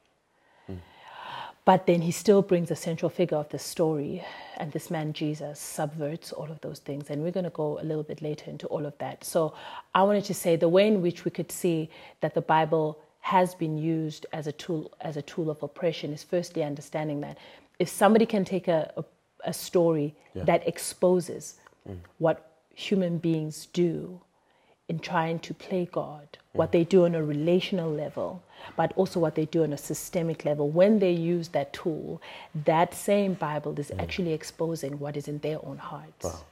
But 1.68 1.86
then 1.86 2.02
he 2.02 2.12
still 2.12 2.42
brings 2.42 2.72
a 2.72 2.78
central 2.78 3.10
figure 3.10 3.36
of 3.36 3.50
the 3.50 3.60
story, 3.60 4.24
and 4.56 4.72
this 4.72 4.90
man 4.90 5.12
Jesus 5.12 5.60
subverts 5.60 6.32
all 6.32 6.50
of 6.50 6.62
those 6.62 6.80
things. 6.80 7.10
And 7.10 7.22
we're 7.22 7.32
going 7.32 7.44
to 7.44 7.50
go 7.50 7.78
a 7.82 7.84
little 7.84 8.04
bit 8.04 8.22
later 8.22 8.50
into 8.50 8.68
all 8.68 8.86
of 8.86 8.98
that. 9.00 9.26
So 9.26 9.54
I 9.94 10.04
wanted 10.04 10.24
to 10.24 10.34
say 10.34 10.56
the 10.56 10.70
way 10.70 10.88
in 10.88 11.02
which 11.02 11.26
we 11.26 11.32
could 11.32 11.52
see 11.52 11.90
that 12.22 12.36
the 12.36 12.42
Bible 12.42 12.98
has 13.20 13.54
been 13.54 13.78
used 13.78 14.26
as 14.32 14.48
a 14.48 14.54
tool 14.54 14.94
as 15.02 15.18
a 15.18 15.22
tool 15.22 15.50
of 15.50 15.62
oppression 15.62 16.14
is 16.14 16.24
firstly 16.24 16.64
understanding 16.64 17.20
that 17.20 17.38
if 17.80 17.90
somebody 17.90 18.26
can 18.26 18.46
take 18.46 18.70
a, 18.70 18.90
a, 18.96 19.04
a 19.44 19.52
story 19.52 20.16
yeah. 20.36 20.46
that 20.46 20.66
exposes 20.66 21.56
mm. 21.86 21.98
what 22.20 22.50
human 22.76 23.18
beings 23.18 23.66
do 23.74 24.22
in 24.90 25.00
trying 25.00 25.40
to 25.40 25.54
play 25.54 25.88
God, 25.92 26.38
what 26.54 26.72
they 26.72 26.84
do 26.84 27.06
on 27.06 27.14
a 27.14 27.24
relational 27.24 27.92
level, 27.92 28.42
but 28.76 28.94
also 28.96 29.20
what 29.20 29.36
they 29.36 29.46
do 29.46 29.64
on 29.64 29.74
a 29.74 29.78
systemic 29.78 30.46
level. 30.46 30.70
When 30.70 31.00
they 31.00 31.12
use 31.12 31.50
that 31.50 31.74
tool, 31.74 32.22
that 32.66 32.94
same 32.94 33.34
Bible 33.34 33.78
is 33.80 33.92
mm. 33.92 34.02
actually 34.02 34.34
exposing 34.34 34.98
what 35.00 35.18
is 35.18 35.28
in 35.28 35.40
their 35.40 35.64
own 35.66 35.78
hearts. 35.78 36.26
Wow. 36.26 36.46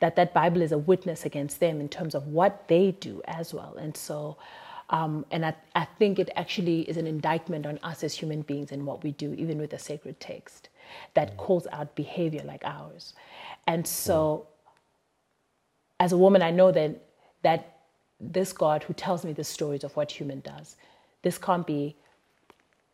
That 0.00 0.16
that 0.16 0.32
Bible 0.32 0.62
is 0.62 0.70
a 0.70 0.78
witness 0.78 1.24
against 1.24 1.60
them 1.60 1.80
in 1.80 1.88
terms 1.88 2.14
of 2.14 2.28
what 2.28 2.68
they 2.68 2.92
do 2.92 3.20
as 3.26 3.52
well. 3.52 3.74
And 3.78 3.96
so, 3.96 4.36
um, 4.90 5.24
and 5.30 5.44
I, 5.44 5.54
I 5.74 5.86
think 5.98 6.18
it 6.18 6.30
actually 6.36 6.82
is 6.82 6.96
an 6.98 7.06
indictment 7.06 7.66
on 7.66 7.78
us 7.82 8.04
as 8.04 8.14
human 8.14 8.42
beings 8.42 8.70
and 8.70 8.86
what 8.86 9.02
we 9.02 9.12
do, 9.12 9.34
even 9.34 9.58
with 9.58 9.72
a 9.72 9.78
sacred 9.78 10.20
text 10.20 10.68
that 11.14 11.32
mm. 11.32 11.36
calls 11.38 11.66
out 11.72 11.96
behavior 11.96 12.42
like 12.44 12.62
ours. 12.64 13.14
And 13.66 13.86
so, 13.86 14.46
mm. 14.46 14.72
as 16.00 16.12
a 16.12 16.18
woman, 16.18 16.42
I 16.42 16.50
know 16.50 16.70
that 16.70 17.02
that 17.42 17.77
this 18.20 18.52
God 18.52 18.82
who 18.82 18.94
tells 18.94 19.24
me 19.24 19.32
the 19.32 19.44
stories 19.44 19.84
of 19.84 19.96
what 19.96 20.10
human 20.10 20.40
does 20.40 20.76
this 21.22 21.38
can't 21.38 21.66
be 21.66 21.96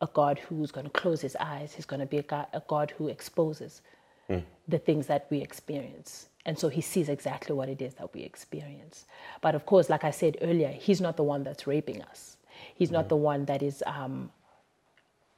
a 0.01 0.07
God 0.13 0.39
who's 0.39 0.71
going 0.71 0.85
to 0.85 0.91
close 0.91 1.21
his 1.21 1.35
eyes. 1.37 1.73
He's 1.73 1.85
going 1.85 1.99
to 1.99 2.05
be 2.05 2.17
a 2.17 2.23
God, 2.23 2.47
a 2.53 2.61
God 2.67 2.91
who 2.97 3.07
exposes 3.07 3.81
mm. 4.29 4.43
the 4.67 4.79
things 4.79 5.07
that 5.07 5.27
we 5.29 5.41
experience. 5.41 6.27
And 6.45 6.57
so 6.57 6.69
he 6.69 6.81
sees 6.81 7.09
exactly 7.09 7.55
what 7.55 7.69
it 7.69 7.81
is 7.81 7.95
that 7.95 8.13
we 8.13 8.21
experience. 8.21 9.05
But 9.41 9.55
of 9.55 9.65
course, 9.65 9.89
like 9.89 10.03
I 10.03 10.11
said 10.11 10.37
earlier, 10.41 10.69
he's 10.69 11.01
not 11.01 11.17
the 11.17 11.23
one 11.23 11.43
that's 11.43 11.65
raping 11.65 12.01
us. 12.03 12.37
He's 12.75 12.91
not 12.91 13.05
mm. 13.05 13.09
the 13.09 13.15
one 13.15 13.45
that 13.45 13.63
is 13.63 13.83
um, 13.85 14.31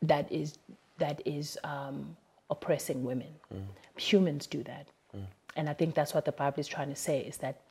that 0.02 0.32
is 0.32 0.58
that 0.98 1.22
is 1.26 1.58
um, 1.64 2.16
oppressing 2.50 3.04
women. 3.04 3.34
Mm. 3.54 3.64
Humans 3.98 4.48
do 4.48 4.62
that, 4.64 4.88
hmm. 5.12 5.24
and 5.56 5.68
I 5.68 5.74
think 5.74 5.96
that's 5.96 6.14
what 6.14 6.26
the 6.26 6.32
Bible 6.32 6.60
is 6.60 6.68
trying 6.68 6.90
to 6.90 6.96
say: 6.96 7.22
is 7.22 7.38
that 7.38 7.62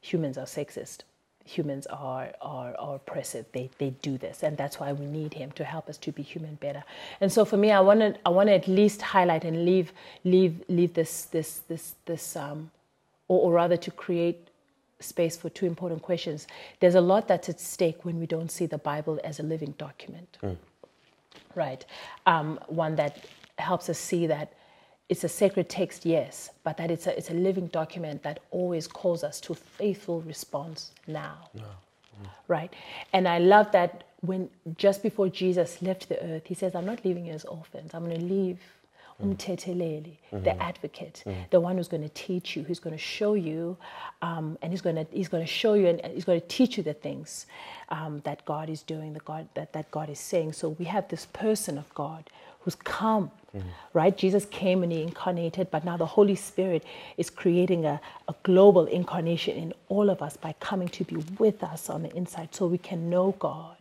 humans 0.00 0.38
are 0.38 0.46
sexist 0.46 1.00
humans 1.46 1.86
are, 1.86 2.32
are, 2.40 2.74
are 2.78 2.96
oppressive. 2.96 3.46
They, 3.52 3.70
they 3.78 3.90
do 4.02 4.18
this. 4.18 4.42
And 4.42 4.56
that's 4.56 4.80
why 4.80 4.92
we 4.92 5.06
need 5.06 5.34
him 5.34 5.52
to 5.52 5.64
help 5.64 5.88
us 5.88 5.96
to 5.98 6.12
be 6.12 6.22
human 6.22 6.56
better. 6.56 6.82
And 7.20 7.32
so 7.32 7.44
for 7.44 7.56
me, 7.56 7.70
I 7.70 7.80
want 7.80 8.00
to, 8.00 8.16
I 8.26 8.30
want 8.30 8.48
to 8.48 8.54
at 8.54 8.66
least 8.66 9.00
highlight 9.00 9.44
and 9.44 9.64
leave, 9.64 9.92
leave, 10.24 10.62
leave 10.68 10.94
this, 10.94 11.24
this, 11.26 11.60
this, 11.68 11.94
this 12.04 12.36
um, 12.36 12.70
or, 13.28 13.40
or 13.42 13.52
rather 13.52 13.76
to 13.76 13.90
create 13.90 14.48
space 14.98 15.36
for 15.36 15.48
two 15.50 15.66
important 15.66 16.02
questions. 16.02 16.46
There's 16.80 16.94
a 16.94 17.00
lot 17.00 17.28
that's 17.28 17.48
at 17.48 17.60
stake 17.60 18.04
when 18.04 18.18
we 18.18 18.26
don't 18.26 18.50
see 18.50 18.66
the 18.66 18.78
Bible 18.78 19.20
as 19.22 19.38
a 19.38 19.42
living 19.42 19.74
document. 19.78 20.38
Mm. 20.42 20.56
Right. 21.54 21.84
Um, 22.26 22.58
one 22.66 22.96
that 22.96 23.24
helps 23.58 23.88
us 23.88 23.98
see 23.98 24.26
that 24.26 24.52
it's 25.08 25.22
a 25.24 25.28
sacred 25.28 25.68
text, 25.68 26.04
yes, 26.04 26.50
but 26.64 26.76
that 26.78 26.90
it's 26.90 27.06
a, 27.06 27.16
it's 27.16 27.30
a 27.30 27.34
living 27.34 27.68
document 27.68 28.22
that 28.24 28.40
always 28.50 28.88
calls 28.88 29.22
us 29.22 29.40
to 29.42 29.54
faithful 29.54 30.20
response 30.22 30.90
now. 31.06 31.48
No. 31.54 31.62
Mm. 31.62 32.28
Right? 32.48 32.72
And 33.12 33.28
I 33.28 33.38
love 33.38 33.70
that 33.72 34.04
when 34.22 34.50
just 34.76 35.02
before 35.02 35.28
Jesus 35.28 35.80
left 35.80 36.08
the 36.08 36.22
earth, 36.24 36.46
he 36.46 36.54
says, 36.54 36.74
I'm 36.74 36.86
not 36.86 37.04
leaving 37.04 37.26
you 37.26 37.34
as 37.34 37.44
orphans. 37.44 37.94
I'm 37.94 38.04
going 38.04 38.18
to 38.18 38.24
leave 38.24 38.58
mm. 39.22 39.36
mm-hmm. 40.32 40.44
the 40.44 40.60
advocate, 40.62 41.22
mm. 41.24 41.34
the 41.50 41.60
one 41.60 41.76
who's 41.76 41.88
going 41.88 42.02
to 42.02 42.08
teach 42.08 42.56
you, 42.56 42.64
who's 42.64 42.80
going 42.80 42.96
to 42.96 43.02
show 43.02 43.34
you, 43.34 43.76
um, 44.22 44.58
and 44.62 44.72
he's 44.72 44.80
going 44.80 44.96
to 44.96 45.06
he's 45.12 45.28
going 45.28 45.44
to 45.44 45.52
show 45.52 45.74
you 45.74 45.86
and 45.86 46.00
he's 46.12 46.24
going 46.24 46.40
to 46.40 46.46
teach 46.48 46.76
you 46.76 46.82
the 46.82 46.94
things 46.94 47.46
um, 47.90 48.20
that 48.24 48.44
God 48.44 48.68
is 48.68 48.82
doing, 48.82 49.12
the 49.12 49.20
God 49.20 49.48
that, 49.54 49.72
that 49.72 49.90
God 49.90 50.10
is 50.10 50.18
saying. 50.18 50.52
So 50.54 50.70
we 50.70 50.86
have 50.86 51.08
this 51.08 51.26
person 51.26 51.78
of 51.78 51.92
God 51.94 52.28
who's 52.66 52.74
come, 52.74 53.30
mm-hmm. 53.56 53.68
right? 53.92 54.18
Jesus 54.18 54.44
came 54.46 54.82
and 54.82 54.90
he 54.90 55.00
incarnated, 55.00 55.70
but 55.70 55.84
now 55.84 55.96
the 55.96 56.04
Holy 56.04 56.34
Spirit 56.34 56.84
is 57.16 57.30
creating 57.30 57.86
a, 57.86 58.00
a 58.26 58.34
global 58.42 58.86
incarnation 58.86 59.56
in 59.56 59.72
all 59.88 60.10
of 60.10 60.20
us 60.20 60.36
by 60.36 60.52
coming 60.58 60.88
to 60.88 61.04
be 61.04 61.14
with 61.38 61.62
us 61.62 61.88
on 61.88 62.02
the 62.02 62.12
inside 62.16 62.52
so 62.52 62.66
we 62.66 62.76
can 62.76 63.08
know 63.08 63.36
God 63.38 63.76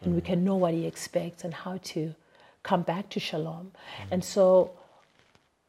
and 0.00 0.06
mm-hmm. 0.06 0.14
we 0.14 0.20
can 0.22 0.42
know 0.42 0.56
what 0.56 0.72
he 0.72 0.86
expects 0.86 1.44
and 1.44 1.52
how 1.52 1.78
to 1.92 2.14
come 2.62 2.80
back 2.80 3.10
to 3.10 3.20
shalom. 3.20 3.72
Mm-hmm. 3.72 4.14
And 4.14 4.24
so 4.24 4.70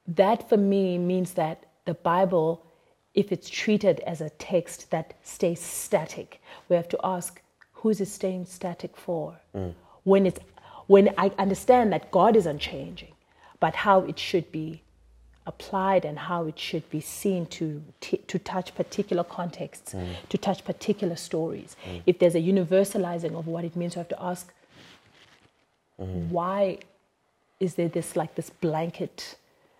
that 0.07 0.47
for 0.47 0.55
me 0.55 0.97
means 0.97 1.33
that 1.33 1.65
the 1.83 1.93
Bible, 1.93 2.65
if 3.13 3.33
it's 3.33 3.49
treated 3.49 3.99
as 4.01 4.21
a 4.21 4.29
text 4.29 4.91
that 4.91 5.13
stays 5.23 5.59
static, 5.59 6.41
we 6.69 6.77
have 6.77 6.87
to 6.87 6.99
ask, 7.03 7.41
who 7.73 7.89
is 7.89 7.99
it 7.99 8.07
staying 8.07 8.45
static 8.45 8.95
for? 8.95 9.35
Mm. 9.53 9.73
When 10.03 10.25
it's 10.25 10.39
when 10.87 11.13
I 11.17 11.31
understand 11.37 11.91
that 11.93 12.11
God 12.11 12.35
is 12.35 12.45
unchanging, 12.45 13.13
but 13.59 13.75
how 13.75 14.01
it 14.01 14.19
should 14.19 14.51
be 14.51 14.81
applied 15.47 16.05
and 16.05 16.17
how 16.17 16.45
it 16.45 16.57
should 16.57 16.89
be 16.89 16.99
seen 16.99 17.45
to 17.45 17.83
t- 18.01 18.17
to 18.27 18.39
touch 18.39 18.73
particular 18.75 19.23
contexts, 19.23 19.93
mm. 19.93 20.15
to 20.29 20.37
touch 20.37 20.65
particular 20.65 21.15
stories. 21.15 21.75
Mm. 21.85 22.01
If 22.05 22.19
there's 22.19 22.35
a 22.35 22.41
universalizing 22.41 23.37
of 23.37 23.47
what 23.47 23.63
it 23.63 23.75
means, 23.75 23.95
you 23.95 23.99
have 23.99 24.09
to 24.09 24.21
ask, 24.21 24.51
mm. 25.99 26.29
why 26.29 26.79
is 27.59 27.75
there 27.75 27.87
this 27.87 28.15
like 28.15 28.35
this 28.35 28.49
blanket 28.49 29.35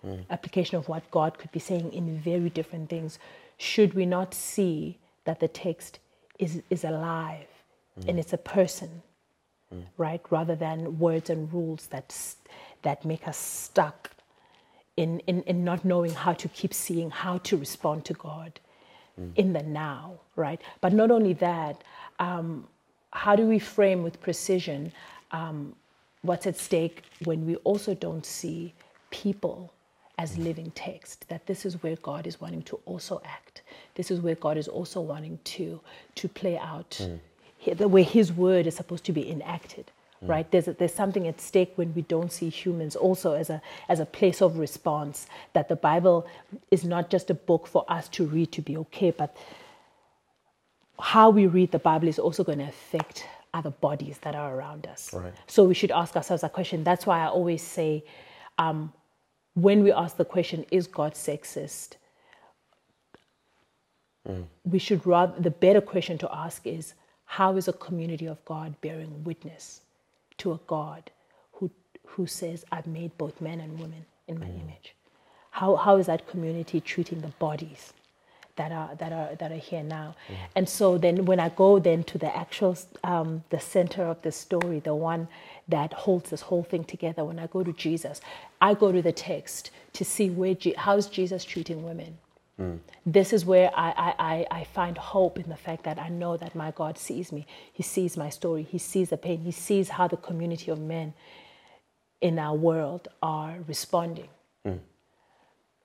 mm. 0.06 0.24
application 0.30 0.76
of 0.78 0.88
what 0.88 1.10
God 1.10 1.38
could 1.38 1.52
be 1.52 1.60
saying 1.60 1.92
in 1.92 2.18
very 2.18 2.50
different 2.50 2.88
things? 2.88 3.18
Should 3.58 3.94
we 3.94 4.06
not 4.06 4.34
see 4.34 4.98
that 5.24 5.40
the 5.40 5.48
text 5.48 5.98
is 6.38 6.62
is 6.70 6.84
alive 6.84 7.48
mm. 7.98 8.08
and 8.08 8.20
it's 8.20 8.32
a 8.32 8.38
person 8.38 9.02
mm. 9.74 9.84
right? 9.96 10.20
Rather 10.30 10.56
than 10.56 10.98
words 10.98 11.30
and 11.30 11.52
rules 11.52 11.86
that, 11.88 12.14
that 12.82 13.04
make 13.04 13.26
us 13.26 13.36
stuck 13.36 14.10
in, 14.96 15.20
in, 15.20 15.42
in 15.42 15.64
not 15.64 15.84
knowing 15.84 16.12
how 16.12 16.32
to 16.32 16.48
keep 16.48 16.72
seeing 16.72 17.10
how 17.10 17.38
to 17.38 17.56
respond 17.56 18.04
to 18.06 18.14
God 18.14 18.60
mm. 19.20 19.30
in 19.36 19.52
the 19.52 19.62
now, 19.62 20.20
right? 20.36 20.60
But 20.80 20.92
not 20.92 21.10
only 21.10 21.34
that, 21.34 21.82
um, 22.18 22.66
how 23.12 23.34
do 23.34 23.46
we 23.46 23.58
frame 23.58 24.02
with 24.02 24.20
precision 24.20 24.92
um, 25.32 25.74
what's 26.22 26.46
at 26.46 26.56
stake 26.56 27.02
when 27.24 27.46
we 27.46 27.56
also 27.56 27.94
don't 27.94 28.26
see 28.26 28.74
people 29.10 29.72
as 30.18 30.36
mm. 30.36 30.44
living 30.44 30.70
text 30.74 31.28
that 31.28 31.46
this 31.46 31.64
is 31.64 31.82
where 31.82 31.96
god 31.96 32.26
is 32.26 32.40
wanting 32.40 32.62
to 32.62 32.78
also 32.84 33.20
act 33.24 33.62
this 33.94 34.10
is 34.10 34.20
where 34.20 34.34
god 34.34 34.56
is 34.56 34.68
also 34.68 35.00
wanting 35.00 35.38
to 35.44 35.80
to 36.14 36.28
play 36.28 36.58
out 36.58 36.90
mm 37.00 37.18
the 37.74 37.88
way 37.88 38.02
His 38.02 38.32
word 38.32 38.66
is 38.66 38.76
supposed 38.76 39.04
to 39.04 39.12
be 39.12 39.30
enacted. 39.30 39.90
Right, 40.22 40.50
there's 40.50 40.66
a, 40.66 40.72
there's 40.72 40.94
something 40.94 41.28
at 41.28 41.42
stake 41.42 41.72
when 41.76 41.94
we 41.94 42.00
don't 42.00 42.32
see 42.32 42.48
humans 42.48 42.96
also 42.96 43.34
as 43.34 43.50
a 43.50 43.60
as 43.86 44.00
a 44.00 44.06
place 44.06 44.40
of 44.40 44.58
response. 44.58 45.26
That 45.52 45.68
the 45.68 45.76
Bible 45.76 46.26
is 46.70 46.84
not 46.84 47.10
just 47.10 47.28
a 47.28 47.34
book 47.34 47.66
for 47.66 47.84
us 47.86 48.08
to 48.08 48.24
read 48.24 48.50
to 48.52 48.62
be 48.62 48.78
okay, 48.78 49.10
but 49.10 49.36
how 50.98 51.28
we 51.28 51.46
read 51.46 51.70
the 51.70 51.78
Bible 51.78 52.08
is 52.08 52.18
also 52.18 52.42
going 52.42 52.58
to 52.58 52.64
affect 52.64 53.26
other 53.52 53.70
bodies 53.70 54.16
that 54.22 54.34
are 54.34 54.56
around 54.56 54.86
us. 54.86 55.12
Right. 55.12 55.34
So 55.46 55.64
we 55.64 55.74
should 55.74 55.90
ask 55.90 56.16
ourselves 56.16 56.42
a 56.42 56.48
question. 56.48 56.82
That's 56.82 57.04
why 57.06 57.20
I 57.20 57.26
always 57.26 57.62
say, 57.62 58.02
um, 58.58 58.94
when 59.52 59.84
we 59.84 59.92
ask 59.92 60.16
the 60.16 60.24
question, 60.24 60.64
"Is 60.70 60.86
God 60.86 61.12
sexist?" 61.12 61.98
We 64.64 64.78
should 64.78 65.06
rather 65.06 65.38
the 65.38 65.50
better 65.50 65.82
question 65.82 66.16
to 66.18 66.28
ask 66.34 66.66
is, 66.66 66.94
"How 67.26 67.56
is 67.56 67.68
a 67.68 67.72
community 67.72 68.26
of 68.26 68.44
God 68.44 68.80
bearing 68.80 69.24
witness 69.24 69.82
to 70.38 70.52
a 70.52 70.60
God 70.66 71.10
who 71.52 71.70
who 72.06 72.26
says, 72.26 72.64
"I've 72.72 72.86
made 72.86 73.16
both 73.18 73.40
men 73.40 73.60
and 73.60 73.78
women 73.80 74.06
in 74.26 74.40
my 74.40 74.46
image"? 74.46 74.94
How 75.50 75.76
how 75.76 75.96
is 75.96 76.06
that 76.06 76.26
community 76.26 76.80
treating 76.80 77.20
the 77.20 77.28
bodies?" 77.38 77.92
that 78.56 78.72
are 78.72 78.94
that 78.96 79.12
are 79.12 79.34
that 79.36 79.52
are 79.52 79.56
here 79.56 79.82
now. 79.82 80.14
And 80.54 80.68
so 80.68 80.98
then 80.98 81.26
when 81.26 81.38
I 81.38 81.50
go 81.50 81.78
then 81.78 82.04
to 82.04 82.18
the 82.18 82.34
actual 82.34 82.76
um, 83.04 83.44
the 83.50 83.60
center 83.60 84.04
of 84.04 84.22
the 84.22 84.32
story, 84.32 84.80
the 84.80 84.94
one 84.94 85.28
that 85.68 85.92
holds 85.92 86.30
this 86.30 86.40
whole 86.40 86.62
thing 86.62 86.84
together, 86.84 87.24
when 87.24 87.38
I 87.38 87.46
go 87.48 87.62
to 87.62 87.72
Jesus, 87.72 88.20
I 88.60 88.74
go 88.74 88.92
to 88.92 89.02
the 89.02 89.12
text 89.12 89.70
to 89.92 90.04
see 90.04 90.30
where 90.30 90.54
Je- 90.54 90.74
how's 90.76 91.06
Jesus 91.06 91.44
treating 91.44 91.84
women. 91.84 92.18
Mm. 92.60 92.78
This 93.04 93.32
is 93.32 93.44
where 93.44 93.70
I, 93.76 93.90
I, 93.90 94.14
I, 94.18 94.46
I 94.60 94.64
find 94.64 94.96
hope 94.96 95.38
in 95.38 95.48
the 95.48 95.56
fact 95.56 95.84
that 95.84 95.98
I 95.98 96.08
know 96.08 96.36
that 96.36 96.54
my 96.54 96.70
God 96.70 96.96
sees 96.98 97.30
me. 97.30 97.46
He 97.72 97.82
sees 97.82 98.16
my 98.16 98.30
story. 98.30 98.62
He 98.62 98.78
sees 98.78 99.10
the 99.10 99.18
pain. 99.18 99.40
He 99.40 99.52
sees 99.52 99.90
how 99.90 100.08
the 100.08 100.16
community 100.16 100.70
of 100.70 100.80
men 100.80 101.12
in 102.20 102.38
our 102.38 102.54
world 102.54 103.08
are 103.22 103.58
responding 103.68 104.28
mm. 104.66 104.78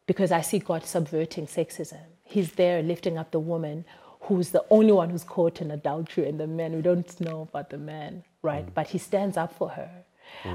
because 0.08 0.32
I 0.32 0.42
see 0.42 0.60
God 0.60 0.86
subverting 0.86 1.46
sexism. 1.48 2.00
He's 2.24 2.54
there 2.54 2.82
lifting 2.82 3.18
up 3.18 3.32
the 3.32 3.40
woman 3.40 3.84
who's 4.22 4.52
the 4.52 4.64
only 4.70 4.94
one 4.94 5.10
who's 5.10 5.26
caught 5.26 5.62
in 5.62 5.72
adultery 5.72 6.30
and 6.30 6.40
the 6.40 6.48
men 6.48 6.74
we 6.74 6.82
don't 6.82 7.20
know 7.20 7.42
about 7.42 7.70
the 7.70 7.78
men, 7.78 8.24
right? 8.42 8.66
Mm. 8.66 8.74
But 8.74 8.88
he 8.88 8.98
stands 8.98 9.36
up 9.36 9.54
for 9.58 9.70
her. 9.70 9.90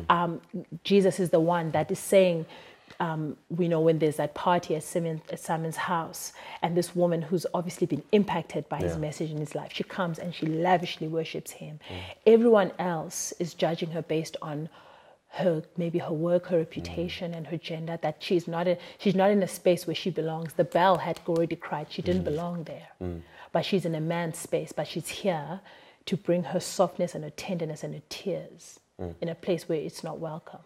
Um, 0.09 0.41
Jesus 0.85 1.21
is 1.21 1.31
the 1.31 1.41
one 1.41 1.71
that 1.73 1.91
is 1.91 1.99
saying, 1.99 2.47
um, 3.01 3.37
we 3.51 3.68
know 3.68 3.80
when 3.80 3.99
there's 3.99 4.16
that 4.16 4.34
party 4.34 4.74
at, 4.74 4.82
Simon, 4.82 5.20
at 5.30 5.41
Simon's 5.41 5.76
house, 5.76 6.32
and 6.62 6.76
this 6.76 6.95
woman 6.95 7.22
who's 7.22 7.47
obviously 7.53 7.87
been 7.87 8.03
impacted 8.12 8.68
by 8.68 8.78
his 8.78 8.97
message 8.97 9.30
in 9.30 9.39
his 9.39 9.55
life, 9.55 9.72
she 9.72 9.84
comes 9.84 10.18
and 10.18 10.34
she 10.34 10.47
lavishly 10.47 11.09
worships 11.09 11.51
him. 11.53 11.78
Mm. 11.89 12.01
Everyone 12.26 12.72
else 12.78 13.32
is 13.39 13.55
judging 13.55 13.91
her 13.91 14.03
based 14.03 14.37
on 14.41 14.68
her 15.30 15.62
maybe 15.76 15.99
her 15.99 16.12
work, 16.12 16.47
her 16.47 16.59
reputation, 16.59 17.32
mm. 17.32 17.37
and 17.37 17.47
her 17.49 17.59
gender. 17.59 17.99
That 18.01 18.16
she's 18.20 18.49
not 18.49 18.66
a, 18.66 18.78
she's 18.99 19.14
not 19.14 19.30
in 19.30 19.43
a 19.43 19.49
space 19.49 19.87
where 19.87 19.97
she 19.97 20.11
belongs. 20.11 20.55
The 20.55 20.64
bell 20.64 20.99
had 20.99 21.20
already 21.28 21.57
cried; 21.57 21.89
she 21.91 22.03
didn't 22.03 22.22
mm. 22.22 22.32
belong 22.32 22.64
there. 22.64 22.89
But 23.53 23.64
she's 23.64 23.84
in 23.84 23.95
a 23.95 24.01
man's 24.01 24.39
space. 24.39 24.72
But 24.72 24.87
she's 24.87 25.09
here 25.09 25.61
to 26.07 26.16
bring 26.16 26.45
her 26.45 26.61
softness 26.61 27.14
and 27.14 27.24
her 27.24 27.30
tenderness 27.30 27.82
and 27.82 27.95
her 27.95 28.03
tears 28.09 28.80
in 29.20 29.28
a 29.28 29.34
place 29.34 29.68
where 29.68 29.78
it's 29.78 30.03
not 30.03 30.18
welcome. 30.18 30.61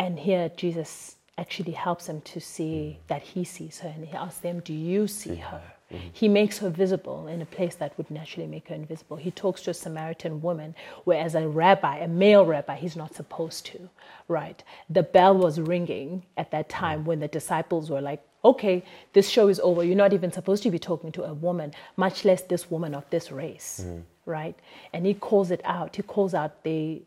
And 0.00 0.18
here 0.18 0.50
Jesus 0.56 1.16
actually 1.36 1.72
helps 1.72 2.06
them 2.06 2.22
to 2.22 2.40
see 2.40 2.92
hmm. 2.92 3.02
that 3.08 3.22
he 3.22 3.44
sees 3.44 3.80
her 3.80 3.90
and 3.90 4.06
he 4.06 4.14
asks 4.14 4.40
them, 4.40 4.60
Do 4.60 4.72
you 4.72 5.06
see 5.06 5.36
her? 5.36 5.62
Hmm. 5.90 5.96
He 6.10 6.26
makes 6.26 6.56
her 6.58 6.70
visible 6.70 7.26
in 7.26 7.42
a 7.42 7.46
place 7.46 7.74
that 7.74 7.96
would 7.98 8.10
naturally 8.10 8.46
make 8.46 8.68
her 8.68 8.74
invisible. 8.74 9.18
He 9.18 9.30
talks 9.30 9.60
to 9.62 9.70
a 9.70 9.74
Samaritan 9.74 10.40
woman, 10.40 10.74
whereas 11.04 11.34
a 11.34 11.46
rabbi, 11.46 11.98
a 11.98 12.08
male 12.08 12.46
rabbi, 12.46 12.76
he's 12.76 12.96
not 12.96 13.14
supposed 13.14 13.66
to, 13.66 13.90
right? 14.26 14.64
The 14.88 15.02
bell 15.02 15.36
was 15.36 15.60
ringing 15.60 16.24
at 16.38 16.50
that 16.50 16.72
hmm. 16.72 16.78
time 16.78 17.04
when 17.04 17.20
the 17.20 17.28
disciples 17.28 17.90
were 17.90 18.00
like, 18.00 18.22
Okay, 18.42 18.82
this 19.12 19.28
show 19.28 19.48
is 19.48 19.60
over. 19.60 19.84
You're 19.84 19.96
not 19.96 20.14
even 20.14 20.32
supposed 20.32 20.62
to 20.62 20.70
be 20.70 20.78
talking 20.78 21.12
to 21.12 21.24
a 21.24 21.34
woman, 21.34 21.74
much 21.98 22.24
less 22.24 22.40
this 22.40 22.70
woman 22.70 22.94
of 22.94 23.04
this 23.10 23.30
race, 23.30 23.84
right? 24.24 24.58
And 24.94 25.04
he 25.04 25.12
calls 25.12 25.50
it 25.50 25.60
out. 25.62 25.96
He 25.96 26.00
calls 26.02 26.32
out 26.32 26.64
the 26.64 27.02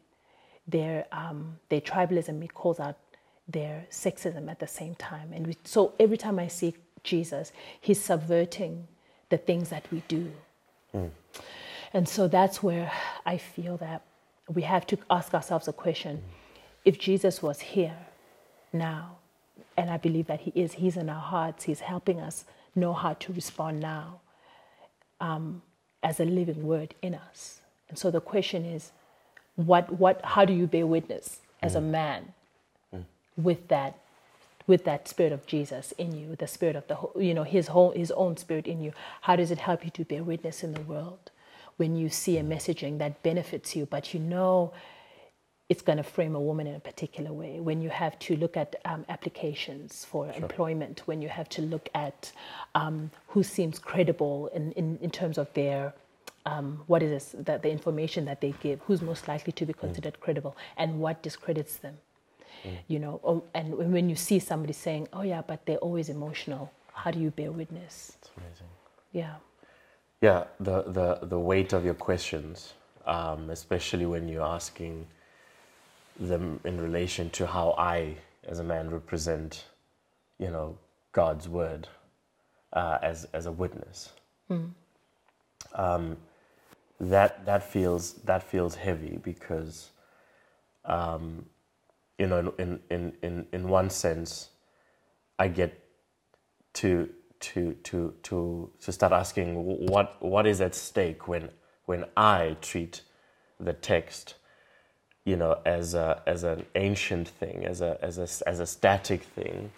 their 0.67 1.05
um, 1.11 1.59
their 1.69 1.81
tribalism. 1.81 2.43
It 2.43 2.53
calls 2.53 2.79
out 2.79 2.97
their 3.47 3.85
sexism 3.91 4.49
at 4.49 4.59
the 4.59 4.67
same 4.67 4.95
time. 4.95 5.33
And 5.33 5.47
we, 5.47 5.57
so 5.63 5.93
every 5.99 6.17
time 6.17 6.39
I 6.39 6.47
see 6.47 6.75
Jesus, 7.03 7.51
he's 7.81 8.01
subverting 8.01 8.87
the 9.29 9.37
things 9.37 9.69
that 9.69 9.85
we 9.91 10.03
do. 10.07 10.31
And 11.93 12.07
so 12.09 12.27
that's 12.27 12.63
where 12.63 12.91
I 13.25 13.37
feel 13.37 13.77
that 13.77 14.03
we 14.47 14.63
have 14.63 14.87
to 14.87 14.97
ask 15.09 15.33
ourselves 15.33 15.67
a 15.67 15.73
question: 15.73 16.23
If 16.85 16.99
Jesus 16.99 17.41
was 17.43 17.59
here 17.61 17.97
now, 18.73 19.17
and 19.77 19.89
I 19.89 19.97
believe 19.97 20.27
that 20.27 20.41
he 20.41 20.51
is, 20.55 20.73
he's 20.73 20.97
in 20.97 21.09
our 21.09 21.21
hearts. 21.21 21.65
He's 21.65 21.81
helping 21.81 22.19
us 22.21 22.45
know 22.75 22.93
how 22.93 23.13
to 23.15 23.33
respond 23.33 23.79
now 23.81 24.21
um, 25.21 25.61
as 26.03 26.19
a 26.19 26.25
living 26.25 26.63
word 26.63 26.95
in 27.01 27.15
us. 27.15 27.61
And 27.89 27.97
so 27.97 28.11
the 28.11 28.21
question 28.21 28.65
is, 28.65 28.91
what, 29.55 29.99
what, 29.99 30.21
how 30.23 30.45
do 30.45 30.53
you 30.53 30.67
bear 30.67 30.87
witness 30.87 31.39
as 31.61 31.75
a 31.75 31.81
man 31.81 32.33
with 33.37 33.67
that, 33.69 33.97
with 34.67 34.83
that 34.85 35.07
spirit 35.07 35.31
of 35.31 35.45
Jesus 35.45 35.91
in 35.93 36.15
you, 36.17 36.35
the 36.35 36.47
spirit 36.47 36.75
of 36.75 36.87
the, 36.87 36.97
you 37.19 37.33
know, 37.33 37.43
his 37.43 37.67
whole, 37.67 37.91
his 37.91 38.11
own 38.11 38.37
spirit 38.37 38.67
in 38.67 38.81
you? 38.81 38.93
How 39.21 39.35
does 39.35 39.51
it 39.51 39.59
help 39.59 39.85
you 39.85 39.91
to 39.91 40.05
bear 40.05 40.23
witness 40.23 40.63
in 40.63 40.73
the 40.73 40.81
world 40.81 41.31
when 41.77 41.95
you 41.95 42.09
see 42.09 42.37
a 42.37 42.43
messaging 42.43 42.97
that 42.99 43.23
benefits 43.23 43.75
you, 43.75 43.85
but 43.85 44.13
you 44.13 44.19
know 44.19 44.71
it's 45.69 45.81
going 45.81 45.97
to 45.97 46.03
frame 46.03 46.35
a 46.35 46.39
woman 46.39 46.67
in 46.67 46.75
a 46.75 46.79
particular 46.79 47.33
way. 47.33 47.59
When 47.59 47.81
you 47.81 47.89
have 47.89 48.19
to 48.19 48.35
look 48.35 48.57
at 48.57 48.75
um, 48.85 49.05
applications 49.09 50.05
for 50.05 50.31
employment, 50.33 51.01
when 51.05 51.21
you 51.21 51.29
have 51.29 51.49
to 51.49 51.61
look 51.61 51.89
at 51.95 52.31
um, 52.75 53.09
who 53.29 53.43
seems 53.43 53.79
credible 53.79 54.47
in, 54.53 54.71
in, 54.73 54.99
in 55.01 55.09
terms 55.09 55.37
of 55.37 55.51
their 55.53 55.93
um, 56.45 56.83
what 56.87 57.03
is 57.03 57.11
this, 57.11 57.35
that 57.45 57.61
the 57.63 57.69
information 57.71 58.25
that 58.25 58.41
they 58.41 58.53
give, 58.61 58.79
who's 58.81 59.01
most 59.01 59.27
likely 59.27 59.53
to 59.53 59.65
be 59.65 59.73
considered 59.73 60.19
credible, 60.19 60.55
and 60.77 60.99
what 60.99 61.21
discredits 61.23 61.77
them. 61.77 61.97
You 62.87 62.99
know, 62.99 63.19
or, 63.23 63.43
and 63.53 63.75
when 63.93 64.09
you 64.09 64.15
see 64.15 64.39
somebody 64.39 64.73
saying, 64.73 65.09
"Oh 65.13 65.23
yeah, 65.23 65.41
but 65.45 65.65
they're 65.65 65.77
always 65.77 66.09
emotional," 66.09 66.71
how 66.93 67.11
do 67.11 67.19
you 67.19 67.31
bear 67.31 67.51
witness? 67.51 68.13
It's 68.21 68.31
amazing. 68.37 68.67
Yeah, 69.13 69.35
Yeah, 70.21 70.45
the, 70.59 70.83
the, 70.83 71.19
the 71.23 71.39
weight 71.39 71.73
of 71.73 71.85
your 71.85 71.93
questions, 71.95 72.73
um, 73.05 73.49
especially 73.49 74.05
when 74.05 74.27
you're 74.29 74.45
asking 74.45 75.05
them 76.19 76.59
in 76.65 76.79
relation 76.81 77.29
to 77.31 77.45
how 77.47 77.75
I, 77.77 78.15
as 78.47 78.59
a 78.59 78.63
man, 78.63 78.89
represent, 78.89 79.65
you 80.39 80.49
know, 80.51 80.77
God's 81.11 81.49
word 81.49 81.87
uh, 82.73 82.99
as, 83.01 83.27
as 83.33 83.45
a 83.47 83.51
witness. 83.51 84.11
Um, 85.75 86.17
that, 87.11 87.45
that, 87.45 87.63
feels, 87.63 88.13
that 88.25 88.43
feels 88.43 88.75
heavy 88.75 89.19
because, 89.23 89.91
um, 90.85 91.45
you 92.17 92.27
know, 92.27 92.53
in, 92.57 92.79
in, 92.89 93.13
in, 93.21 93.47
in 93.51 93.69
one 93.69 93.89
sense, 93.89 94.49
I 95.39 95.47
get 95.47 95.79
to 96.73 97.09
to 97.43 97.73
to 97.83 98.13
to 98.23 98.69
to 98.79 98.91
start 98.91 99.11
asking 99.11 99.55
what 99.87 100.15
what 100.21 100.47
is 100.47 100.61
at 100.61 100.73
stake 100.73 101.27
when 101.27 101.49
when 101.85 102.05
I 102.15 102.55
treat 102.61 103.01
the 103.59 103.73
text, 103.73 104.35
you 105.25 105.35
know, 105.35 105.59
as 105.65 105.93
a 105.93 106.21
as 106.25 106.43
an 106.45 106.65
ancient 106.75 107.27
thing, 107.27 107.65
as 107.65 107.81
a 107.81 107.97
as 108.01 108.17
a 108.17 108.47
as 108.47 108.59
a 108.61 108.65
static 108.65 109.23
thing, 109.23 109.71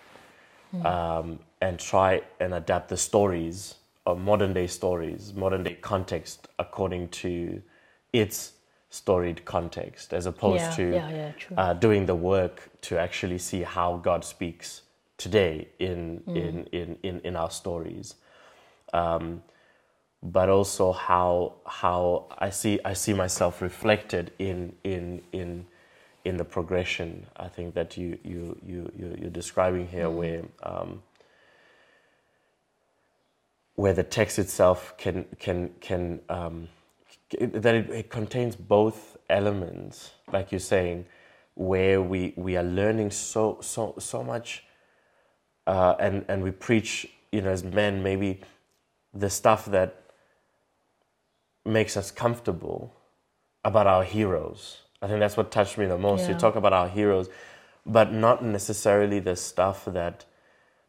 um, 0.83 1.39
and 1.59 1.79
try 1.79 2.21
and 2.39 2.53
adapt 2.53 2.89
the 2.89 2.97
stories 2.97 3.75
of 4.05 4.19
modern 4.19 4.53
day 4.53 4.67
stories, 4.67 5.33
modern 5.35 5.63
day 5.63 5.75
context 5.81 6.47
according 6.59 7.09
to 7.09 7.61
its 8.13 8.53
storied 8.89 9.45
context, 9.45 10.13
as 10.13 10.25
opposed 10.25 10.65
Yeah, 10.71 10.75
to 10.77 10.83
yeah, 10.93 11.11
yeah, 11.11 11.31
uh, 11.57 11.73
doing 11.73 12.05
the 12.05 12.15
work 12.15 12.69
to 12.81 12.99
actually 12.99 13.37
see 13.39 13.63
how 13.63 13.97
God 13.97 14.25
speaks 14.25 14.83
today 15.17 15.69
in 15.79 16.23
in, 16.35 16.65
in, 16.71 16.97
in 17.03 17.21
in 17.21 17.35
our 17.35 17.51
stories, 17.51 18.15
um, 18.93 19.43
but 20.23 20.49
also 20.49 20.91
how 20.93 21.55
how 21.65 22.27
I 22.39 22.49
see 22.51 22.79
I 22.85 22.93
see 22.93 23.13
myself 23.13 23.61
reflected 23.61 24.31
in 24.39 24.75
in 24.83 25.21
in 25.33 25.65
in 26.25 26.37
the 26.37 26.45
progression. 26.45 27.27
I 27.37 27.47
think 27.49 27.75
that 27.75 27.97
you 27.97 28.19
you 28.23 28.57
you 28.65 28.91
you- 28.97 29.17
you're 29.21 29.31
describing 29.31 29.87
here, 29.87 30.09
where 30.09 30.43
um, 30.63 31.03
where 33.75 33.93
the 33.93 34.03
text 34.03 34.39
itself 34.39 34.95
can 34.97 35.25
can 35.39 35.71
can 35.81 36.21
um, 36.29 36.67
that 37.39 37.75
it, 37.75 37.89
it 37.89 38.09
contains 38.09 38.55
both 38.55 39.17
elements, 39.29 40.11
like 40.31 40.51
you're 40.51 40.59
saying, 40.59 41.05
where 41.55 42.01
we 42.01 42.33
we 42.35 42.55
are 42.57 42.63
learning 42.63 43.11
so 43.11 43.57
so 43.61 43.95
so 43.99 44.23
much, 44.23 44.63
uh, 45.67 45.95
and 45.99 46.25
and 46.27 46.43
we 46.43 46.51
preach, 46.51 47.07
you 47.31 47.41
know, 47.41 47.49
as 47.49 47.63
men 47.63 48.01
maybe 48.01 48.41
the 49.13 49.29
stuff 49.29 49.65
that 49.65 50.01
makes 51.65 51.97
us 51.97 52.11
comfortable 52.11 52.93
about 53.63 53.87
our 53.87 54.03
heroes. 54.03 54.81
I 55.01 55.07
think 55.07 55.19
that's 55.19 55.35
what 55.35 55.51
touched 55.51 55.77
me 55.77 55.85
the 55.85 55.97
most. 55.97 56.21
Yeah. 56.21 56.29
You 56.29 56.35
talk 56.35 56.55
about 56.55 56.73
our 56.73 56.87
heroes, 56.87 57.29
but 57.85 58.11
not 58.13 58.43
necessarily 58.43 59.19
the 59.19 59.35
stuff 59.35 59.85
that 59.85 60.25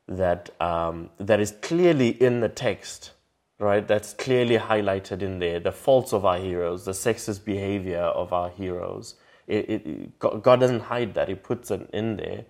that 0.08 0.50
um, 0.60 1.10
that 1.18 1.40
is 1.40 1.52
clearly 1.62 2.10
in 2.10 2.40
the 2.40 2.48
text, 2.48 3.12
right? 3.58 3.86
That's 3.86 4.14
clearly 4.14 4.58
highlighted 4.58 5.22
in 5.22 5.38
there. 5.38 5.60
The 5.60 5.72
faults 5.72 6.12
of 6.12 6.24
our 6.24 6.38
heroes, 6.38 6.84
the 6.84 6.92
sexist 6.92 7.44
behavior 7.44 8.00
of 8.00 8.32
our 8.32 8.50
heroes. 8.50 9.14
It, 9.46 9.70
it, 9.70 10.18
God 10.18 10.60
doesn't 10.60 10.80
hide 10.80 11.14
that; 11.14 11.28
He 11.28 11.34
puts 11.34 11.70
it 11.70 11.88
in 11.92 12.16
there, 12.16 12.44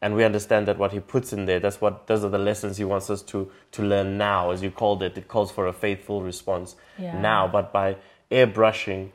and 0.00 0.14
we 0.14 0.24
understand 0.24 0.66
that 0.68 0.78
what 0.78 0.92
He 0.92 1.00
puts 1.00 1.32
in 1.32 1.46
there. 1.46 1.58
That's 1.60 1.80
what 1.80 2.06
those 2.06 2.24
are 2.24 2.28
the 2.28 2.38
lessons 2.38 2.76
He 2.76 2.84
wants 2.84 3.10
us 3.10 3.22
to 3.22 3.50
to 3.72 3.82
learn 3.82 4.16
now, 4.18 4.50
as 4.50 4.62
you 4.62 4.70
called 4.70 5.02
it. 5.02 5.16
It 5.18 5.28
calls 5.28 5.50
for 5.50 5.66
a 5.66 5.72
faithful 5.72 6.22
response 6.22 6.76
Yeah. 6.98 7.20
now, 7.20 7.48
but 7.48 7.72
by 7.72 7.96
airbrushing 8.30 9.10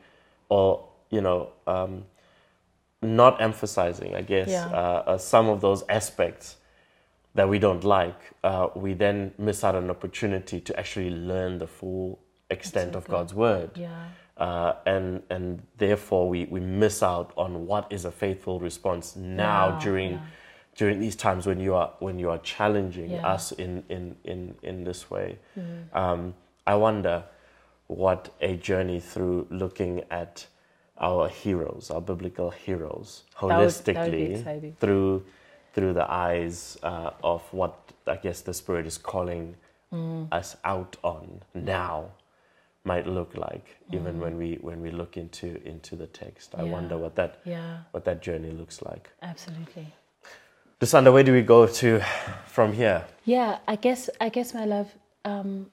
or 0.49 0.85
you 1.09 1.21
know 1.21 1.49
um, 1.67 2.05
not 3.01 3.41
emphasizing, 3.41 4.15
I 4.15 4.21
guess, 4.21 4.49
Yeah. 4.49 4.67
uh, 4.67 5.03
uh, 5.07 5.17
some 5.17 5.47
of 5.49 5.61
those 5.61 5.83
aspects 5.89 6.57
that 7.35 7.47
we 7.47 7.59
don't 7.59 7.83
like, 7.83 8.19
uh, 8.43 8.67
we 8.75 8.93
then 8.93 9.33
miss 9.37 9.63
out 9.63 9.75
on 9.75 9.83
an 9.85 9.89
opportunity 9.89 10.59
to 10.59 10.77
actually 10.79 11.09
learn 11.09 11.57
the 11.57 11.67
full 11.67 12.19
extent 12.49 12.89
of 12.95 13.03
Exactly. 13.03 13.11
God's 13.13 13.33
word. 13.33 13.71
Yeah. 13.75 14.05
Uh, 14.37 14.73
and 14.85 15.21
and 15.29 15.61
therefore 15.77 16.27
we, 16.27 16.45
we 16.45 16.59
miss 16.59 17.03
out 17.03 17.31
on 17.37 17.67
what 17.67 17.85
is 17.91 18.05
a 18.05 18.11
faithful 18.11 18.59
response 18.59 19.15
now 19.15 19.77
during 19.79 20.13
yeah. 20.13 20.19
during 20.75 20.99
these 20.99 21.15
times 21.15 21.45
when 21.45 21.59
you 21.59 21.75
are 21.75 21.91
when 21.99 22.17
you 22.17 22.29
are 22.29 22.39
challenging 22.39 23.11
Yeah. 23.11 23.27
us 23.27 23.51
in, 23.51 23.83
in, 23.89 24.15
in, 24.23 24.55
in 24.63 24.83
this 24.83 25.09
way. 25.11 25.37
Mm. 25.57 25.95
Um, 25.95 26.33
I 26.65 26.75
wonder 26.75 27.23
what 27.87 28.33
a 28.41 28.55
journey 28.57 28.99
through 28.99 29.47
looking 29.51 30.03
at 30.09 30.47
our 30.97 31.27
heroes, 31.27 31.91
our 31.91 32.01
biblical 32.01 32.49
heroes, 32.51 33.23
would- 33.41 33.51
that 33.51 33.57
would 33.59 33.85
be 33.85 33.93
holistically 33.93 34.77
through 34.79 35.23
through 35.73 35.93
the 35.93 36.09
eyes 36.11 36.77
uh, 36.83 37.11
of 37.23 37.41
what 37.53 37.73
I 38.07 38.15
guess 38.17 38.41
the 38.41 38.53
Spirit 38.53 38.85
is 38.87 38.97
calling 38.97 39.55
Mm. 39.93 40.29
us 40.31 40.55
out 40.63 40.95
on 41.03 41.41
now 41.53 42.11
might 42.85 43.05
look 43.05 43.35
like, 43.35 43.75
even 43.91 44.21
when 44.21 44.37
we 44.37 44.55
when 44.61 44.81
we 44.81 44.89
look 44.89 45.17
into 45.17 45.61
into 45.67 45.97
the 45.97 46.07
text. 46.07 46.55
I. 46.57 46.63
Yeah. 46.63 46.71
wonder 46.71 46.97
what 46.97 47.15
that 47.15 47.39
Yeah. 47.43 47.79
what 47.91 48.05
that 48.05 48.21
journey 48.21 48.51
looks 48.51 48.81
like. 48.81 49.09
Absolutely. 49.21 49.87
Desanda, 50.79 51.11
where 51.11 51.23
do 51.25 51.33
we 51.33 51.41
go 51.41 51.67
to 51.67 51.99
from 52.47 52.71
here? 52.73 53.03
Yeah, 53.25 53.59
I 53.67 53.75
guess 53.75 54.09
I 54.21 54.29
guess 54.29 54.53
my 54.53 54.63
love, 54.65 54.95
um, 55.25 55.69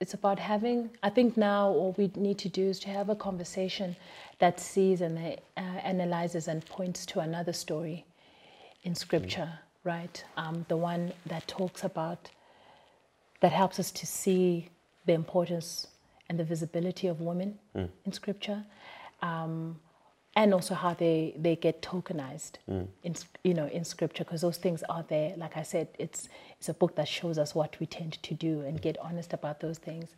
it's 0.00 0.14
about 0.14 0.38
having. 0.38 0.90
I 1.02 1.10
think 1.10 1.36
now 1.36 1.68
all 1.68 1.94
we 1.96 2.10
need 2.14 2.38
to 2.38 2.48
do 2.48 2.62
is 2.68 2.78
to 2.80 2.88
have 2.90 3.08
a 3.08 3.16
conversation 3.16 3.96
that 4.38 4.60
sees 4.60 5.00
and 5.00 5.16
uh, 5.56 5.60
analyzes 5.60 6.46
and 6.48 6.64
points 6.66 7.06
to 7.06 7.20
another 7.20 7.52
story 7.54 8.04
in 8.82 8.94
Scripture, 8.94 9.58
right? 9.84 10.24
Um, 10.36 10.64
the 10.68 10.76
one 10.76 11.12
that 11.26 11.46
talks 11.46 11.84
about 11.84 12.30
that 13.40 13.52
helps 13.52 13.78
us 13.78 13.90
to 13.90 14.06
see 14.06 14.68
the 15.06 15.12
importance 15.12 15.88
and 16.28 16.38
the 16.38 16.44
visibility 16.44 17.06
of 17.08 17.20
women 17.20 17.58
in 18.04 18.12
Scripture. 18.12 18.64
Um, 19.20 19.78
and 20.34 20.54
also 20.54 20.74
how 20.74 20.94
they, 20.94 21.34
they 21.36 21.56
get 21.56 21.82
tokenized 21.82 22.52
in 23.02 23.14
you 23.44 23.54
know 23.54 23.66
in 23.66 23.84
scripture 23.84 24.24
because 24.24 24.40
those 24.40 24.56
things 24.56 24.82
are 24.88 25.04
there 25.08 25.34
like 25.36 25.56
i 25.56 25.62
said 25.62 25.88
it's 25.98 26.28
it's 26.58 26.68
a 26.68 26.74
book 26.74 26.96
that 26.96 27.06
shows 27.08 27.38
us 27.38 27.54
what 27.54 27.78
we 27.80 27.86
tend 27.86 28.14
to 28.22 28.34
do 28.34 28.60
and 28.62 28.80
get 28.80 28.96
honest 28.98 29.32
about 29.32 29.60
those 29.60 29.78
things 29.78 30.16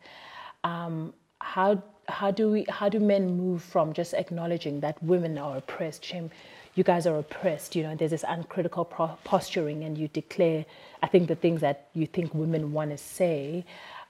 um, 0.63 1.13
how 1.39 1.81
how 2.07 2.31
do 2.31 2.49
we 2.51 2.65
how 2.69 2.87
do 2.87 2.99
men 2.99 3.37
move 3.37 3.61
from 3.61 3.93
just 3.93 4.13
acknowledging 4.13 4.79
that 4.79 5.01
women 5.03 5.37
are 5.37 5.57
oppressed 5.57 6.03
shame 6.03 6.29
you 6.75 6.83
guys 6.83 7.07
are 7.07 7.17
oppressed 7.17 7.75
you 7.75 7.83
know 7.83 7.95
there's 7.95 8.11
this 8.11 8.25
uncritical 8.27 8.85
pro- 8.85 9.17
posturing 9.23 9.83
and 9.83 9.97
you 9.97 10.07
declare 10.09 10.65
i 11.01 11.07
think 11.07 11.27
the 11.27 11.35
things 11.35 11.61
that 11.61 11.87
you 11.93 12.05
think 12.05 12.33
women 12.33 12.71
want 12.71 12.91
to 12.91 12.97
say. 12.97 13.65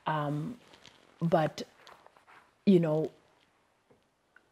Um, 0.07 0.57
but 1.21 1.63
you 2.65 2.79
know 2.79 3.11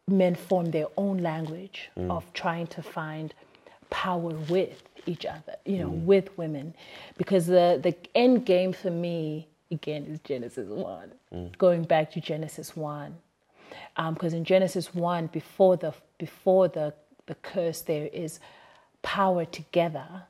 men 0.08 0.34
form 0.34 0.70
their 0.70 0.86
own 0.96 1.18
language 1.18 1.90
mm. 1.96 2.10
of 2.10 2.30
trying 2.32 2.66
to 2.68 2.82
find 2.82 3.34
power 3.90 4.30
with 4.48 4.82
each 5.06 5.24
other, 5.24 5.56
you 5.64 5.78
know, 5.78 5.90
mm. 5.90 6.04
with 6.04 6.36
women. 6.36 6.74
Because 7.16 7.46
the, 7.46 7.78
the 7.82 7.94
end 8.14 8.44
game 8.44 8.72
for 8.72 8.90
me, 8.90 9.48
again, 9.70 10.04
is 10.04 10.18
Genesis 10.20 10.68
1, 10.68 11.12
mm. 11.32 11.58
going 11.58 11.84
back 11.84 12.10
to 12.12 12.20
Genesis 12.20 12.76
1. 12.76 13.14
Um, 13.96 14.14
because 14.14 14.34
in 14.34 14.44
Genesis 14.44 14.94
1, 14.94 15.28
before 15.28 15.76
the, 15.76 15.94
before 16.18 16.68
the, 16.68 16.92
the 17.26 17.34
curse, 17.36 17.80
there 17.80 18.08
is 18.12 18.40
power 19.02 19.44
together 19.44 20.24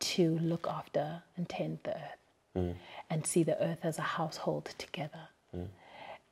to 0.00 0.38
look 0.42 0.66
after 0.68 1.22
and 1.36 1.48
tend 1.48 1.78
the 1.84 1.90
earth 1.90 2.24
mm. 2.56 2.74
and 3.10 3.26
see 3.26 3.42
the 3.42 3.60
earth 3.62 3.78
as 3.82 3.98
a 3.98 4.02
household 4.02 4.66
together. 4.78 5.28
Mm. 5.56 5.66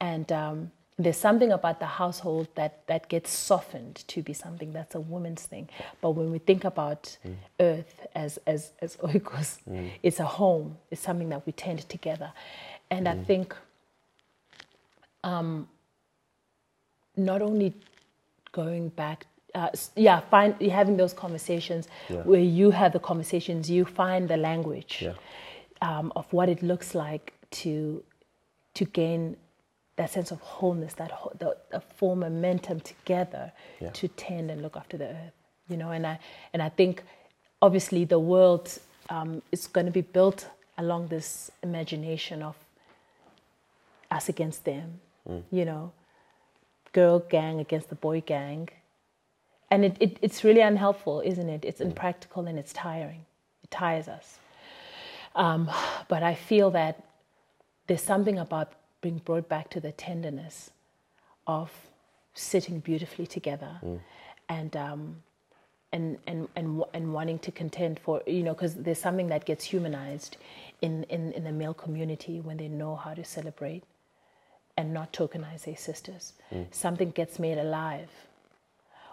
And 0.00 0.32
um, 0.32 0.72
there's 0.98 1.16
something 1.16 1.52
about 1.52 1.80
the 1.80 1.86
household 1.86 2.48
that, 2.54 2.86
that 2.86 3.08
gets 3.08 3.30
softened 3.30 4.04
to 4.08 4.22
be 4.22 4.32
something 4.32 4.72
that's 4.72 4.94
a 4.94 5.00
woman's 5.00 5.46
thing. 5.46 5.68
But 6.00 6.10
when 6.10 6.30
we 6.30 6.38
think 6.38 6.64
about 6.64 7.16
mm. 7.26 7.34
earth 7.60 8.06
as, 8.14 8.38
as, 8.46 8.72
as 8.80 8.96
oikos, 9.02 9.58
it's 10.02 10.20
a 10.20 10.26
home, 10.26 10.76
it's 10.90 11.00
something 11.00 11.28
that 11.30 11.46
we 11.46 11.52
tend 11.52 11.88
together. 11.88 12.32
And 12.90 13.08
I 13.08 13.16
think 13.16 13.54
um, 15.24 15.68
not 17.16 17.40
only 17.42 17.72
going 18.52 18.90
back, 18.90 19.26
uh, 19.54 19.68
yeah, 19.96 20.20
find 20.30 20.60
having 20.62 20.96
those 20.96 21.12
conversations 21.12 21.86
where 22.24 22.40
you 22.40 22.70
have 22.70 22.92
the 22.92 22.98
conversations, 22.98 23.70
you 23.70 23.84
find 23.84 24.28
the 24.28 24.36
language 24.36 25.02
Yeah. 25.02 25.14
um, 25.82 26.12
of 26.16 26.32
what 26.32 26.48
it 26.48 26.62
looks 26.62 26.94
like 26.94 27.34
to 27.62 28.02
to 28.74 28.84
gain 28.86 29.36
that 29.96 30.10
sense 30.10 30.30
of 30.30 30.40
wholeness, 30.40 30.94
that 30.94 31.10
whole, 31.10 31.32
the, 31.38 31.54
the 31.70 31.80
full 31.80 32.16
momentum 32.16 32.80
together 32.80 33.52
Yeah. 33.80 33.90
to 33.90 34.08
tend 34.08 34.50
and 34.50 34.62
look 34.62 34.76
after 34.76 34.96
the 34.96 35.08
earth. 35.08 35.32
You 35.68 35.76
know, 35.76 35.90
and 35.90 36.06
I 36.06 36.18
and 36.52 36.62
I 36.62 36.70
think 36.70 37.02
obviously 37.60 38.04
the 38.06 38.18
world 38.18 38.78
um, 39.10 39.42
is 39.52 39.66
going 39.66 39.86
to 39.86 39.92
be 39.92 40.00
built 40.00 40.48
along 40.78 41.08
this 41.08 41.50
imagination 41.62 42.42
of 42.42 42.56
us 44.10 44.28
against 44.28 44.64
them. 44.64 45.00
You 45.50 45.64
know, 45.64 45.92
girl 46.92 47.20
gang 47.20 47.60
against 47.60 47.88
the 47.90 47.94
boy 47.94 48.20
gang. 48.22 48.68
And 49.72 49.86
it, 49.86 49.96
it, 50.00 50.18
it's 50.20 50.44
really 50.44 50.60
unhelpful, 50.60 51.22
isn't 51.24 51.48
it? 51.48 51.64
It's 51.64 51.80
impractical 51.80 52.46
and 52.46 52.58
it's 52.58 52.74
tiring. 52.74 53.24
It 53.64 53.70
tires 53.70 54.06
us. 54.06 54.38
Um, 55.34 55.70
but 56.08 56.22
I 56.22 56.34
feel 56.34 56.70
that 56.72 57.02
there's 57.86 58.02
something 58.02 58.38
about 58.38 58.72
being 59.00 59.16
brought 59.24 59.48
back 59.48 59.70
to 59.70 59.80
the 59.80 59.90
tenderness 59.92 60.70
of 61.46 61.70
sitting 62.34 62.80
beautifully 62.80 63.26
together 63.26 63.80
and, 64.50 64.76
um, 64.76 65.16
and, 65.90 66.18
and, 66.26 66.48
and, 66.54 66.84
and 66.92 67.14
wanting 67.14 67.38
to 67.38 67.50
contend 67.50 67.98
for, 67.98 68.22
you 68.26 68.42
know, 68.42 68.52
because 68.52 68.74
there's 68.74 69.00
something 69.00 69.28
that 69.28 69.46
gets 69.46 69.64
humanized 69.64 70.36
in, 70.82 71.04
in, 71.04 71.32
in 71.32 71.44
the 71.44 71.52
male 71.52 71.72
community 71.74 72.40
when 72.40 72.58
they 72.58 72.68
know 72.68 72.94
how 72.94 73.14
to 73.14 73.24
celebrate 73.24 73.84
and 74.76 74.92
not 74.92 75.14
tokenize 75.14 75.64
their 75.64 75.78
sisters. 75.78 76.34
Something 76.72 77.10
gets 77.12 77.38
made 77.38 77.56
alive 77.56 78.10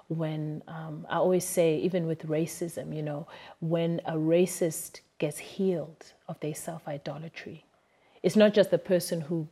when 0.10 0.64
um, 0.68 1.08
I 1.10 1.18
always 1.18 1.46
say, 1.46 1.78
even 1.80 2.08
with 2.08 2.28
racism, 2.28 2.96
you 2.96 3.04
know, 3.04 3.28
when 3.62 4.02
a 4.06 4.14
racist 4.14 5.02
gets 5.20 5.40
healed 5.40 6.14
of 6.28 6.40
their 6.42 6.56
self 6.56 6.88
idolatry, 6.88 7.66
it's 8.24 8.36
not 8.36 8.54
just 8.54 8.72
the 8.72 8.80
person 8.80 9.22
who 9.22 9.48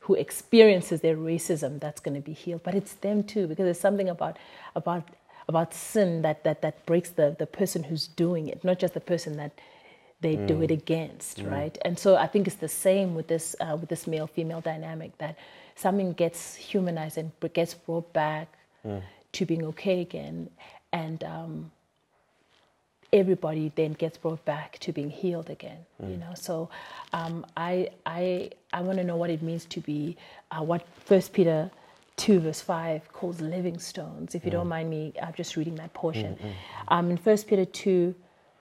who 0.00 0.14
experiences 0.14 1.02
their 1.02 1.16
racism 1.16 1.80
that's 1.80 2.00
going 2.00 2.14
to 2.16 2.20
be 2.20 2.32
healed, 2.34 2.62
but 2.64 2.74
it's 2.74 2.94
them 2.94 3.22
too, 3.22 3.46
because 3.46 3.64
there's 3.64 3.80
something 3.80 4.08
about 4.08 4.38
about 4.76 5.08
about 5.48 5.74
sin 5.74 6.22
that 6.22 6.44
that 6.44 6.62
that 6.62 6.84
breaks 6.86 7.10
the 7.10 7.36
the 7.38 7.46
person 7.46 7.84
who's 7.84 8.08
doing 8.08 8.48
it, 8.48 8.64
not 8.64 8.78
just 8.80 8.94
the 8.94 9.00
person 9.00 9.36
that 9.38 9.52
they 10.22 10.36
do 10.46 10.62
it 10.62 10.70
against, 10.70 11.38
right? 11.50 11.78
And 11.84 11.98
so 11.98 12.16
I 12.16 12.26
think 12.28 12.46
it's 12.46 12.56
the 12.56 12.68
same 12.68 13.14
with 13.14 13.28
this 13.28 13.56
uh, 13.60 13.76
with 13.80 13.90
this 13.90 14.06
male 14.06 14.26
female 14.28 14.60
dynamic 14.62 15.18
that 15.18 15.36
something 15.76 16.14
gets 16.14 16.56
humanized 16.56 17.18
and 17.18 17.32
gets 17.54 17.74
brought 17.74 18.12
back 18.12 18.48
to 19.32 19.46
being 19.46 19.64
okay 19.64 20.00
again, 20.00 20.50
and 20.92 21.22
um, 21.24 21.70
everybody 23.12 23.72
then 23.74 23.92
gets 23.92 24.16
brought 24.18 24.44
back 24.44 24.78
to 24.80 24.92
being 24.92 25.10
healed 25.10 25.50
again. 25.50 25.78
You 26.10 26.16
know, 26.18 26.34
so 26.34 26.68
um, 27.12 27.46
I 27.56 27.90
I 28.06 28.50
I 28.72 28.80
want 28.82 28.98
to 28.98 29.04
know 29.04 29.16
what 29.16 29.30
it 29.30 29.42
means 29.42 29.64
to 29.66 29.80
be 29.80 30.16
uh, 30.50 30.62
what 30.62 30.86
First 31.04 31.32
Peter. 31.32 31.70
2 32.18 32.40
verse 32.40 32.60
5 32.60 33.10
calls 33.12 33.40
living 33.40 33.78
stones. 33.78 34.34
If 34.34 34.44
you 34.44 34.50
don't 34.50 34.68
mind 34.68 34.90
me 34.90 35.14
I'm 35.20 35.32
just 35.34 35.56
reading 35.56 35.76
that 35.76 35.94
portion. 35.94 36.38
Um, 36.88 37.10
in 37.10 37.16
First 37.16 37.48
peter 37.48 37.64
2 37.64 38.14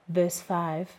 verse 0.08 0.40
5 0.40 0.90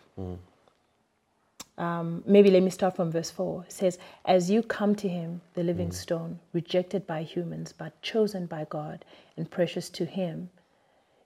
um, 1.79 2.23
maybe 2.27 2.51
let 2.51 2.63
me 2.63 2.71
start 2.71 2.97
from 2.97 3.11
verse 3.11 3.31
4. 3.31 3.65
It 3.67 3.73
says, 3.73 3.99
As 4.25 4.51
you 4.51 4.63
come 4.63 4.95
to 4.97 5.09
him, 5.09 5.41
the 5.55 5.63
living 5.65 5.89
Mm. 5.91 5.95
stone, 5.95 6.41
rejected 6.53 7.07
by 7.07 7.23
humans, 7.23 7.73
but 7.73 8.01
chosen 8.03 8.47
by 8.47 8.67
God 8.69 9.05
and 9.37 9.51
precious 9.51 9.91
to 9.91 10.05
him, 10.05 10.51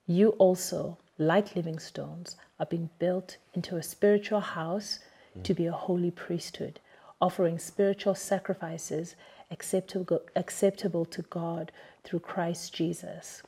you 0.06 0.30
also, 0.38 0.98
like 1.18 1.56
living 1.56 1.78
stones, 1.78 2.36
are 2.60 2.66
being 2.66 2.90
built 2.98 3.36
into 3.54 3.76
a 3.76 3.82
spiritual 3.82 4.40
house 4.40 5.00
to 5.42 5.54
be 5.54 5.66
a 5.66 5.72
holy 5.72 6.10
priesthood, 6.10 6.80
offering 7.20 7.58
spiritual 7.58 8.14
sacrifices 8.14 9.16
acceptable, 9.50 10.20
acceptable 10.36 11.04
to 11.06 11.22
God 11.22 11.72
through 12.04 12.20
Christ 12.20 12.72
Jesus. 12.74 13.42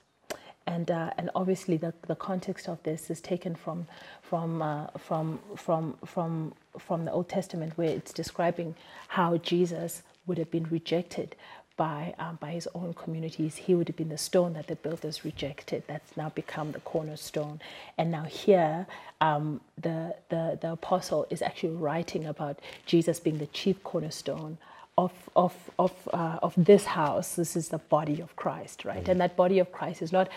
And, 0.66 0.90
uh, 0.90 1.12
and 1.16 1.30
obviously 1.34 1.76
the, 1.78 1.94
the 2.07 2.14
context 2.16 2.68
of 2.68 2.82
this 2.82 3.11
is 3.11 3.20
taken 3.22 3.55
from 3.55 3.86
from 4.22 4.61
uh, 4.61 4.88
from 4.99 5.40
from 5.57 5.96
from 6.05 6.53
from 6.79 7.05
the 7.05 7.12
Old 7.12 7.29
Testament 7.29 7.76
where 7.76 7.91
it's 7.91 8.12
describing 8.12 8.74
how 9.09 9.37
Jesus 9.39 10.03
would 10.26 10.39
have 10.39 10.51
been 10.51 10.64
rejected 10.64 11.37
by 11.76 12.14
um, 12.18 12.37
by 12.41 12.51
his 12.51 12.68
own 12.74 12.95
communities. 12.95 13.57
He 13.57 13.74
would 13.74 13.89
have 13.89 13.97
been 13.97 14.11
the 14.11 14.18
stone 14.18 14.55
that 14.55 14.66
the 14.66 14.76
builders 14.76 15.24
rejected. 15.24 15.85
That's 15.87 16.16
now 16.16 16.31
become 16.31 16.72
the 16.72 16.81
cornerstone. 16.81 17.61
And 17.97 18.11
now 18.11 18.24
here, 18.24 18.87
um, 19.20 19.61
the, 19.81 20.16
the 20.29 20.59
the 20.61 20.72
apostle 20.72 21.26
is 21.31 21.43
actually 21.43 21.76
writing 21.76 22.26
about 22.26 22.59
Jesus 22.87 23.20
being 23.20 23.39
the 23.39 23.47
chief 23.47 23.83
cornerstone 23.85 24.59
of 24.99 25.12
of 25.37 25.55
of 25.79 25.93
uh, 26.12 26.39
of 26.43 26.55
this 26.57 26.85
house. 26.85 27.37
This 27.37 27.57
is 27.57 27.68
the 27.70 27.79
body 27.79 28.20
of 28.20 28.37
Christ, 28.37 28.85
right? 28.85 29.09
And 29.09 29.20
that 29.20 29.37
body 29.37 29.59
of 29.61 29.72
Christ 29.72 30.03
is 30.03 30.12
not 30.12 30.29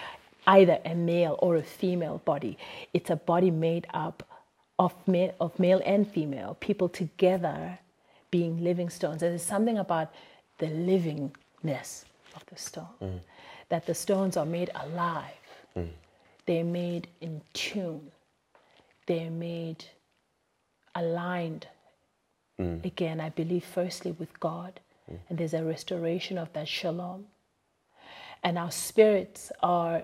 either 0.48 0.80
a 0.86 0.96
male 0.96 1.38
or 1.40 1.58
a 1.58 1.64
female 1.64 2.22
body. 2.26 2.58
It's 2.94 3.10
a 3.10 3.16
body 3.16 3.52
made 3.52 3.88
up 3.94 4.24
of 4.82 4.96
male, 5.08 5.36
of 5.40 5.58
male 5.60 5.80
and 5.86 6.12
female 6.12 6.58
people 6.60 6.90
together 6.90 7.78
being 8.32 8.64
living 8.64 8.90
stones. 8.90 9.22
There's 9.22 9.44
something 9.44 9.78
about 9.78 10.12
the 10.58 10.66
livingness 10.66 12.06
of 12.36 12.44
the 12.48 12.58
stone 12.58 12.98
mm. 13.00 13.20
that 13.70 13.86
the 13.86 13.94
stones 13.94 14.38
are 14.38 14.46
made 14.46 14.72
alive. 14.74 15.44
Mm. 15.78 15.90
They're 16.48 16.64
made 16.64 17.08
in 17.22 17.42
tune. 17.54 18.12
They're 19.06 19.30
made 19.30 19.86
aligned 20.96 21.68
mm. 22.60 22.84
again, 22.84 23.22
I 23.22 23.30
believe, 23.30 23.64
firstly 23.64 24.16
with 24.18 24.40
God, 24.40 24.80
and 25.30 25.38
there's 25.38 25.54
a 25.54 25.64
restoration 25.64 26.40
of 26.40 26.52
that 26.54 26.68
shalom. 26.68 27.26
And 28.44 28.58
our 28.58 28.72
spirits 28.72 29.52
are 29.62 30.04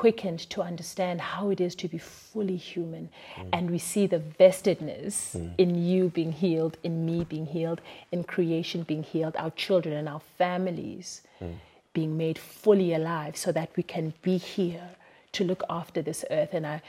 quickened 0.00 0.40
to 0.50 0.60
understand 0.60 1.20
how 1.20 1.50
it 1.50 1.60
is 1.60 1.74
to 1.76 1.86
be 1.86 1.98
fully 1.98 2.56
human. 2.56 3.08
And 3.52 3.70
we 3.70 3.78
see 3.78 4.06
the 4.08 4.18
vestedness 4.18 5.36
mm. 5.36 5.52
in 5.56 5.70
you 5.90 6.08
being 6.08 6.32
healed, 6.32 6.76
in 6.82 7.06
me 7.06 7.22
being 7.22 7.46
healed, 7.46 7.80
in 8.10 8.24
creation 8.24 8.82
being 8.82 9.04
healed, 9.04 9.36
our 9.36 9.52
children 9.52 9.94
and 9.94 10.08
our 10.08 10.24
families 10.36 11.22
mm. 11.40 11.54
being 11.92 12.16
made 12.16 12.38
fully 12.38 12.92
alive 12.92 13.36
so 13.36 13.52
that 13.52 13.70
we 13.76 13.84
can 13.84 14.12
be 14.22 14.36
here 14.36 14.90
to 15.30 15.44
look 15.44 15.62
after 15.70 16.02
this 16.02 16.24
earth. 16.28 16.52
And 16.52 16.66
I 16.66 16.82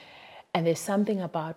and 0.56 0.66
there's 0.66 0.80
something 0.80 1.22
about 1.22 1.56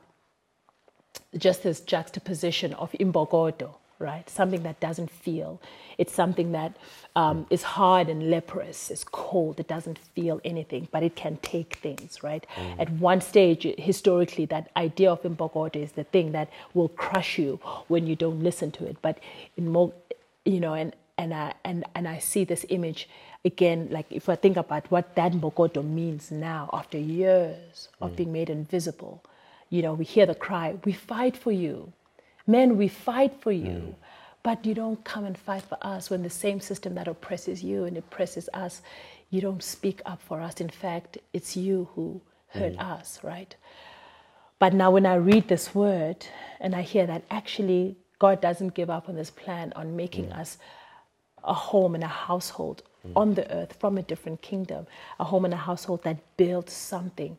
just 1.46 1.62
this 1.62 1.80
juxtaposition 1.80 2.74
of 2.74 2.92
imbokodo, 2.92 3.70
right? 3.98 4.28
Something 4.30 4.62
that 4.62 4.80
doesn't 4.80 5.10
feel. 5.10 5.60
It's 5.96 6.12
something 6.12 6.52
that 6.52 6.76
um, 7.16 7.46
is 7.50 7.62
hard 7.62 8.08
and 8.08 8.30
leprous, 8.30 8.90
it's 8.90 9.02
cold, 9.04 9.58
it 9.58 9.66
doesn't 9.66 9.98
feel 9.98 10.40
anything, 10.44 10.86
but 10.92 11.02
it 11.02 11.16
can 11.16 11.36
take 11.38 11.76
things, 11.76 12.22
right? 12.22 12.46
At 12.78 12.90
one 12.92 13.20
stage, 13.20 13.64
historically, 13.76 14.44
that 14.46 14.70
idea 14.76 15.10
of 15.10 15.22
imbokodo 15.22 15.76
is 15.76 15.92
the 15.92 16.04
thing 16.04 16.32
that 16.32 16.48
will 16.74 16.88
crush 16.90 17.38
you 17.38 17.58
when 17.88 18.06
you 18.06 18.14
don't 18.14 18.40
listen 18.42 18.70
to 18.72 18.86
it. 18.86 18.96
But 19.02 19.18
in 19.56 19.68
more, 19.72 19.92
you 20.44 20.60
know, 20.60 20.74
and 20.74 20.94
and 21.16 21.34
I 21.34 21.54
and 21.64 21.84
and 21.94 22.06
I 22.06 22.18
see 22.20 22.44
this 22.44 22.64
image 22.68 23.08
again. 23.44 23.88
Like 23.90 24.06
if 24.10 24.28
I 24.28 24.36
think 24.36 24.56
about 24.56 24.90
what 24.90 25.16
that 25.16 25.32
mbogodo 25.32 25.84
means 25.84 26.30
now, 26.30 26.70
after 26.72 26.98
years 26.98 27.88
of 28.00 28.14
being 28.14 28.32
made 28.32 28.48
invisible, 28.50 29.24
you 29.70 29.82
know, 29.82 29.94
we 29.94 30.04
hear 30.04 30.26
the 30.26 30.34
cry, 30.34 30.76
"We 30.84 30.92
fight 30.92 31.36
for 31.36 31.50
you, 31.52 31.92
men. 32.48 32.76
We 32.76 32.88
fight 32.88 33.34
for 33.40 33.52
you." 33.52 33.68
Mm. 33.68 33.94
But 34.42 34.64
you 34.64 34.74
don't 34.74 35.02
come 35.04 35.24
and 35.24 35.36
fight 35.36 35.62
for 35.62 35.78
us 35.82 36.10
when 36.10 36.22
the 36.22 36.30
same 36.30 36.60
system 36.60 36.94
that 36.94 37.08
oppresses 37.08 37.62
you 37.62 37.84
and 37.84 37.96
oppresses 37.96 38.48
us, 38.54 38.80
you 39.30 39.40
don't 39.40 39.62
speak 39.62 40.00
up 40.06 40.22
for 40.22 40.40
us. 40.40 40.60
In 40.60 40.68
fact, 40.68 41.18
it's 41.32 41.56
you 41.56 41.88
who 41.94 42.20
hurt 42.48 42.76
mm. 42.76 42.80
us, 42.80 43.20
right? 43.22 43.54
But 44.58 44.74
now, 44.74 44.90
when 44.90 45.06
I 45.06 45.16
read 45.16 45.48
this 45.48 45.74
word 45.74 46.26
and 46.60 46.74
I 46.74 46.82
hear 46.82 47.06
that 47.06 47.24
actually 47.30 47.96
God 48.18 48.40
doesn't 48.40 48.74
give 48.74 48.90
up 48.90 49.08
on 49.08 49.14
this 49.16 49.30
plan 49.30 49.72
on 49.76 49.96
making 49.96 50.28
mm. 50.28 50.38
us 50.38 50.58
a 51.44 51.54
home 51.54 51.94
and 51.94 52.04
a 52.04 52.08
household 52.08 52.82
on 53.14 53.34
the 53.34 53.50
earth 53.54 53.76
from 53.78 53.96
a 53.96 54.02
different 54.02 54.42
kingdom, 54.42 54.86
a 55.20 55.24
home 55.24 55.44
and 55.44 55.54
a 55.54 55.58
household 55.58 56.02
that 56.02 56.16
builds 56.36 56.72
something 56.72 57.36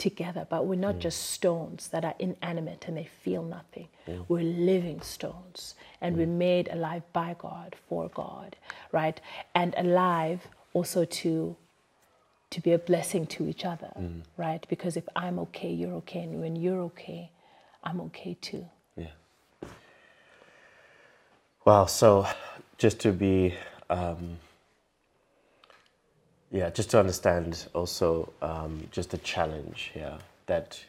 together. 0.00 0.46
But 0.48 0.66
we're 0.66 0.74
not 0.74 0.96
mm. 0.96 1.00
just 1.00 1.30
stones 1.30 1.88
that 1.88 2.04
are 2.04 2.14
inanimate 2.18 2.86
and 2.88 2.96
they 2.96 3.08
feel 3.22 3.44
nothing. 3.44 3.88
We're 4.26 4.42
living 4.42 5.00
stones 5.02 5.76
and 6.00 6.16
we're 6.16 6.26
mm. 6.26 6.38
made 6.38 6.68
alive 6.72 7.04
by 7.12 7.36
God, 7.38 7.76
for 7.88 8.08
God, 8.08 8.56
right? 8.90 9.20
And 9.54 9.72
alive 9.76 10.48
also 10.72 11.04
to 11.04 11.56
to 12.50 12.60
be 12.60 12.72
a 12.72 12.78
blessing 12.78 13.26
to 13.26 13.46
each 13.46 13.64
other, 13.64 13.92
mm. 13.96 14.22
right? 14.36 14.66
Because 14.68 14.96
if 14.96 15.08
I'm 15.14 15.38
okay, 15.38 15.70
you're 15.70 15.94
okay, 16.02 16.20
and 16.20 16.40
when 16.40 16.56
you're 16.56 16.80
okay, 16.80 17.30
I'm 17.84 18.00
okay 18.00 18.36
too. 18.40 18.66
Yeah. 18.96 19.68
Wow. 21.64 21.86
So, 21.86 22.26
just 22.76 22.98
to 23.00 23.12
be, 23.12 23.54
um, 23.88 24.38
yeah, 26.50 26.70
just 26.70 26.90
to 26.92 27.00
understand 27.00 27.66
also 27.74 28.32
um, 28.42 28.88
just 28.92 29.10
the 29.10 29.18
challenge 29.18 29.90
here 29.94 30.18
that 30.46 30.80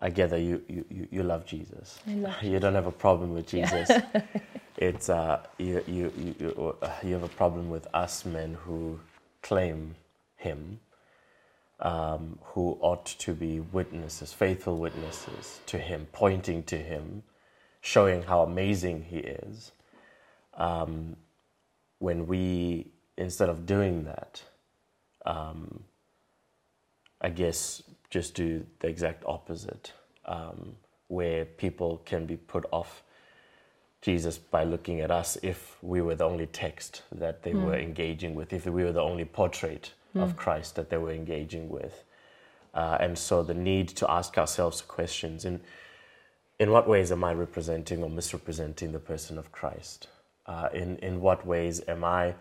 I 0.00 0.10
gather 0.10 0.38
you, 0.38 0.62
you, 0.68 0.84
you- 0.90 1.08
you 1.10 1.22
love 1.24 1.46
Jesus. 1.46 2.00
I 2.08 2.14
love 2.14 2.34
You 2.42 2.60
don't 2.60 2.74
have 2.74 2.86
a 2.86 2.92
problem 2.92 3.34
with 3.34 3.48
Jesus. 3.48 3.88
Yeah. 3.90 4.22
it's 4.78 5.08
uh, 5.10 5.42
you, 5.58 5.84
you, 5.88 6.12
you, 6.18 6.34
you, 6.40 6.76
uh, 6.82 6.90
you 7.02 7.14
have 7.14 7.24
a 7.24 7.28
problem 7.28 7.70
with 7.70 7.88
us 7.94 8.24
men 8.26 8.54
who 8.64 9.00
claim 9.42 9.96
Him, 10.36 10.80
um, 11.80 12.38
who 12.42 12.78
ought 12.80 13.06
to 13.06 13.34
be 13.34 13.60
witnesses, 13.60 14.32
faithful 14.32 14.78
witnesses 14.78 15.60
to 15.66 15.78
Him, 15.78 16.08
pointing 16.12 16.62
to 16.64 16.78
Him, 16.78 17.22
showing 17.82 18.22
how 18.24 18.42
amazing 18.42 19.04
He 19.04 19.18
is. 19.18 19.72
Um, 20.54 21.16
when 22.00 22.26
we, 22.26 22.88
instead 23.16 23.48
of 23.48 23.66
doing 23.66 24.04
that, 24.04 24.42
um, 25.26 25.84
I 27.20 27.30
guess 27.30 27.82
just 28.10 28.34
do 28.34 28.66
the 28.80 28.88
exact 28.88 29.24
opposite, 29.26 29.92
um, 30.26 30.76
where 31.08 31.44
people 31.44 32.02
can 32.04 32.26
be 32.26 32.36
put 32.36 32.64
off 32.70 33.02
Jesus 34.02 34.36
by 34.36 34.64
looking 34.64 35.00
at 35.00 35.10
us 35.10 35.38
if 35.42 35.76
we 35.82 36.02
were 36.02 36.14
the 36.14 36.24
only 36.24 36.46
text 36.46 37.02
that 37.10 37.42
they 37.42 37.54
were 37.54 37.74
engaging 37.74 38.34
with, 38.34 38.52
if 38.52 38.66
we 38.66 38.84
were 38.84 38.92
the 38.92 39.00
only 39.00 39.24
portrait 39.24 39.92
of 40.14 40.36
Christ 40.36 40.76
that 40.76 40.90
they 40.90 40.98
were 40.98 41.10
engaging 41.12 41.68
with. 41.68 42.04
Uh, 42.74 42.98
and 43.00 43.18
so 43.18 43.42
the 43.42 43.54
need 43.54 43.88
to 43.88 44.10
ask 44.10 44.36
ourselves 44.36 44.82
questions 44.82 45.44
in, 45.44 45.60
in 46.58 46.70
what 46.70 46.88
ways 46.88 47.10
am 47.12 47.24
I 47.24 47.32
representing 47.32 48.02
or 48.02 48.10
misrepresenting 48.10 48.92
the 48.92 48.98
person 48.98 49.38
of 49.38 49.50
Christ? 49.52 50.08
Uh, 50.46 50.68
in, 50.74 50.98
in 50.98 51.20
what 51.20 51.46
ways 51.46 51.80
am 51.88 52.04
I 52.04 52.34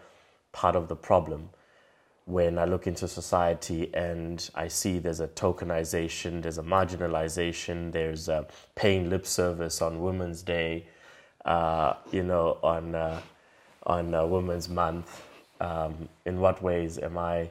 part 0.54 0.76
of 0.78 0.88
the 0.88 0.96
problem? 0.96 1.50
when 2.26 2.58
I 2.58 2.66
look 2.66 2.88
into 2.88 3.08
society 3.08 3.94
and 3.94 4.50
I 4.56 4.68
see 4.70 5.00
there's 5.00 5.20
a 5.20 5.28
tokenization, 5.28 6.42
there's 6.42 6.58
a 6.58 6.64
marginalization, 6.64 7.92
there's 7.92 8.30
a 8.30 8.48
paying 8.76 9.10
lip 9.10 9.26
service 9.26 9.82
on 9.82 10.02
Women's 10.02 10.42
Day, 10.42 10.88
uh, 11.44 11.96
you 12.12 12.24
know, 12.24 12.60
on 12.64 12.96
uh, 12.96 13.22
on 13.86 14.14
uh, 14.14 14.26
Women's 14.26 14.70
Month. 14.70 15.24
Um, 15.60 16.10
in 16.26 16.40
what 16.40 16.62
ways 16.64 16.98
am 16.98 17.18
I 17.18 17.50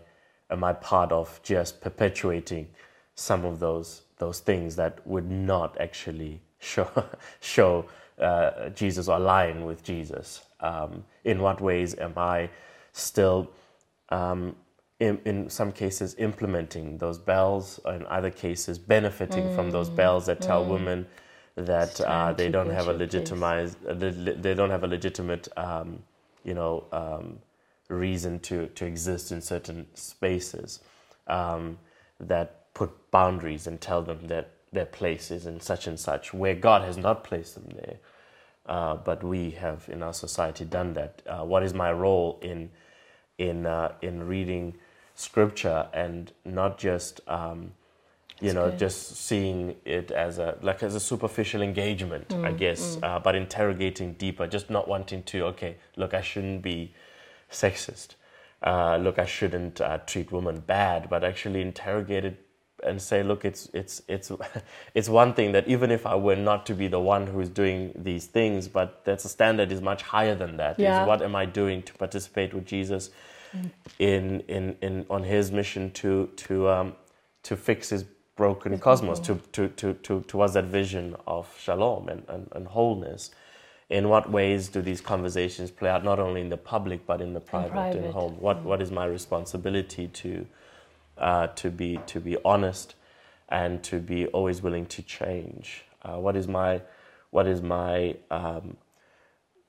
am 0.51 0.65
I 0.65 0.73
part 0.73 1.13
of 1.13 1.39
just 1.43 1.81
perpetuating 1.81 2.69
some 3.15 3.45
of 3.45 3.61
those 3.61 4.03
those 4.19 4.41
things 4.41 4.77
that 4.77 5.07
would 5.07 5.31
not 5.31 5.79
actually 5.81 6.41
show 6.61 6.89
show 7.41 7.85
uh, 8.19 8.71
Jesus 8.71 9.07
or 9.07 9.19
align 9.19 9.67
with 9.67 9.83
Jesus? 9.83 10.43
Um, 10.61 11.05
in 11.25 11.43
what 11.43 11.61
ways 11.61 11.95
am 11.99 12.15
I 12.17 12.49
still 12.93 13.51
um, 14.11 14.57
in, 15.01 15.20
in 15.24 15.51
some 15.51 15.72
cases 15.72 16.14
implementing 16.18 16.99
those 16.99 17.18
bells, 17.18 17.80
or 17.84 17.95
in 17.95 18.07
other 18.07 18.30
cases 18.30 18.78
benefiting 18.78 19.55
from 19.55 19.70
those 19.70 19.90
bells 19.90 20.26
that 20.26 20.40
tell 20.40 20.64
women 20.64 21.07
that 21.57 22.01
uh, 22.03 22.32
they 22.32 22.49
don't 22.49 22.70
have 22.70 22.88
a 22.88 22.95
build 22.95 23.12
your 23.12 23.24
place. 23.24 23.24
legitimized, 23.24 23.86
uh, 23.86 23.95
they 23.95 24.55
don't 24.55 24.70
have 24.70 24.84
a 24.84 24.86
legitimate, 24.86 25.49
um, 25.57 26.03
you 26.45 26.55
know, 26.55 26.84
um, 26.93 27.38
reason 27.88 28.38
to, 28.40 28.68
to 28.68 28.86
exist 28.86 29.32
in 29.32 29.40
certain 29.43 29.86
spaces. 29.95 30.80
Um, 31.26 31.78
that 32.20 32.72
put 32.74 33.11
boundaries 33.11 33.66
and 33.66 33.80
tell 33.80 34.03
them 34.03 34.28
that 34.28 34.51
their 34.72 34.86
place 34.86 35.30
is 35.30 35.47
in 35.47 35.61
such 35.61 35.86
and 35.86 35.99
such, 35.99 36.32
where 36.32 36.55
God 36.55 36.82
has 36.82 36.97
not 36.97 37.24
placed 37.24 37.55
them 37.55 37.68
there. 37.74 37.97
Uh, 38.67 38.95
but 38.97 39.25
we 39.25 39.51
have 39.51 39.89
in 39.89 40.03
our 40.03 40.13
society 40.15 40.65
done 40.65 40.93
that. 40.95 41.21
Uh, 41.27 41.45
what 41.45 41.63
is 41.63 41.75
my 41.75 41.93
role 41.93 42.39
in 42.43 42.71
in 43.39 43.67
uh, 43.67 43.93
in 44.03 44.27
reading 44.27 44.75
scripture 45.15 45.89
and 45.93 46.33
not 46.45 46.79
just 46.79 47.21
um, 47.29 47.73
you 48.41 48.53
know 48.53 48.71
good. 48.71 48.79
just 48.79 49.17
seeing 49.17 49.75
it 49.85 50.11
as 50.11 50.39
a 50.39 50.59
like 50.63 50.83
as 50.83 50.95
a 50.95 51.01
superficial 51.01 51.63
engagement, 51.63 52.29
Mm, 52.29 52.47
I 52.47 52.53
guess, 52.53 52.99
uh, 53.03 53.19
but 53.19 53.35
interrogating 53.35 54.15
deeper, 54.15 54.47
just 54.47 54.71
not 54.71 54.89
wanting 54.89 55.23
to 55.25 55.45
okay, 55.47 55.77
look, 55.97 56.15
I 56.15 56.23
shouldn't 56.23 56.63
be 56.63 56.95
sexist. 57.51 58.15
Uh, 58.63 58.97
look, 58.97 59.19
I 59.19 59.27
shouldn't 59.27 59.81
uh, 59.81 59.99
treat 60.07 60.31
women 60.31 60.61
bad, 60.61 61.11
but 61.11 61.25
actually 61.25 61.63
interrogate 61.63 62.25
it 62.25 62.47
and 62.85 63.01
say, 63.01 63.22
look, 63.22 63.45
it's 63.45 63.68
it's 63.72 64.03
it's 64.09 64.33
it's 64.95 65.09
one 65.09 65.35
thing 65.35 65.53
that 65.53 65.68
even 65.68 65.91
if 65.91 66.07
I 66.07 66.14
were 66.16 66.37
not 66.37 66.66
to 66.66 66.74
be 66.74 66.89
the 66.89 67.01
one 67.01 67.26
who 67.26 67.41
is 67.41 67.49
doing 67.49 67.93
these 67.97 68.26
things, 68.26 68.68
but 68.68 69.05
that's 69.05 69.24
a 69.24 69.28
standard 69.28 69.72
is 69.72 69.80
much 69.80 70.03
higher 70.03 70.35
than 70.35 70.57
that. 70.59 70.78
Yeah. 70.78 71.07
what 71.07 71.22
am 71.22 71.37
I 71.37 71.47
doing 71.47 71.83
to 71.85 71.95
participate 71.95 72.55
with 72.55 72.66
Jesus 72.66 73.11
in 73.99 74.41
in, 74.49 74.76
in 74.83 75.07
on 75.11 75.24
his 75.24 75.53
mission 75.53 75.91
to 75.93 76.28
to 76.37 76.68
um, 76.68 76.95
to 77.45 77.57
fix 77.57 77.91
his 77.91 78.05
broken 78.37 78.78
cosmos, 78.78 79.20
to, 79.20 79.37
to, 79.53 79.68
to, 79.68 79.95
to 79.95 80.22
towards 80.22 80.55
that 80.55 80.64
vision 80.64 81.14
of 81.26 81.49
shalom 81.59 82.09
and, 82.09 82.24
and, 82.28 82.49
and 82.53 82.66
wholeness. 82.68 83.30
In 83.91 84.09
what 84.09 84.30
ways 84.30 84.68
do 84.68 84.80
these 84.80 85.03
conversations 85.03 85.70
play 85.70 85.91
out, 85.91 86.03
not 86.03 86.18
only 86.18 86.41
in 86.41 86.49
the 86.49 86.57
public 86.57 87.07
but 87.07 87.20
in 87.20 87.35
the 87.35 87.41
private, 87.41 87.68
in 87.68 87.72
private. 87.72 88.12
home? 88.12 88.37
What 88.41 88.62
what 88.64 88.80
is 88.80 88.91
my 88.91 89.05
responsibility 89.05 90.09
to 90.09 90.47
uh, 91.23 91.47
to 91.47 91.70
be 91.70 91.99
to 92.07 92.20
be 92.20 92.37
honest 92.45 92.95
and 93.49 93.83
to 93.85 93.99
be 94.01 94.27
always 94.27 94.62
willing 94.62 94.87
to 94.87 95.03
change. 95.03 95.85
Uh, 96.03 96.16
what 96.18 96.37
is 96.37 96.49
my 96.49 96.83
what 97.31 97.47
is 97.47 97.62
my 97.62 98.16
um, 98.31 98.77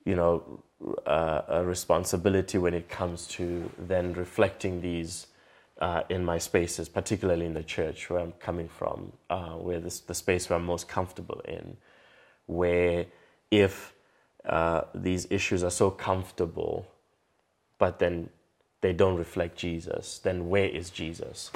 you 0.04 0.16
know 0.16 0.64
uh, 1.06 1.64
responsibility 1.64 2.58
when 2.58 2.74
it 2.74 2.89
comes 2.89 3.28
to 3.28 3.70
then 3.78 4.14
reflecting 4.14 4.82
these 4.82 5.28
uh, 5.80 6.04
in 6.10 6.26
my 6.26 6.38
spaces, 6.38 6.89
particularly 6.89 7.45
in 7.45 7.54
the 7.54 7.64
church 7.64 8.10
where 8.10 8.20
I'm 8.20 8.34
coming 8.34 8.68
from, 8.68 9.14
uh, 9.30 9.51
where 9.51 9.80
this 9.80 9.99
the 9.99 10.16
space 10.16 10.49
where 10.49 10.58
I'm 10.58 10.66
most 10.66 10.88
comfortable 10.88 11.41
in, 11.45 11.78
where 12.47 13.06
if 13.51 13.93
uh, 14.45 14.82
these 14.95 15.28
issues 15.30 15.64
are 15.64 15.72
so 15.72 15.91
comfortable, 15.91 16.88
but 17.78 17.99
then 17.99 18.30
they 18.84 18.94
don't 18.94 19.18
reflect 19.18 19.58
Jesus, 19.58 20.20
then 20.20 20.50
where 20.50 20.68
is 20.68 20.92
Jesus? 20.92 21.52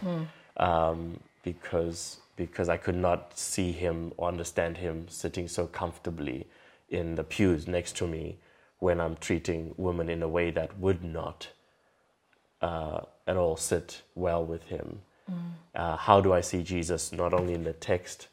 Um, 0.57 1.19
because 1.43 2.19
because 2.37 2.69
I 2.69 2.77
could 2.77 2.95
not 2.95 3.37
see 3.37 3.71
him 3.73 4.13
or 4.17 4.29
understand 4.29 4.77
him 4.77 5.07
sitting 5.09 5.47
so 5.49 5.67
comfortably 5.67 6.47
in 6.89 7.15
the 7.15 7.23
pews 7.25 7.67
next 7.67 7.97
to 7.97 8.07
me 8.07 8.37
when 8.79 9.01
I'm 9.01 9.17
treating 9.17 9.73
women 9.77 10.09
in 10.09 10.23
a 10.23 10.27
way 10.29 10.51
that 10.51 10.79
would 10.79 11.03
not 11.03 11.49
uh, 12.61 13.01
at 13.27 13.37
all 13.37 13.57
sit 13.57 14.03
well 14.15 14.45
with 14.45 14.63
him. 14.65 15.01
Uh, 15.75 15.97
how 15.97 16.21
do 16.21 16.33
I 16.33 16.41
see 16.41 16.63
Jesus 16.63 17.11
not 17.13 17.33
only 17.33 17.53
in 17.55 17.63
the 17.65 17.73
text, 17.73 18.29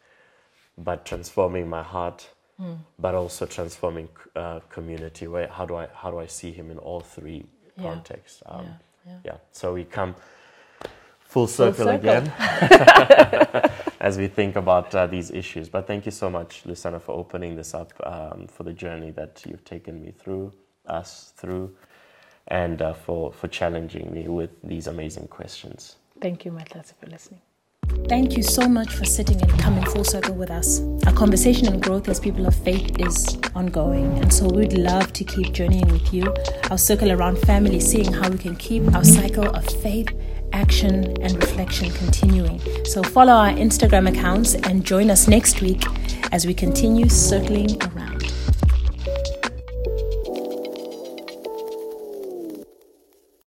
but 0.79 1.07
transforming 1.07 1.69
my 1.69 1.83
heart, 1.83 2.29
but 2.99 3.15
also 3.17 3.47
transforming 3.47 4.09
uh, 4.37 4.61
community? 4.71 5.27
Where 5.29 5.49
how 5.49 5.67
do 5.67 5.77
I 5.77 5.89
how 5.95 6.11
do 6.13 6.21
I 6.21 6.27
see 6.29 6.53
him 6.53 6.71
in 6.71 6.79
all 6.79 7.01
three 7.01 7.47
Yeah. 7.77 7.83
contexts? 7.85 8.43
Um, 8.47 8.67
Yeah, 9.07 9.19
yeah. 9.25 9.37
So 9.53 9.75
we 9.75 9.85
come 9.85 10.15
full 11.21 11.47
circle, 11.47 11.87
circle. 11.87 12.11
again 12.11 12.33
as 14.01 14.19
we 14.19 14.29
think 14.29 14.57
about 14.57 14.95
uh, 14.95 15.07
these 15.07 15.31
issues. 15.31 15.69
But 15.69 15.87
thank 15.87 16.07
you 16.07 16.13
so 16.13 16.31
much, 16.31 16.65
Luciana, 16.65 17.01
for 17.01 17.13
opening 17.13 17.57
this 17.57 17.75
up 17.75 17.93
um, 18.05 18.47
for 18.47 18.63
the 18.63 18.73
journey 18.73 19.11
that 19.13 19.43
you've 19.47 19.65
taken 19.65 20.01
me 20.03 20.13
through, 20.13 20.53
us 20.87 21.33
through, 21.37 21.75
and 22.49 22.81
uh, 22.83 22.93
for, 22.93 23.33
for 23.33 23.49
challenging 23.49 24.13
me 24.13 24.29
with 24.29 24.51
these 24.63 24.87
amazing 24.87 25.27
questions. 25.29 25.97
Thank 26.21 26.45
you, 26.45 26.53
Matlasi, 26.53 26.95
for 27.01 27.07
listening. 27.07 27.41
Thank 28.09 28.37
you 28.37 28.43
so 28.43 28.69
much 28.69 28.93
for 28.95 29.07
sitting 29.07 29.41
and 29.41 29.59
coming 29.59 29.83
full 29.87 30.05
circle 30.05 30.35
with 30.35 30.51
us. 30.51 30.83
Our 31.07 31.13
conversation 31.15 31.69
and 31.69 31.83
growth 31.83 32.07
as 32.09 32.21
people 32.21 32.47
of 32.47 32.55
faith 32.55 33.01
is 33.01 33.39
ongoing, 33.55 34.19
and 34.19 34.33
so 34.33 34.47
we'd 34.47 34.75
love 34.75 35.13
to 35.15 35.25
keep 35.25 35.55
journeying 35.55 35.89
with 35.89 36.13
you. 36.13 36.33
Our 36.71 36.77
circle 36.77 37.11
around 37.11 37.39
family, 37.39 37.81
seeing 37.81 38.13
how 38.13 38.29
we 38.29 38.37
can 38.37 38.57
keep 38.57 38.95
our 38.95 39.05
cycle 39.05 39.49
of 39.57 39.65
faith, 39.65 40.09
action, 40.53 41.17
and 41.23 41.35
reflection 41.35 41.91
continuing. 41.93 42.61
So 42.85 43.03
follow 43.03 43.33
our 43.33 43.53
Instagram 43.53 44.07
accounts 44.09 44.55
and 44.55 44.85
join 44.85 45.11
us 45.11 45.27
next 45.27 45.63
week 45.63 45.83
as 46.31 46.47
we 46.47 46.53
continue 46.53 47.09
circling 47.09 47.83
around. 47.85 48.14